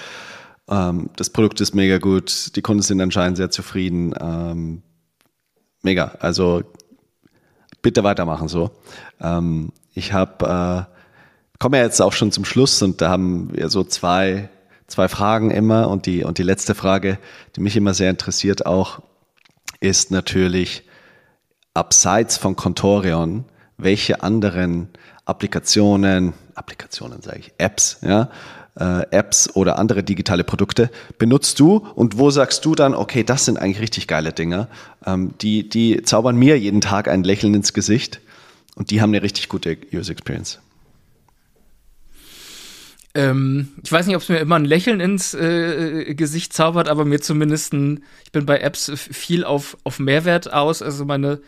Ähm, 0.69 1.11
das 1.17 1.31
Produkt 1.31 1.61
ist 1.61 1.75
mega 1.75 1.99
gut, 1.99 2.55
die 2.55 2.63
Kunden 2.63 2.83
sind 2.83 3.01
anscheinend 3.01 3.39
sehr 3.39 3.51
zufrieden. 3.51 4.15
Ähm, 4.21 4.83
mega. 5.83 6.13
Also 6.21 6.63
bitte 7.83 8.05
weitermachen 8.05 8.49
so. 8.49 8.71
Ähm, 9.21 9.73
ich 9.95 10.13
habe 10.13 10.87
äh, 10.89 10.90
kommen 11.61 11.75
ja 11.75 11.83
jetzt 11.83 12.01
auch 12.01 12.15
schon 12.15 12.33
zum 12.33 12.45
Schluss 12.45 12.83
und 12.83 13.01
da 13.01 13.11
haben 13.11 13.51
wir 13.53 13.69
so 13.69 13.85
zwei, 13.85 14.49
zwei 14.89 15.07
Fragen 15.07 15.53
immer 15.53 15.89
und 15.89 16.07
die, 16.07 16.25
und 16.25 16.39
die 16.39 16.43
letzte 16.43 16.75
Frage, 16.75 17.19
die 17.55 17.61
mich 17.61 17.77
immer 17.77 17.95
sehr 17.95 18.11
interessiert 18.11 18.67
auch, 18.67 19.01
ist 19.79 20.11
natürlich 20.11 20.83
abseits 21.75 22.39
von 22.39 22.57
Contorion, 22.57 23.45
welche 23.77 24.23
anderen 24.23 24.89
Applikationen, 25.27 26.33
Applikationen 26.55 27.21
sage 27.23 27.41
ich, 27.41 27.53
Apps, 27.59 27.99
ja, 28.03 28.31
äh, 28.79 29.03
Apps 29.11 29.55
oder 29.55 29.79
andere 29.79 30.03
digitale 30.03 30.45
Produkte 30.45 30.91
benutzt 31.19 31.61
du 31.61 31.87
und 31.95 32.19
wo 32.19 32.31
sagst 32.31 32.65
du 32.65 32.75
dann, 32.75 32.95
okay, 32.95 33.23
das 33.23 33.45
sind 33.45 33.59
eigentlich 33.59 33.81
richtig 33.81 34.09
geile 34.09 34.33
Dinge, 34.33 34.69
ähm, 35.05 35.35
die, 35.43 35.69
die 35.69 36.03
zaubern 36.03 36.37
mir 36.37 36.59
jeden 36.59 36.81
Tag 36.81 37.07
ein 37.07 37.23
Lächeln 37.23 37.53
ins 37.53 37.75
Gesicht 37.75 38.21
und 38.77 38.91
die 38.91 39.03
haben 39.03 39.11
eine 39.11 39.23
richtig 39.23 39.51
gute 39.51 39.77
User 39.93 40.13
Experience. 40.13 40.59
Ähm, 43.15 43.69
ich 43.83 43.91
weiß 43.91 44.07
nicht, 44.07 44.17
ob 44.17 44.23
es 44.23 44.29
mir 44.29 44.39
immer 44.39 44.57
ein 44.57 44.65
Lächeln 44.65 45.01
ins 45.01 45.35
äh, 45.35 46.15
Gesicht 46.15 46.53
zaubert, 46.53 46.89
aber 46.89 47.05
mir 47.05 47.21
zumindest 47.21 47.73
ein, 47.73 48.05
ich 48.25 48.33
bin 48.33 48.47
bei 48.47 48.59
Apps 48.61 48.91
viel 48.95 49.45
auf, 49.45 49.77
auf 49.83 49.99
Mehrwert 49.99 50.53
aus. 50.53 50.81
Also 50.81 51.05
meine, 51.05 51.41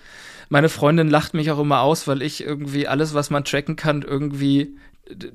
meine 0.49 0.69
Freundin 0.69 1.09
lacht 1.09 1.35
mich 1.35 1.51
auch 1.51 1.61
immer 1.61 1.81
aus, 1.81 2.09
weil 2.09 2.23
ich 2.23 2.45
irgendwie 2.45 2.89
alles, 2.89 3.15
was 3.15 3.31
man 3.31 3.45
tracken 3.45 3.77
kann, 3.77 4.03
irgendwie 4.03 4.77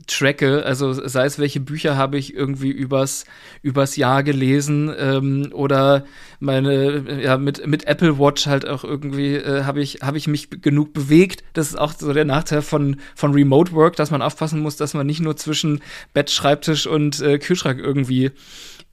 tracke, 0.08 0.66
also 0.66 0.94
sei 0.94 1.26
es 1.26 1.40
welche 1.40 1.60
Bücher 1.60 1.98
habe 1.98 2.18
ich 2.18 2.34
irgendwie 2.34 2.72
übers, 2.72 3.26
übers 3.62 3.96
Jahr 3.96 4.24
gelesen 4.24 4.94
ähm, 4.98 5.50
oder 5.52 6.06
meine, 6.40 7.22
ja, 7.22 7.38
mit, 7.38 7.66
mit 7.68 7.86
Apple 7.86 8.18
Watch 8.18 8.48
halt 8.48 8.68
auch 8.68 8.84
irgendwie 8.84 9.36
äh, 9.36 9.64
habe 9.64 9.82
ich, 9.82 10.00
habe 10.02 10.18
ich 10.18 10.28
mich 10.28 10.50
genug 10.50 10.94
bewegt. 10.94 11.44
Das 11.54 11.68
ist 11.68 11.76
auch 11.76 11.94
so 11.94 12.14
der 12.14 12.26
Nachteil 12.26 12.62
von, 12.62 12.98
von 13.16 13.34
Remote 13.34 13.74
Work, 13.74 13.98
dass 13.98 14.10
man 14.12 14.22
aufpassen 14.22 14.62
muss, 14.62 14.78
dass 14.78 14.94
man 14.94 15.06
nicht 15.06 15.20
nur 15.20 15.36
zwischen 15.36 15.82
Bett, 16.14 16.32
Schreibtisch 16.32 16.88
und 16.88 17.20
äh, 17.22 17.38
Kühlschrank 17.38 17.80
irgendwie, 17.80 18.32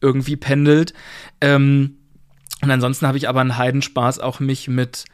irgendwie 0.01 0.37
pendelt. 0.37 0.93
Ähm, 1.41 1.99
und 2.62 2.70
ansonsten 2.70 3.07
habe 3.07 3.18
ich 3.18 3.29
aber 3.29 3.41
einen 3.41 3.59
Heidenspaß, 3.59 4.18
auch 4.18 4.41
mich 4.41 4.68
mit 4.68 5.05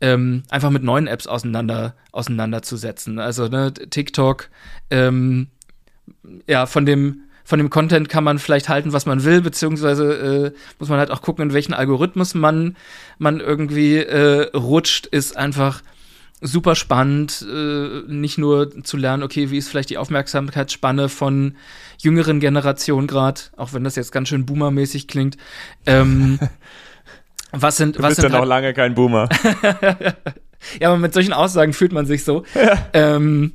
ähm, 0.00 0.42
einfach 0.48 0.70
mit 0.70 0.82
neuen 0.82 1.06
Apps 1.06 1.26
auseinander, 1.26 1.94
auseinanderzusetzen. 2.12 3.18
Also 3.18 3.48
ne, 3.48 3.72
TikTok, 3.72 4.50
ähm, 4.90 5.48
ja, 6.46 6.66
von 6.66 6.86
dem 6.86 7.22
von 7.44 7.58
dem 7.58 7.70
Content 7.70 8.10
kann 8.10 8.24
man 8.24 8.38
vielleicht 8.38 8.68
halten, 8.68 8.92
was 8.92 9.06
man 9.06 9.24
will, 9.24 9.40
beziehungsweise 9.40 10.52
äh, 10.52 10.58
muss 10.78 10.90
man 10.90 10.98
halt 10.98 11.10
auch 11.10 11.22
gucken, 11.22 11.44
in 11.44 11.54
welchen 11.54 11.72
Algorithmus 11.72 12.34
man, 12.34 12.76
man 13.16 13.40
irgendwie 13.40 13.96
äh, 13.96 14.54
rutscht, 14.54 15.06
ist 15.06 15.34
einfach 15.34 15.82
super 16.42 16.74
spannend, 16.74 17.46
äh, 17.50 18.02
nicht 18.06 18.36
nur 18.36 18.84
zu 18.84 18.98
lernen, 18.98 19.22
okay, 19.22 19.50
wie 19.50 19.56
ist 19.56 19.68
vielleicht 19.68 19.88
die 19.88 19.96
Aufmerksamkeitsspanne 19.96 21.08
von 21.08 21.56
jüngeren 21.98 22.38
Generationen 22.38 23.06
gerade, 23.06 23.40
auch 23.56 23.72
wenn 23.72 23.82
das 23.82 23.96
jetzt 23.96 24.12
ganz 24.12 24.28
schön 24.28 24.44
boomermäßig 24.44 25.08
klingt. 25.08 25.38
Ähm, 25.86 26.38
Was 27.52 27.76
sind, 27.76 27.96
du 27.96 28.02
was 28.02 28.10
bist 28.10 28.20
sind 28.20 28.30
ja 28.30 28.36
noch 28.36 28.40
halt 28.40 28.48
lange 28.48 28.74
kein 28.74 28.94
Boomer. 28.94 29.28
ja, 30.80 30.88
aber 30.88 30.98
mit 30.98 31.14
solchen 31.14 31.32
Aussagen 31.32 31.72
fühlt 31.72 31.92
man 31.92 32.06
sich 32.06 32.24
so. 32.24 32.44
Ja. 32.54 32.88
Ähm, 32.92 33.52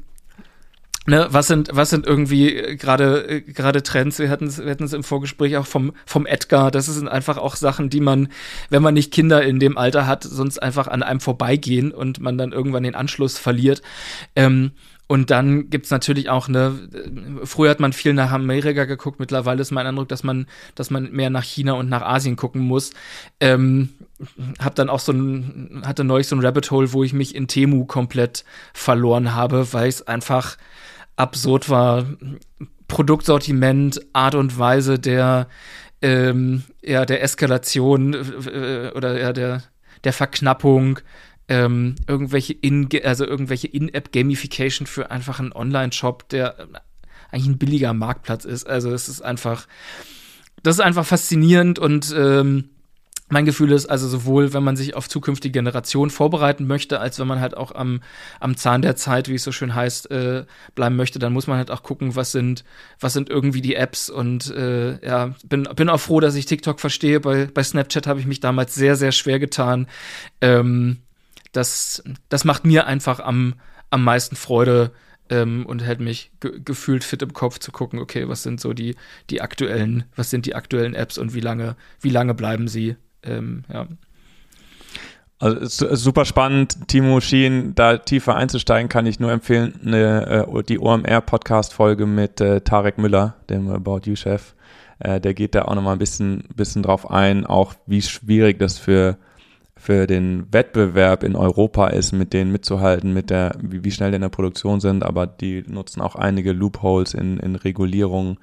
ne, 1.05 1.27
was 1.29 1.47
sind, 1.47 1.69
was 1.73 1.89
sind 1.89 2.07
irgendwie 2.07 2.55
äh, 2.55 2.75
gerade 2.75 3.27
äh, 3.27 3.41
gerade 3.41 3.83
Trends? 3.83 4.19
Wir 4.19 4.29
hatten 4.29 4.47
es 4.47 4.63
wir 4.63 4.71
hatten's 4.71 4.93
im 4.93 5.03
Vorgespräch 5.03 5.57
auch 5.57 5.65
vom 5.65 5.93
vom 6.05 6.25
Edgar. 6.25 6.71
Das 6.71 6.85
sind 6.85 7.07
einfach 7.07 7.37
auch 7.37 7.55
Sachen, 7.55 7.89
die 7.89 7.99
man, 7.99 8.29
wenn 8.69 8.81
man 8.81 8.93
nicht 8.93 9.13
Kinder 9.13 9.43
in 9.43 9.59
dem 9.59 9.77
Alter 9.77 10.07
hat, 10.07 10.23
sonst 10.23 10.59
einfach 10.59 10.87
an 10.87 11.03
einem 11.03 11.19
vorbeigehen 11.19 11.91
und 11.91 12.19
man 12.19 12.37
dann 12.37 12.51
irgendwann 12.51 12.83
den 12.83 12.95
Anschluss 12.95 13.37
verliert. 13.37 13.81
Ähm, 14.35 14.71
und 15.13 15.29
dann 15.29 15.69
gibt's 15.69 15.91
natürlich 15.91 16.27
auch 16.31 16.47
eine, 16.47 16.73
früher 17.43 17.69
hat 17.69 17.79
man 17.79 17.93
viel 17.93 18.15
nach 18.15 18.31
Amerika 18.31 18.85
geguckt, 18.85 19.19
mittlerweile 19.19 19.61
ist 19.61 19.69
mein 19.69 19.85
Eindruck, 19.85 20.07
dass 20.07 20.23
man, 20.23 20.47
dass 20.73 20.89
man 20.89 21.11
mehr 21.11 21.29
nach 21.29 21.43
China 21.43 21.73
und 21.73 21.87
nach 21.87 22.01
Asien 22.01 22.35
gucken 22.35 22.61
muss. 22.61 22.93
Ähm, 23.39 23.89
hab 24.57 24.73
dann 24.73 24.89
auch 24.89 24.99
so 24.99 25.11
ein, 25.11 25.83
hatte 25.85 26.03
neulich 26.03 26.25
so 26.25 26.35
ein 26.35 26.43
Rabbit 26.43 26.71
Hole, 26.71 26.93
wo 26.93 27.03
ich 27.03 27.13
mich 27.13 27.35
in 27.35 27.47
Temu 27.47 27.85
komplett 27.85 28.43
verloren 28.73 29.35
habe, 29.35 29.71
weil 29.71 29.87
es 29.87 30.01
einfach 30.01 30.57
absurd 31.15 31.69
war. 31.69 32.07
Produktsortiment, 32.87 34.01
Art 34.13 34.33
und 34.33 34.57
Weise 34.57 34.97
der, 34.97 35.47
ähm, 36.01 36.63
ja, 36.81 37.05
der 37.05 37.21
Eskalation 37.21 38.15
äh, 38.15 38.89
oder 38.95 39.19
ja, 39.19 39.31
der, 39.31 39.61
der 40.05 40.13
Verknappung, 40.13 41.01
ähm, 41.53 41.95
irgendwelche 42.07 42.53
in 42.53 42.89
also 43.03 43.25
irgendwelche 43.25 43.67
In-App-Gamification 43.67 44.87
für 44.87 45.11
einfach 45.11 45.39
einen 45.39 45.53
Online-Shop, 45.53 46.27
der 46.29 46.67
eigentlich 47.31 47.47
ein 47.47 47.57
billiger 47.59 47.93
Marktplatz 47.93 48.43
ist. 48.43 48.67
Also 48.67 48.91
es 48.91 49.07
ist 49.07 49.21
einfach, 49.21 49.67
das 50.63 50.77
ist 50.77 50.81
einfach 50.81 51.05
faszinierend 51.05 51.77
und 51.77 52.13
ähm, 52.17 52.69
mein 53.29 53.45
Gefühl 53.45 53.71
ist 53.71 53.85
also 53.85 54.07
sowohl, 54.07 54.53
wenn 54.53 54.63
man 54.63 54.75
sich 54.75 54.95
auf 54.95 55.07
zukünftige 55.07 55.51
Generationen 55.51 56.09
vorbereiten 56.09 56.65
möchte, 56.65 56.99
als 56.99 57.19
wenn 57.19 57.27
man 57.27 57.39
halt 57.39 57.55
auch 57.55 57.73
am, 57.73 58.01
am 58.39 58.57
Zahn 58.57 58.81
der 58.81 58.95
Zeit, 58.95 59.29
wie 59.29 59.35
es 59.35 59.43
so 59.43 59.51
schön 59.51 59.75
heißt, 59.75 60.09
äh, 60.09 60.45
bleiben 60.73 60.95
möchte, 60.95 61.19
dann 61.19 61.33
muss 61.33 61.47
man 61.47 61.57
halt 61.57 61.69
auch 61.69 61.83
gucken, 61.83 62.15
was 62.15 62.31
sind, 62.31 62.63
was 62.99 63.13
sind 63.13 63.29
irgendwie 63.29 63.61
die 63.61 63.75
Apps 63.75 64.09
und 64.09 64.49
äh, 64.51 65.03
ja, 65.05 65.35
bin, 65.45 65.67
bin 65.75 65.89
auch 65.89 65.99
froh, 65.99 66.19
dass 66.19 66.35
ich 66.35 66.47
TikTok 66.47 66.79
verstehe. 66.79 67.19
Bei, 67.19 67.45
bei 67.45 67.63
Snapchat 67.63 68.07
habe 68.07 68.19
ich 68.19 68.25
mich 68.25 68.39
damals 68.39 68.73
sehr, 68.73 68.95
sehr 68.95 69.11
schwer 69.11 69.39
getan. 69.39 69.87
Ähm, 70.41 71.02
das, 71.53 72.03
das 72.29 72.43
macht 72.43 72.65
mir 72.65 72.85
einfach 72.85 73.19
am, 73.19 73.55
am 73.89 74.03
meisten 74.03 74.35
Freude, 74.35 74.91
ähm, 75.29 75.65
und 75.65 75.81
hält 75.81 76.01
mich 76.01 76.31
ge 76.41 76.59
gefühlt 76.63 77.05
fit 77.05 77.21
im 77.21 77.31
Kopf 77.31 77.57
zu 77.57 77.71
gucken, 77.71 77.99
okay, 77.99 78.27
was 78.27 78.43
sind 78.43 78.59
so 78.59 78.73
die, 78.73 78.97
die 79.29 79.41
aktuellen, 79.41 80.03
was 80.17 80.29
sind 80.29 80.45
die 80.45 80.53
aktuellen 80.53 80.95
Apps 80.95 81.17
und 81.17 81.33
wie 81.33 81.39
lange, 81.39 81.77
wie 82.01 82.09
lange 82.09 82.33
bleiben 82.33 82.67
sie 82.67 82.97
ähm, 83.23 83.63
ja. 83.71 83.87
Also 85.39 85.93
super 85.95 86.23
spannend, 86.23 86.87
Timo 86.87 87.19
Schien, 87.19 87.75
da 87.75 87.97
tiefer 87.97 88.35
einzusteigen, 88.35 88.87
kann 88.87 89.05
ich 89.05 89.19
nur 89.19 89.31
empfehlen, 89.31 89.77
eine, 89.85 90.47
äh, 90.47 90.63
die 90.63 90.79
OMR-Podcast-Folge 90.79 92.05
mit 92.05 92.39
äh, 92.39 92.61
Tarek 92.61 92.97
Müller, 92.97 93.35
dem 93.49 93.69
About 93.69 94.01
You-Chef. 94.05 94.55
Äh, 94.99 95.19
der 95.19 95.33
geht 95.33 95.53
da 95.53 95.63
auch 95.63 95.75
nochmal 95.75 95.93
ein 95.93 95.99
bisschen, 95.99 96.45
bisschen 96.55 96.81
drauf 96.81 97.11
ein, 97.11 97.45
auch 97.45 97.73
wie 97.87 98.01
schwierig 98.01 98.57
das 98.57 98.77
für, 98.77 99.17
für 99.83 100.07
den 100.07 100.47
Wettbewerb 100.49 101.23
in 101.23 101.35
Europa 101.35 101.87
ist, 101.87 102.13
mit 102.13 102.31
denen 102.31 102.53
mitzuhalten, 102.53 103.13
mit 103.13 103.29
der, 103.29 103.57
wie, 103.61 103.83
wie 103.83 103.91
schnell 103.91 104.11
die 104.11 104.15
in 104.15 104.21
der 104.21 104.29
Produktion 104.29 104.79
sind, 104.79 105.03
aber 105.03 105.27
die 105.27 105.61
nutzen 105.67 105.99
auch 105.99 106.15
einige 106.15 106.53
Loopholes 106.53 107.13
in, 107.13 107.37
in 107.37 107.55
Regulierungen 107.55 108.37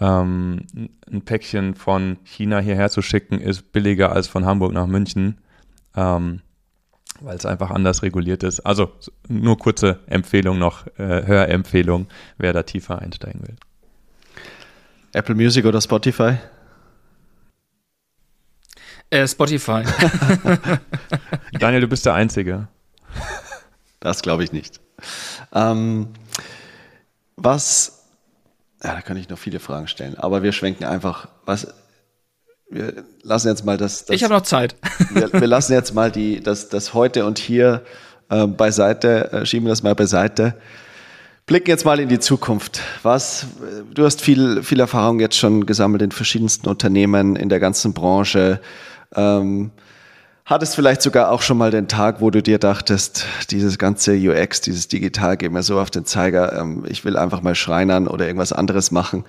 ähm, 0.00 0.66
ein 1.10 1.22
Päckchen 1.22 1.74
von 1.74 2.18
China 2.22 2.60
hierher 2.60 2.90
zu 2.90 3.02
schicken, 3.02 3.40
ist 3.40 3.72
billiger 3.72 4.12
als 4.12 4.28
von 4.28 4.46
Hamburg 4.46 4.72
nach 4.72 4.86
München, 4.86 5.38
ähm, 5.96 6.42
weil 7.20 7.36
es 7.36 7.44
einfach 7.44 7.72
anders 7.72 8.04
reguliert 8.04 8.44
ist. 8.44 8.60
Also 8.60 8.92
nur 9.26 9.58
kurze 9.58 9.98
Empfehlung 10.06 10.60
noch, 10.60 10.86
äh, 10.96 11.26
Hörempfehlung, 11.26 12.06
wer 12.36 12.52
da 12.52 12.62
tiefer 12.62 13.02
einsteigen 13.02 13.40
will. 13.48 13.56
Apple 15.12 15.34
Music 15.34 15.64
oder 15.64 15.80
Spotify? 15.80 16.36
Äh, 19.10 19.26
Spotify. 19.26 19.84
Daniel, 21.58 21.80
du 21.80 21.88
bist 21.88 22.04
der 22.06 22.14
Einzige. 22.14 22.68
Das 24.00 24.22
glaube 24.22 24.44
ich 24.44 24.52
nicht. 24.52 24.80
Ähm, 25.52 26.08
was 27.36 27.98
ja, 28.82 28.94
da 28.94 29.00
kann 29.00 29.16
ich 29.16 29.28
noch 29.28 29.38
viele 29.38 29.58
Fragen 29.58 29.88
stellen. 29.88 30.16
Aber 30.16 30.42
wir 30.42 30.52
schwenken 30.52 30.84
einfach, 30.84 31.28
was, 31.44 31.66
wir 32.70 33.04
lassen 33.22 33.48
jetzt 33.48 33.64
mal 33.64 33.76
das. 33.76 34.04
das 34.04 34.14
ich 34.14 34.22
habe 34.22 34.34
noch 34.34 34.42
Zeit. 34.42 34.76
wir, 35.10 35.32
wir, 35.32 35.46
lassen 35.46 35.72
jetzt 35.72 35.94
mal 35.94 36.10
die, 36.10 36.40
das, 36.40 36.68
das 36.68 36.94
heute 36.94 37.26
und 37.26 37.38
hier 37.38 37.82
äh, 38.28 38.46
beiseite, 38.46 39.32
äh, 39.32 39.46
schieben 39.46 39.68
das 39.68 39.82
mal 39.82 39.94
beiseite. 39.94 40.54
Blicken 41.46 41.70
jetzt 41.70 41.86
mal 41.86 41.98
in 41.98 42.10
die 42.10 42.18
Zukunft. 42.18 42.82
Was, 43.02 43.46
du 43.94 44.04
hast 44.04 44.20
viel, 44.20 44.62
viel 44.62 44.78
Erfahrung 44.80 45.18
jetzt 45.18 45.38
schon 45.38 45.64
gesammelt 45.64 46.02
in 46.02 46.12
verschiedensten 46.12 46.68
Unternehmen, 46.68 47.36
in 47.36 47.48
der 47.48 47.58
ganzen 47.58 47.94
Branche. 47.94 48.60
Ähm, 49.14 49.72
Hattest 50.48 50.76
vielleicht 50.76 51.02
sogar 51.02 51.30
auch 51.30 51.42
schon 51.42 51.58
mal 51.58 51.70
den 51.70 51.88
Tag, 51.88 52.22
wo 52.22 52.30
du 52.30 52.42
dir 52.42 52.58
dachtest, 52.58 53.26
dieses 53.50 53.76
ganze 53.76 54.14
UX, 54.16 54.62
dieses 54.62 54.88
Digital 54.88 55.36
geht 55.36 55.52
mir 55.52 55.62
so 55.62 55.78
auf 55.78 55.90
den 55.90 56.06
Zeiger, 56.06 56.58
ähm, 56.58 56.86
ich 56.88 57.04
will 57.04 57.18
einfach 57.18 57.42
mal 57.42 57.54
Schreinern 57.54 58.08
oder 58.08 58.26
irgendwas 58.26 58.54
anderes 58.54 58.90
machen. 58.90 59.24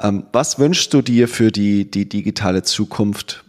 Ähm, 0.00 0.24
was 0.32 0.58
wünschst 0.58 0.92
du 0.92 1.00
dir 1.00 1.28
für 1.28 1.52
die, 1.52 1.88
die 1.88 2.08
digitale 2.08 2.64
Zukunft, 2.64 3.44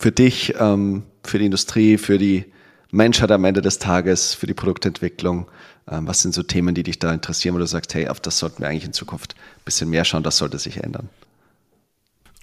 für 0.00 0.10
dich, 0.10 0.54
ähm, 0.58 1.02
für 1.22 1.38
die 1.38 1.44
Industrie, 1.44 1.98
für 1.98 2.16
die 2.16 2.46
Menschheit 2.90 3.30
am 3.30 3.44
Ende 3.44 3.60
des 3.60 3.78
Tages, 3.78 4.32
für 4.32 4.46
die 4.46 4.54
Produktentwicklung? 4.54 5.48
was 5.90 6.20
sind 6.20 6.34
so 6.34 6.42
Themen, 6.42 6.74
die 6.74 6.82
dich 6.82 6.98
da 6.98 7.14
interessieren, 7.14 7.54
wo 7.54 7.58
du 7.58 7.66
sagst, 7.66 7.94
hey, 7.94 8.08
auf 8.08 8.20
das 8.20 8.38
sollten 8.38 8.60
wir 8.60 8.68
eigentlich 8.68 8.84
in 8.84 8.92
Zukunft 8.92 9.34
ein 9.38 9.64
bisschen 9.64 9.88
mehr 9.88 10.04
schauen, 10.04 10.22
das 10.22 10.36
sollte 10.36 10.58
sich 10.58 10.84
ändern? 10.84 11.08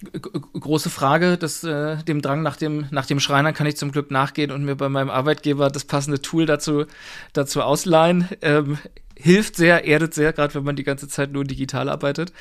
Große 0.02 0.90
Frage, 0.90 1.38
das, 1.38 1.64
äh, 1.64 1.96
dem 2.04 2.20
Drang 2.20 2.42
nach 2.42 2.56
dem, 2.56 2.86
nach 2.90 3.06
dem 3.06 3.20
Schreiner 3.20 3.52
kann 3.52 3.66
ich 3.66 3.76
zum 3.76 3.92
Glück 3.92 4.10
nachgehen 4.10 4.50
und 4.50 4.64
mir 4.64 4.76
bei 4.76 4.88
meinem 4.88 5.10
Arbeitgeber 5.10 5.70
das 5.70 5.84
passende 5.84 6.20
Tool 6.20 6.46
dazu, 6.46 6.84
dazu 7.32 7.62
ausleihen. 7.62 8.28
Ähm, 8.42 8.78
hilft 9.16 9.56
sehr, 9.56 9.86
erdet 9.86 10.12
sehr, 10.14 10.32
gerade 10.32 10.54
wenn 10.54 10.64
man 10.64 10.76
die 10.76 10.84
ganze 10.84 11.08
Zeit 11.08 11.32
nur 11.32 11.44
digital 11.44 11.88
arbeitet. 11.88 12.32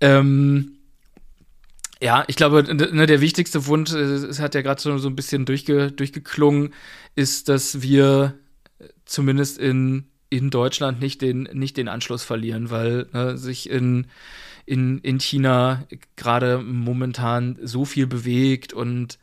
Ähm, 0.00 0.78
ja, 2.00 2.24
ich 2.26 2.36
glaube, 2.36 2.62
ne, 2.62 3.06
der 3.06 3.20
wichtigste 3.20 3.66
Wunsch, 3.66 3.92
äh, 3.92 3.98
es 3.98 4.40
hat 4.40 4.54
ja 4.54 4.62
gerade 4.62 4.80
so, 4.80 4.96
so 4.98 5.08
ein 5.08 5.16
bisschen 5.16 5.44
durchge, 5.44 5.90
durchgeklungen, 5.90 6.72
ist, 7.14 7.48
dass 7.48 7.82
wir 7.82 8.34
zumindest 9.04 9.58
in, 9.58 10.04
in 10.30 10.50
Deutschland 10.50 11.00
nicht 11.00 11.20
den, 11.20 11.42
nicht 11.52 11.76
den 11.76 11.88
Anschluss 11.88 12.22
verlieren, 12.22 12.70
weil 12.70 13.08
ne, 13.12 13.36
sich 13.36 13.68
in 13.68 14.06
in, 14.66 14.98
in 15.00 15.18
China 15.18 15.86
gerade 16.16 16.58
momentan 16.58 17.58
so 17.62 17.84
viel 17.84 18.06
bewegt 18.06 18.72
und 18.72 19.18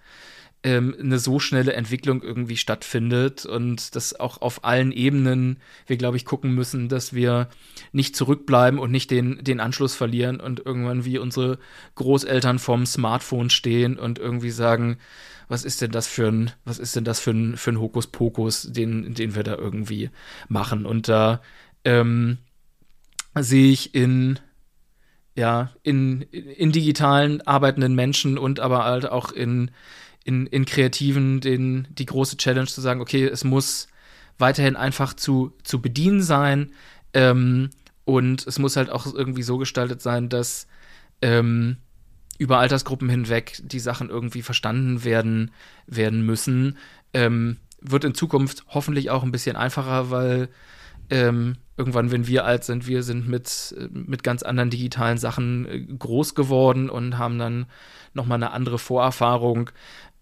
ähm, 0.64 0.96
eine 1.00 1.20
so 1.20 1.40
schnelle 1.40 1.74
Entwicklung 1.74 2.22
irgendwie 2.22 2.58
stattfindet 2.58 3.46
und 3.46 3.96
dass 3.96 4.20
auch 4.20 4.42
auf 4.42 4.66
allen 4.66 4.92
Ebenen 4.92 5.58
wir, 5.88 5.96
glaube 5.96 6.18
ich, 6.18 6.26
gucken 6.26 6.54
müssen, 6.54 6.90
dass 6.90 7.14
wir 7.14 7.48
nicht 7.94 8.16
zurückbleiben 8.16 8.80
und 8.80 8.92
nicht 8.92 9.10
den, 9.10 9.42
den 9.42 9.62
Anschluss 9.62 9.96
verlieren 9.96 10.40
und 10.42 10.66
irgendwann 10.66 11.06
wie 11.06 11.18
unsere 11.18 11.60
Großeltern 11.96 12.60
vorm 12.60 12.86
Smartphone 12.86 13.50
stehen 13.50 13.98
und 13.98 14.20
irgendwie 14.20 14.52
sagen, 14.52 14.98
was 15.48 15.64
ist 15.64 15.82
denn 15.82 15.92
das 15.92 16.08
für 16.08 16.28
ein, 16.28 16.52
was 16.66 16.78
ist 16.78 16.96
denn 16.96 17.06
das 17.06 17.20
für 17.20 17.32
ein, 17.32 17.56
für 17.56 17.72
ein 17.72 17.80
Hokuspokus, 17.80 18.72
den, 18.72 19.14
den 19.14 19.36
wir 19.36 19.44
da 19.44 19.56
irgendwie 19.56 20.10
machen? 20.50 20.86
Und 20.86 21.08
da 21.08 21.42
ähm, 21.86 22.38
sehe 23.34 23.72
ich 23.72 23.96
in 23.96 24.40
ja, 25.40 25.70
in, 25.84 26.24
in 26.24 26.74
digitalen 26.74 27.42
arbeitenden 27.48 27.96
Menschen 27.96 28.38
und 28.38 28.60
aber 28.60 28.84
halt 28.84 29.10
auch 29.10 29.32
in, 29.32 29.72
in, 30.26 30.46
in 30.48 30.66
Kreativen 30.66 31.40
den, 31.40 31.88
die 31.92 32.06
große 32.06 32.36
Challenge 32.36 32.68
zu 32.68 32.82
sagen, 32.82 33.00
okay, 33.00 33.24
es 33.24 33.46
muss 33.46 33.88
weiterhin 34.38 34.76
einfach 34.76 35.14
zu, 35.14 35.54
zu 35.64 35.82
bedienen 35.82 36.22
sein 36.22 36.74
ähm, 37.14 37.70
und 38.04 38.46
es 38.48 38.60
muss 38.60 38.76
halt 38.76 38.90
auch 38.90 39.06
irgendwie 39.06 39.44
so 39.44 39.58
gestaltet 39.58 40.02
sein, 40.02 40.28
dass 40.28 40.68
ähm, 41.22 41.78
über 42.38 42.60
Altersgruppen 42.60 43.08
hinweg 43.08 43.62
die 43.64 43.80
Sachen 43.80 44.10
irgendwie 44.10 44.42
verstanden 44.42 45.06
werden, 45.06 45.52
werden 45.88 46.26
müssen. 46.26 46.78
Ähm, 47.14 47.58
wird 47.80 48.04
in 48.04 48.14
Zukunft 48.14 48.66
hoffentlich 48.68 49.10
auch 49.10 49.24
ein 49.24 49.32
bisschen 49.32 49.56
einfacher, 49.56 50.12
weil 50.12 50.50
ähm, 51.10 51.56
irgendwann, 51.78 52.12
wenn 52.12 52.28
wir 52.28 52.46
alt 52.46 52.64
sind, 52.64 52.88
wir 52.88 53.04
sind 53.04 53.28
mit, 53.28 53.76
mit 53.90 54.24
ganz 54.24 54.44
anderen 54.44 54.70
digitalen 54.70 55.18
Sachen 55.18 55.66
äh, 55.66 55.80
groß 55.80 56.36
geworden 56.36 56.90
und 56.90 57.18
haben 57.18 57.40
dann 57.40 57.66
nochmal 58.14 58.36
eine 58.36 58.52
andere 58.52 58.78
Vorerfahrung. 58.78 59.70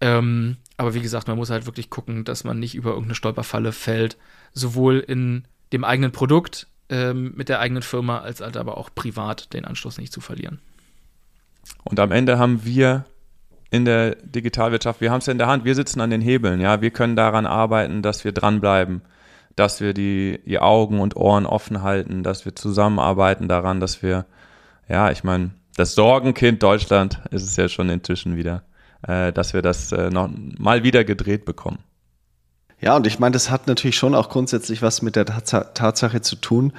Ähm, 0.00 0.56
aber 0.76 0.94
wie 0.94 1.00
gesagt, 1.00 1.26
man 1.28 1.36
muss 1.36 1.50
halt 1.50 1.66
wirklich 1.66 1.90
gucken, 1.90 2.24
dass 2.24 2.44
man 2.44 2.58
nicht 2.58 2.74
über 2.74 2.90
irgendeine 2.90 3.16
Stolperfalle 3.16 3.72
fällt, 3.72 4.16
sowohl 4.52 5.00
in 5.00 5.44
dem 5.72 5.84
eigenen 5.84 6.12
Produkt, 6.12 6.68
ähm, 6.88 7.32
mit 7.36 7.48
der 7.48 7.60
eigenen 7.60 7.82
Firma, 7.82 8.20
als 8.20 8.40
halt 8.40 8.56
aber 8.56 8.78
auch 8.78 8.90
privat 8.94 9.52
den 9.52 9.64
Anschluss 9.64 9.98
nicht 9.98 10.12
zu 10.12 10.20
verlieren. 10.20 10.60
Und 11.84 12.00
am 12.00 12.12
Ende 12.12 12.38
haben 12.38 12.64
wir 12.64 13.04
in 13.70 13.84
der 13.84 14.14
Digitalwirtschaft, 14.14 15.00
wir 15.00 15.10
haben 15.10 15.18
es 15.18 15.26
ja 15.26 15.32
in 15.32 15.38
der 15.38 15.48
Hand, 15.48 15.64
wir 15.64 15.74
sitzen 15.74 16.00
an 16.00 16.10
den 16.10 16.22
Hebeln, 16.22 16.60
ja, 16.60 16.80
wir 16.80 16.90
können 16.90 17.16
daran 17.16 17.44
arbeiten, 17.44 18.00
dass 18.00 18.24
wir 18.24 18.32
dranbleiben 18.32 19.02
dass 19.58 19.80
wir 19.80 19.94
die, 19.94 20.40
die 20.46 20.58
Augen 20.58 21.00
und 21.00 21.16
Ohren 21.16 21.46
offen 21.46 21.82
halten, 21.82 22.22
dass 22.22 22.44
wir 22.44 22.54
zusammenarbeiten 22.54 23.48
daran, 23.48 23.80
dass 23.80 24.02
wir, 24.02 24.26
ja, 24.88 25.10
ich 25.10 25.24
meine, 25.24 25.50
das 25.76 25.94
Sorgenkind 25.94 26.62
Deutschland 26.62 27.20
ist 27.30 27.42
es 27.42 27.56
ja 27.56 27.68
schon 27.68 27.88
inzwischen 27.88 28.36
wieder, 28.36 28.62
äh, 29.06 29.32
dass 29.32 29.54
wir 29.54 29.62
das 29.62 29.92
äh, 29.92 30.10
noch 30.10 30.28
mal 30.58 30.82
wieder 30.82 31.04
gedreht 31.04 31.44
bekommen. 31.44 31.78
Ja, 32.80 32.96
und 32.96 33.06
ich 33.06 33.18
meine, 33.18 33.32
das 33.32 33.50
hat 33.50 33.66
natürlich 33.66 33.96
schon 33.96 34.14
auch 34.14 34.28
grundsätzlich 34.28 34.82
was 34.82 35.02
mit 35.02 35.16
der 35.16 35.26
Tatsache 35.26 36.20
zu 36.20 36.36
tun. 36.36 36.72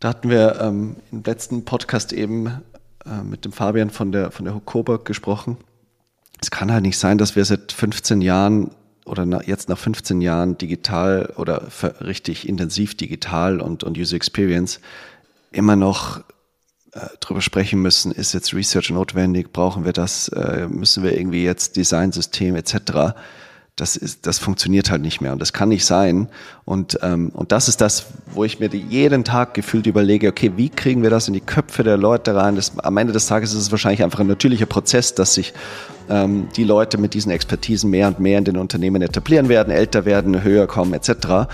Da 0.00 0.08
hatten 0.10 0.30
wir 0.30 0.60
ähm, 0.60 0.96
im 1.10 1.22
letzten 1.24 1.64
Podcast 1.64 2.12
eben 2.12 2.62
äh, 3.06 3.22
mit 3.22 3.44
dem 3.44 3.52
Fabian 3.52 3.90
von 3.90 4.12
der, 4.12 4.30
von 4.30 4.44
der 4.44 4.60
Coburg 4.64 5.04
gesprochen. 5.04 5.56
Es 6.40 6.50
kann 6.50 6.70
halt 6.70 6.82
nicht 6.82 6.98
sein, 6.98 7.18
dass 7.18 7.34
wir 7.34 7.44
seit 7.44 7.72
15 7.72 8.20
Jahren 8.20 8.70
oder 9.08 9.26
na, 9.26 9.42
jetzt 9.44 9.68
nach 9.68 9.78
15 9.78 10.20
Jahren 10.20 10.58
digital 10.58 11.32
oder 11.36 11.62
richtig 12.00 12.48
intensiv 12.48 12.96
digital 12.96 13.60
und, 13.60 13.84
und 13.84 13.98
User 13.98 14.16
Experience 14.16 14.80
immer 15.50 15.76
noch 15.76 16.20
äh, 16.92 17.00
drüber 17.20 17.40
sprechen 17.40 17.80
müssen, 17.80 18.12
ist 18.12 18.34
jetzt 18.34 18.54
Research 18.54 18.90
notwendig, 18.90 19.52
brauchen 19.52 19.84
wir 19.84 19.92
das, 19.92 20.28
äh, 20.28 20.66
müssen 20.68 21.02
wir 21.02 21.16
irgendwie 21.16 21.44
jetzt 21.44 21.76
Designsystem 21.76 22.56
etc 22.56 23.14
das 23.80 23.96
ist, 23.96 24.26
das 24.26 24.38
funktioniert 24.38 24.90
halt 24.90 25.02
nicht 25.02 25.20
mehr 25.20 25.32
und 25.32 25.40
das 25.40 25.52
kann 25.52 25.68
nicht 25.68 25.86
sein. 25.86 26.28
Und, 26.64 26.98
ähm, 27.02 27.30
und 27.32 27.52
das 27.52 27.68
ist 27.68 27.80
das, 27.80 28.06
wo 28.26 28.44
ich 28.44 28.58
mir 28.58 28.68
jeden 28.68 29.24
Tag 29.24 29.54
gefühlt 29.54 29.86
überlege, 29.86 30.28
okay, 30.28 30.52
wie 30.56 30.68
kriegen 30.68 31.02
wir 31.02 31.10
das 31.10 31.28
in 31.28 31.34
die 31.34 31.40
Köpfe 31.40 31.84
der 31.84 31.96
Leute 31.96 32.34
rein? 32.34 32.56
Das, 32.56 32.78
am 32.78 32.96
Ende 32.96 33.12
des 33.12 33.26
Tages 33.26 33.52
ist 33.52 33.60
es 33.60 33.70
wahrscheinlich 33.70 34.02
einfach 34.02 34.20
ein 34.20 34.26
natürlicher 34.26 34.66
Prozess, 34.66 35.14
dass 35.14 35.34
sich 35.34 35.54
ähm, 36.08 36.48
die 36.56 36.64
Leute 36.64 36.98
mit 36.98 37.14
diesen 37.14 37.30
Expertisen 37.30 37.90
mehr 37.90 38.08
und 38.08 38.20
mehr 38.20 38.38
in 38.38 38.44
den 38.44 38.56
Unternehmen 38.56 39.02
etablieren 39.02 39.48
werden, 39.48 39.70
älter 39.72 40.04
werden, 40.04 40.42
höher 40.42 40.66
kommen 40.66 40.94
etc. 40.94 41.48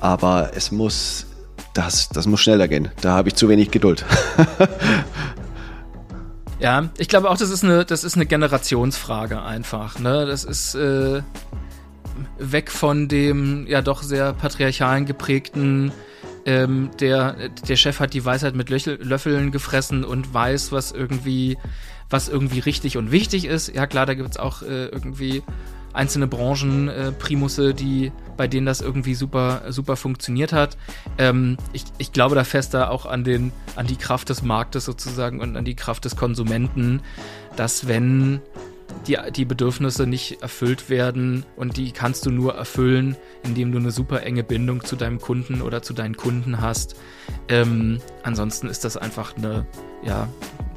Aber 0.00 0.50
es 0.54 0.72
muss, 0.72 1.26
das, 1.72 2.08
das 2.08 2.26
muss 2.26 2.40
schneller 2.40 2.68
gehen. 2.68 2.88
Da 3.00 3.12
habe 3.12 3.28
ich 3.28 3.34
zu 3.34 3.48
wenig 3.48 3.70
Geduld. 3.70 4.04
Ja, 6.60 6.88
ich 6.96 7.08
glaube 7.08 7.28
auch, 7.28 7.36
das 7.36 7.50
ist 7.50 7.62
eine, 7.62 7.84
das 7.84 8.04
ist 8.04 8.14
eine 8.14 8.24
Generationsfrage 8.24 9.42
einfach. 9.42 9.98
Ne? 9.98 10.24
Das 10.24 10.44
ist 10.44 10.74
äh, 10.74 11.20
weg 12.38 12.70
von 12.70 13.08
dem 13.08 13.66
ja 13.66 13.82
doch 13.82 14.02
sehr 14.02 14.32
patriarchalen 14.32 15.04
geprägten, 15.04 15.92
ähm, 16.46 16.90
der, 17.00 17.48
der 17.68 17.76
Chef 17.76 18.00
hat 18.00 18.12
die 18.12 18.24
Weisheit 18.24 18.54
mit 18.54 18.68
Löchel, 18.68 18.98
Löffeln 19.02 19.50
gefressen 19.50 20.04
und 20.04 20.32
weiß, 20.34 20.72
was 20.72 20.92
irgendwie, 20.92 21.56
was 22.10 22.28
irgendwie 22.28 22.60
richtig 22.60 22.96
und 22.96 23.10
wichtig 23.10 23.44
ist. 23.46 23.74
Ja 23.74 23.86
klar, 23.86 24.06
da 24.06 24.14
gibt's 24.14 24.36
auch 24.36 24.62
äh, 24.62 24.86
irgendwie 24.86 25.42
einzelne 25.94 26.26
Branchen, 26.26 26.88
äh, 26.88 27.12
Primusse, 27.12 27.72
die, 27.72 28.12
bei 28.36 28.48
denen 28.48 28.66
das 28.66 28.80
irgendwie 28.80 29.14
super, 29.14 29.62
super 29.68 29.96
funktioniert 29.96 30.52
hat. 30.52 30.76
Ähm, 31.18 31.56
ich, 31.72 31.84
ich 31.98 32.12
glaube 32.12 32.34
da 32.34 32.44
fester 32.44 32.90
auch 32.90 33.06
an 33.06 33.24
den, 33.24 33.52
an 33.76 33.86
die 33.86 33.96
Kraft 33.96 34.28
des 34.28 34.42
Marktes 34.42 34.84
sozusagen 34.84 35.40
und 35.40 35.56
an 35.56 35.64
die 35.64 35.76
Kraft 35.76 36.04
des 36.04 36.16
Konsumenten, 36.16 37.00
dass 37.56 37.86
wenn 37.86 38.40
die, 39.06 39.16
die 39.34 39.44
Bedürfnisse 39.44 40.06
nicht 40.06 40.42
erfüllt 40.42 40.90
werden 40.90 41.44
und 41.56 41.76
die 41.76 41.92
kannst 41.92 42.26
du 42.26 42.30
nur 42.30 42.54
erfüllen, 42.54 43.16
indem 43.42 43.72
du 43.72 43.78
eine 43.78 43.90
super 43.90 44.22
enge 44.22 44.44
Bindung 44.44 44.84
zu 44.84 44.96
deinem 44.96 45.20
Kunden 45.20 45.62
oder 45.62 45.82
zu 45.82 45.94
deinen 45.94 46.16
Kunden 46.16 46.60
hast. 46.60 46.96
Ähm, 47.48 48.00
ansonsten 48.22 48.68
ist 48.68 48.84
das 48.84 48.96
einfach 48.96 49.36
eine, 49.36 49.66
ja, 50.02 50.28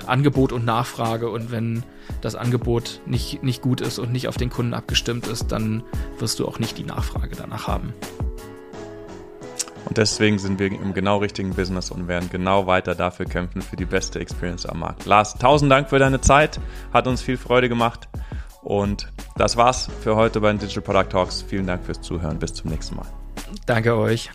Angebot 0.08 0.52
und 0.52 0.66
Nachfrage 0.66 1.30
und 1.30 1.52
wenn 1.52 1.84
das 2.22 2.36
Angebot 2.36 3.02
nicht, 3.06 3.44
nicht 3.44 3.62
gut 3.62 3.82
ist 3.82 4.00
und 4.00 4.12
nicht 4.12 4.28
auf 4.28 4.38
den 4.38 4.50
Kunden 4.50 4.74
abgestimmt 4.74 5.28
ist, 5.28 5.52
dann 5.52 5.84
wirst 6.20 6.40
du 6.40 6.48
auch 6.48 6.60
nicht 6.60 6.78
die 6.78 6.84
Nachfrage 6.84 7.36
danach 7.36 7.68
haben. 7.68 7.94
Und 9.86 9.98
deswegen 9.98 10.38
sind 10.38 10.60
wir 10.60 10.68
im 10.68 10.94
genau 10.94 11.20
richtigen 11.20 11.54
Business 11.54 11.92
und 11.92 12.10
werden 12.10 12.30
genau 12.30 12.68
weiter 12.68 12.94
dafür 12.94 13.26
kämpfen, 13.26 13.62
für 13.62 13.78
die 13.78 13.86
beste 13.86 14.20
Experience 14.20 14.66
am 14.66 14.80
Markt. 14.80 15.06
Lars, 15.06 15.36
tausend 15.36 15.72
Dank 15.72 15.90
für 15.90 15.98
deine 15.98 16.20
Zeit, 16.20 16.60
hat 16.92 17.08
uns 17.08 17.22
viel 17.22 17.38
Freude 17.38 17.70
gemacht. 17.70 18.10
Und 18.64 19.08
das 19.38 19.56
war's 19.56 19.90
für 20.02 20.18
heute 20.18 20.42
bei 20.42 20.50
den 20.50 20.60
Digital 20.60 20.84
Product 20.84 21.10
Talks. 21.10 21.42
Vielen 21.42 21.68
Dank 21.68 21.86
fürs 21.86 22.02
Zuhören. 22.02 22.38
Bis 22.38 22.54
zum 22.54 22.70
nächsten 22.70 22.98
Mal. 22.98 23.08
Danke 23.66 23.96
euch. 23.96 24.30